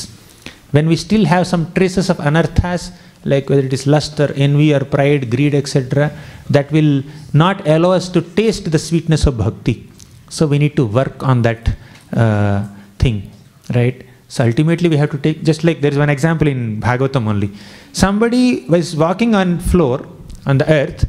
When 0.72 0.86
we 0.88 0.96
still 0.96 1.24
have 1.24 1.46
some 1.46 1.72
traces 1.72 2.10
of 2.10 2.18
anarthas, 2.18 2.92
like 3.24 3.48
whether 3.48 3.62
it 3.62 3.72
is 3.72 3.86
lust 3.86 4.20
or 4.20 4.32
envy 4.32 4.72
or 4.74 4.80
pride, 4.80 5.30
greed, 5.30 5.54
etc., 5.54 6.12
that 6.48 6.70
will 6.70 7.02
not 7.32 7.66
allow 7.66 7.92
us 7.92 8.08
to 8.10 8.20
taste 8.22 8.70
the 8.70 8.78
sweetness 8.78 9.26
of 9.26 9.38
bhakti. 9.38 9.90
So, 10.28 10.46
we 10.46 10.58
need 10.58 10.76
to 10.76 10.86
work 10.86 11.22
on 11.22 11.42
that 11.42 11.70
uh, 12.12 12.66
thing, 12.98 13.30
right? 13.74 14.06
So 14.30 14.44
ultimately 14.44 14.88
we 14.88 14.96
have 14.96 15.10
to 15.10 15.18
take, 15.18 15.42
just 15.42 15.64
like 15.64 15.80
there 15.80 15.90
is 15.90 15.98
one 15.98 16.08
example 16.08 16.46
in 16.46 16.80
Bhagavatam 16.80 17.26
only. 17.26 17.50
Somebody 17.92 18.64
was 18.68 18.94
walking 18.94 19.34
on 19.34 19.58
floor, 19.58 20.06
on 20.50 20.58
the 20.62 20.68
earth, 20.80 21.00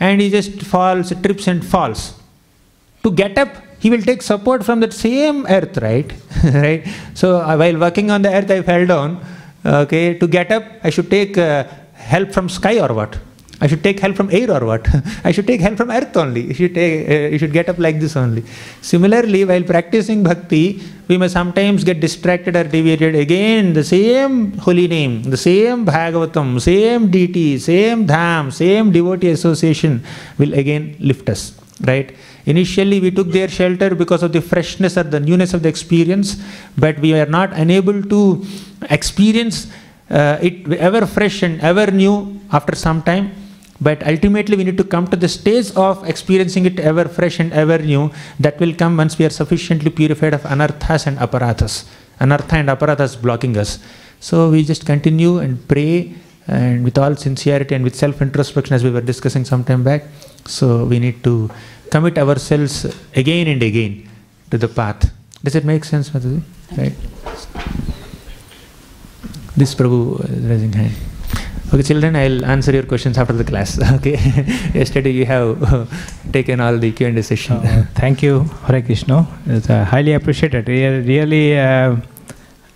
and 0.00 0.20
he 0.20 0.28
just 0.38 0.54
falls, 0.72 1.12
trips 1.24 1.46
and 1.52 1.64
falls. 1.72 2.02
To 3.04 3.10
get 3.22 3.36
up, 3.44 3.52
he 3.82 3.90
will 3.92 4.04
take 4.10 4.22
support 4.22 4.64
from 4.68 4.80
that 4.84 4.92
same 4.92 5.46
earth, 5.58 5.76
right? 5.88 6.10
right? 6.64 6.82
So 7.14 7.40
uh, 7.40 7.56
while 7.56 7.78
working 7.86 8.10
on 8.10 8.22
the 8.22 8.32
earth, 8.38 8.50
I 8.50 8.62
fell 8.62 8.86
down. 8.94 9.10
Okay, 9.64 10.06
to 10.18 10.26
get 10.26 10.50
up, 10.56 10.64
I 10.82 10.90
should 10.90 11.10
take 11.10 11.36
uh, 11.36 11.64
help 12.12 12.32
from 12.32 12.48
sky 12.48 12.76
or 12.84 12.92
what? 12.94 13.18
I 13.60 13.66
should 13.66 13.82
take 13.82 13.98
help 13.98 14.14
from 14.14 14.30
air 14.30 14.50
or 14.50 14.64
what? 14.64 14.86
I 15.24 15.32
should 15.32 15.46
take 15.46 15.60
help 15.60 15.76
from 15.76 15.90
earth 15.90 16.16
only. 16.16 16.42
You 16.42 16.54
should, 16.54 16.74
take, 16.74 17.08
uh, 17.08 17.28
you 17.32 17.38
should 17.38 17.52
get 17.52 17.68
up 17.68 17.78
like 17.78 17.98
this 17.98 18.14
only. 18.16 18.44
Similarly, 18.82 19.44
while 19.44 19.64
practicing 19.64 20.22
bhakti, 20.22 20.80
we 21.08 21.18
may 21.18 21.26
sometimes 21.26 21.82
get 21.82 22.00
distracted 22.00 22.54
or 22.54 22.64
deviated. 22.64 23.16
Again, 23.16 23.72
the 23.72 23.82
same 23.82 24.52
holy 24.58 24.86
name, 24.86 25.24
the 25.24 25.36
same 25.36 25.84
Bhagavatam, 25.84 26.60
same 26.60 27.10
deity, 27.10 27.58
same 27.58 28.06
dham, 28.06 28.52
same 28.52 28.92
devotee 28.92 29.30
association 29.30 30.04
will 30.38 30.54
again 30.54 30.94
lift 31.00 31.28
us. 31.28 31.58
Right? 31.80 32.14
Initially, 32.46 33.00
we 33.00 33.10
took 33.10 33.28
their 33.32 33.48
shelter 33.48 33.94
because 33.94 34.22
of 34.22 34.32
the 34.32 34.40
freshness 34.40 34.96
or 34.96 35.02
the 35.02 35.20
newness 35.20 35.52
of 35.52 35.62
the 35.62 35.68
experience, 35.68 36.36
but 36.76 36.98
we 37.00 37.12
are 37.14 37.26
not 37.26 37.52
unable 37.52 38.02
to 38.04 38.44
experience 38.90 39.66
uh, 40.10 40.38
it 40.40 40.70
ever 40.74 41.06
fresh 41.06 41.42
and 41.42 41.60
ever 41.60 41.90
new 41.90 42.40
after 42.52 42.74
some 42.74 43.02
time. 43.02 43.32
But 43.80 44.04
ultimately, 44.06 44.56
we 44.56 44.64
need 44.64 44.76
to 44.78 44.84
come 44.84 45.06
to 45.08 45.16
the 45.16 45.28
stage 45.28 45.70
of 45.76 46.04
experiencing 46.08 46.66
it 46.66 46.80
ever 46.80 47.04
fresh 47.04 47.38
and 47.38 47.52
ever 47.52 47.78
new. 47.78 48.10
That 48.40 48.58
will 48.58 48.74
come 48.74 48.96
once 48.96 49.18
we 49.18 49.24
are 49.24 49.30
sufficiently 49.30 49.90
purified 49.90 50.34
of 50.34 50.42
anarthas 50.42 51.06
and 51.06 51.18
aparadhas. 51.18 51.84
Anartha 52.20 52.54
and 52.54 52.68
aparadhas 52.68 53.20
blocking 53.20 53.56
us. 53.56 53.78
So 54.20 54.50
we 54.50 54.64
just 54.64 54.84
continue 54.84 55.38
and 55.38 55.66
pray 55.68 56.14
and 56.48 56.82
with 56.82 56.98
all 56.98 57.14
sincerity 57.14 57.74
and 57.74 57.84
with 57.84 57.94
self 57.94 58.20
introspection, 58.20 58.74
as 58.74 58.82
we 58.82 58.90
were 58.90 59.00
discussing 59.00 59.44
some 59.44 59.62
time 59.62 59.84
back. 59.84 60.04
So 60.46 60.84
we 60.84 60.98
need 60.98 61.22
to 61.24 61.50
commit 61.90 62.18
ourselves 62.18 62.84
again 63.14 63.46
and 63.46 63.62
again 63.62 64.08
to 64.50 64.58
the 64.58 64.68
path. 64.68 65.12
Does 65.44 65.54
it 65.54 65.64
make 65.64 65.84
sense, 65.84 66.10
Mataji? 66.10 66.42
Right? 66.76 66.94
This 69.56 69.74
Prabhu 69.74 70.20
is 70.24 70.44
raising 70.46 70.72
hand. 70.72 70.94
Okay, 71.70 71.82
children, 71.82 72.16
I'll 72.16 72.46
answer 72.46 72.72
your 72.72 72.84
questions 72.84 73.18
after 73.18 73.34
the 73.34 73.44
class. 73.44 73.78
Okay. 73.96 74.12
Yesterday 74.74 75.10
you 75.10 75.26
have 75.26 75.52
taken 76.32 76.60
all 76.60 76.78
the 76.78 76.92
Q&A 76.92 77.22
session. 77.22 77.56
Uh, 77.56 77.84
thank 77.94 78.22
you, 78.22 78.44
Hare 78.64 78.80
Krishna. 78.80 79.26
It's 79.44 79.68
uh, 79.68 79.84
highly 79.84 80.14
appreciated. 80.14 80.66
Really, 80.66 81.06
really 81.06 81.58
uh, 81.58 81.96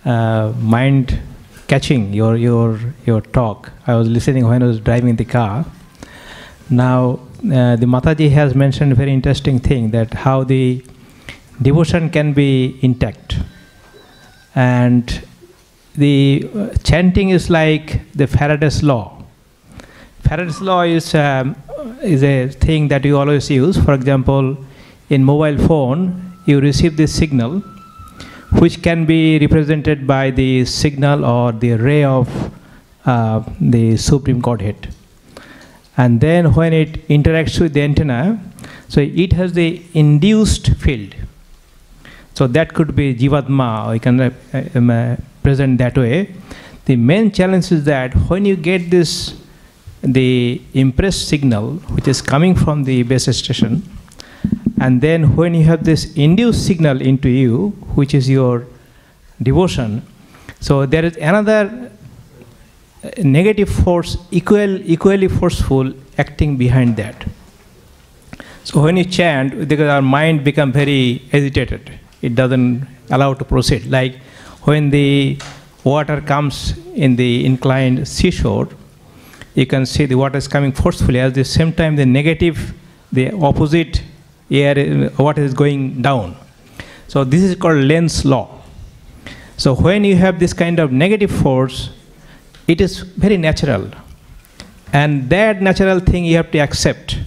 uh, 0.05 0.53
mind 0.59 1.19
catching 1.67 2.13
your 2.13 2.35
your 2.37 2.79
your 3.07 3.21
talk. 3.21 3.71
I 3.87 3.95
was 3.95 4.07
listening 4.07 4.47
when 4.47 4.61
I 4.61 4.67
was 4.67 4.79
driving 4.79 5.15
the 5.15 5.25
car. 5.25 5.65
Now, 6.69 7.19
uh, 7.39 7.75
the 7.75 7.87
Mataji 7.87 8.29
has 8.29 8.53
mentioned 8.53 8.91
a 8.91 8.95
very 8.95 9.11
interesting 9.11 9.57
thing 9.57 9.89
that 9.89 10.13
how 10.13 10.43
the 10.43 10.85
devotion 11.59 12.11
can 12.11 12.33
be 12.33 12.77
intact, 12.83 13.37
and 14.53 15.23
the 15.95 16.49
uh, 16.55 16.69
chanting 16.83 17.29
is 17.29 17.49
like 17.49 18.01
the 18.13 18.27
Faraday's 18.27 18.81
law. 18.81 19.23
Faraday's 20.21 20.61
law 20.61 20.81
is 20.81 21.13
um, 21.13 21.55
is 22.01 22.23
a 22.23 22.47
thing 22.47 22.87
that 22.87 23.05
you 23.05 23.17
always 23.17 23.49
use. 23.49 23.77
For 23.77 23.93
example, 23.93 24.57
in 25.09 25.23
mobile 25.23 25.57
phone, 25.67 26.33
you 26.45 26.59
receive 26.59 26.97
this 26.97 27.13
signal, 27.13 27.59
which 28.59 28.81
can 28.81 29.05
be 29.05 29.39
represented 29.39 30.07
by 30.07 30.31
the 30.31 30.65
signal 30.65 31.25
or 31.25 31.51
the 31.51 31.73
ray 31.73 32.03
of 32.03 32.51
uh, 33.05 33.43
the 33.59 33.97
Supreme 33.97 34.39
Godhead. 34.39 34.93
And 35.97 36.21
then 36.21 36.53
when 36.55 36.73
it 36.73 37.07
interacts 37.07 37.59
with 37.59 37.73
the 37.73 37.81
antenna, 37.81 38.39
so 38.87 39.01
it 39.01 39.33
has 39.33 39.53
the 39.53 39.83
induced 39.93 40.75
field. 40.75 41.15
So 42.33 42.47
that 42.47 42.73
could 42.73 42.95
be 42.95 43.13
Jivatma, 43.13 43.87
or 43.87 43.93
you 43.93 43.99
can 43.99 44.19
uh, 44.19 44.31
um, 44.73 44.89
uh, 44.89 45.15
present 45.43 45.77
that 45.79 45.97
way. 45.97 46.33
The 46.85 46.95
main 46.95 47.31
challenge 47.31 47.71
is 47.71 47.83
that 47.85 48.13
when 48.29 48.45
you 48.45 48.55
get 48.55 48.89
this, 48.89 49.39
the 50.01 50.61
impressed 50.73 51.27
signal, 51.27 51.75
which 51.95 52.07
is 52.07 52.21
coming 52.21 52.55
from 52.55 52.83
the 52.83 53.03
base 53.03 53.35
station, 53.37 53.83
and 54.81 55.01
then 55.01 55.35
when 55.35 55.53
you 55.53 55.63
have 55.65 55.83
this 55.85 56.13
induced 56.15 56.65
signal 56.65 57.01
into 57.01 57.29
you, 57.29 57.69
which 57.95 58.13
is 58.13 58.29
your 58.29 58.65
devotion, 59.41 60.05
so 60.59 60.85
there 60.85 61.05
is 61.05 61.15
another 61.17 61.91
uh, 63.03 63.09
negative 63.23 63.69
force, 63.69 64.17
equal, 64.31 64.81
equally 64.81 65.27
forceful, 65.27 65.93
acting 66.17 66.57
behind 66.57 66.97
that. 66.97 67.25
So 68.65 68.81
when 68.81 68.97
you 68.97 69.05
chant, 69.05 69.67
because 69.67 69.89
our 69.89 70.01
mind 70.01 70.43
become 70.43 70.71
very 70.71 71.21
agitated, 71.31 71.91
it 72.21 72.35
doesn't 72.35 72.87
allow 73.09 73.33
to 73.33 73.45
proceed. 73.45 73.85
Like 73.85 74.19
when 74.65 74.89
the 74.89 75.37
water 75.83 76.21
comes 76.21 76.77
in 76.95 77.15
the 77.15 77.45
inclined 77.45 78.07
seashore, 78.07 78.69
you 79.55 79.65
can 79.65 79.85
see 79.85 80.05
the 80.05 80.15
water 80.15 80.37
is 80.37 80.47
coming 80.47 80.71
forcefully. 80.71 81.19
At 81.19 81.33
the 81.33 81.43
same 81.43 81.73
time, 81.73 81.95
the 81.95 82.05
negative, 82.05 82.73
the 83.11 83.31
opposite 83.31 84.01
air, 84.49 85.11
water 85.17 85.43
is 85.43 85.53
going 85.53 86.01
down. 86.01 86.35
So 87.07 87.23
this 87.23 87.41
is 87.43 87.55
called 87.55 87.83
Lenz's 87.83 88.25
law. 88.25 88.61
So 89.57 89.75
when 89.75 90.03
you 90.03 90.15
have 90.15 90.39
this 90.39 90.53
kind 90.53 90.79
of 90.79 90.91
negative 90.91 91.31
force, 91.31 91.91
it 92.67 92.81
is 92.81 92.99
very 92.99 93.37
natural. 93.37 93.91
And 94.91 95.29
that 95.29 95.61
natural 95.61 95.99
thing 95.99 96.25
you 96.25 96.37
have 96.37 96.51
to 96.51 96.59
accept. 96.59 97.19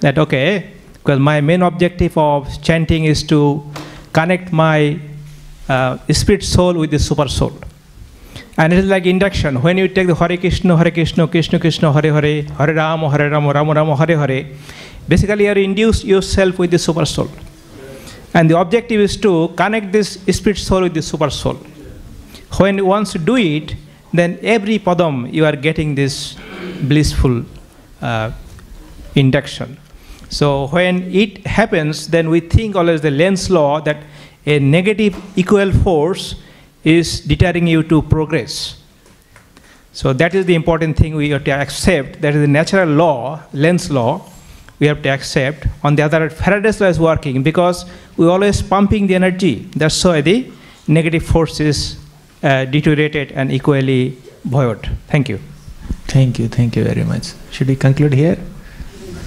That 0.00 0.18
okay, 0.18 0.72
because 0.94 1.18
my 1.18 1.40
main 1.40 1.62
objective 1.62 2.16
of 2.16 2.62
chanting 2.62 3.04
is 3.04 3.22
to 3.24 3.64
connect 4.12 4.52
my 4.52 5.00
uh, 5.70 5.96
spirit 6.12 6.42
soul 6.42 6.74
with 6.74 6.90
the 6.90 6.98
super 6.98 7.28
soul. 7.28 7.52
And 8.58 8.72
it 8.72 8.80
is 8.80 8.86
like 8.86 9.06
induction. 9.06 9.62
When 9.62 9.78
you 9.78 9.88
take 9.88 10.06
the 10.06 10.14
Hare 10.14 10.36
Krishna, 10.36 10.76
Hare 10.76 10.90
Krishna, 10.90 11.26
Krishna 11.28 11.58
Krishna, 11.58 11.92
Hare 11.92 12.12
Hare, 12.12 12.42
Hare 12.42 12.74
Rama, 12.74 13.08
Hare 13.10 13.30
Rama, 13.30 13.52
Rama 13.52 13.74
Rama, 13.74 13.96
Hare 13.96 14.18
Hare, 14.18 14.46
basically 15.08 15.44
you 15.44 15.50
are 15.52 15.58
induced 15.58 16.04
yourself 16.04 16.58
with 16.58 16.70
the 16.70 16.78
super 16.78 17.06
soul. 17.06 17.30
And 18.34 18.50
the 18.50 18.58
objective 18.58 19.00
is 19.00 19.16
to 19.18 19.48
connect 19.56 19.92
this 19.92 20.18
spirit 20.38 20.58
soul 20.58 20.82
with 20.82 20.94
the 20.94 21.02
super 21.02 21.30
soul. 21.30 21.58
When 22.58 22.84
once 22.84 23.14
you 23.14 23.20
do 23.20 23.36
it, 23.36 23.74
then 24.12 24.38
every 24.42 24.78
padam 24.78 25.32
you 25.32 25.44
are 25.46 25.56
getting 25.56 25.94
this 25.94 26.36
blissful 26.82 27.44
uh, 28.02 28.32
induction. 29.14 29.78
So 30.28 30.68
when 30.68 31.02
it 31.12 31.46
happens, 31.46 32.08
then 32.08 32.28
we 32.30 32.40
think 32.40 32.76
always 32.76 33.00
the 33.00 33.10
Lenz's 33.10 33.50
law 33.50 33.80
that 33.80 33.98
a 34.46 34.58
negative 34.58 35.16
equal 35.36 35.72
force 35.72 36.36
is 36.84 37.20
deterring 37.20 37.66
you 37.66 37.82
to 37.84 38.02
progress. 38.02 38.76
So 39.92 40.12
that 40.14 40.34
is 40.34 40.46
the 40.46 40.54
important 40.54 40.96
thing 40.96 41.14
we 41.14 41.30
have 41.30 41.44
to 41.44 41.50
accept. 41.50 42.20
That 42.20 42.34
is 42.34 42.40
the 42.40 42.48
natural 42.48 42.88
law, 42.88 43.42
Lenz's 43.52 43.90
law, 43.90 44.24
we 44.78 44.86
have 44.86 45.02
to 45.02 45.08
accept. 45.10 45.66
On 45.84 45.94
the 45.94 46.02
other 46.02 46.20
hand, 46.20 46.32
Faraday's 46.32 46.80
law 46.80 46.88
is 46.88 46.98
working 46.98 47.42
because 47.42 47.84
we 48.16 48.26
are 48.26 48.30
always 48.30 48.62
pumping 48.62 49.06
the 49.06 49.14
energy. 49.14 49.68
That's 49.76 50.02
why 50.04 50.20
the 50.22 50.50
negative 50.88 51.24
force 51.24 51.60
is 51.60 51.98
uh, 52.42 52.64
deteriorated 52.64 53.32
and 53.32 53.52
equally 53.52 54.16
buoyant. 54.44 54.86
Thank 55.08 55.28
you. 55.28 55.38
Thank 56.06 56.38
you, 56.38 56.48
thank 56.48 56.76
you 56.76 56.84
very 56.84 57.04
much. 57.04 57.34
Should 57.50 57.68
we 57.68 57.76
conclude 57.76 58.14
here? 58.14 58.38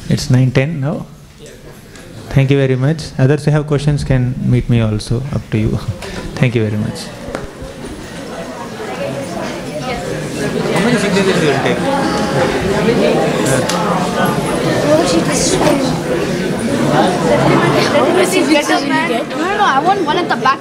It's 0.10 0.27
9.10 0.27 0.80
now? 0.80 1.06
Thank 2.34 2.49
you 2.49 2.57
very 2.57 2.76
much. 2.76 3.11
Others 3.19 3.45
who 3.45 3.51
have 3.51 3.68
questions 3.68 4.03
can 4.03 4.34
meet 4.49 4.68
me 4.68 4.81
also, 4.81 5.22
up 5.34 5.47
to 5.51 5.57
you. 5.60 5.69
Thank 6.39 6.55
you 6.55 6.68
very 6.68 6.77
much. 6.81 7.05
How 10.73 10.81
many 10.84 10.97
signatures 10.97 11.41
you 11.43 11.49
will 11.49 11.61
take? 11.61 11.77
No, 19.30 19.38
no, 19.38 19.64
I 19.64 19.80
want 19.85 20.05
one 20.05 20.18
at 20.18 20.27
the 20.27 20.35
back. 20.41 20.60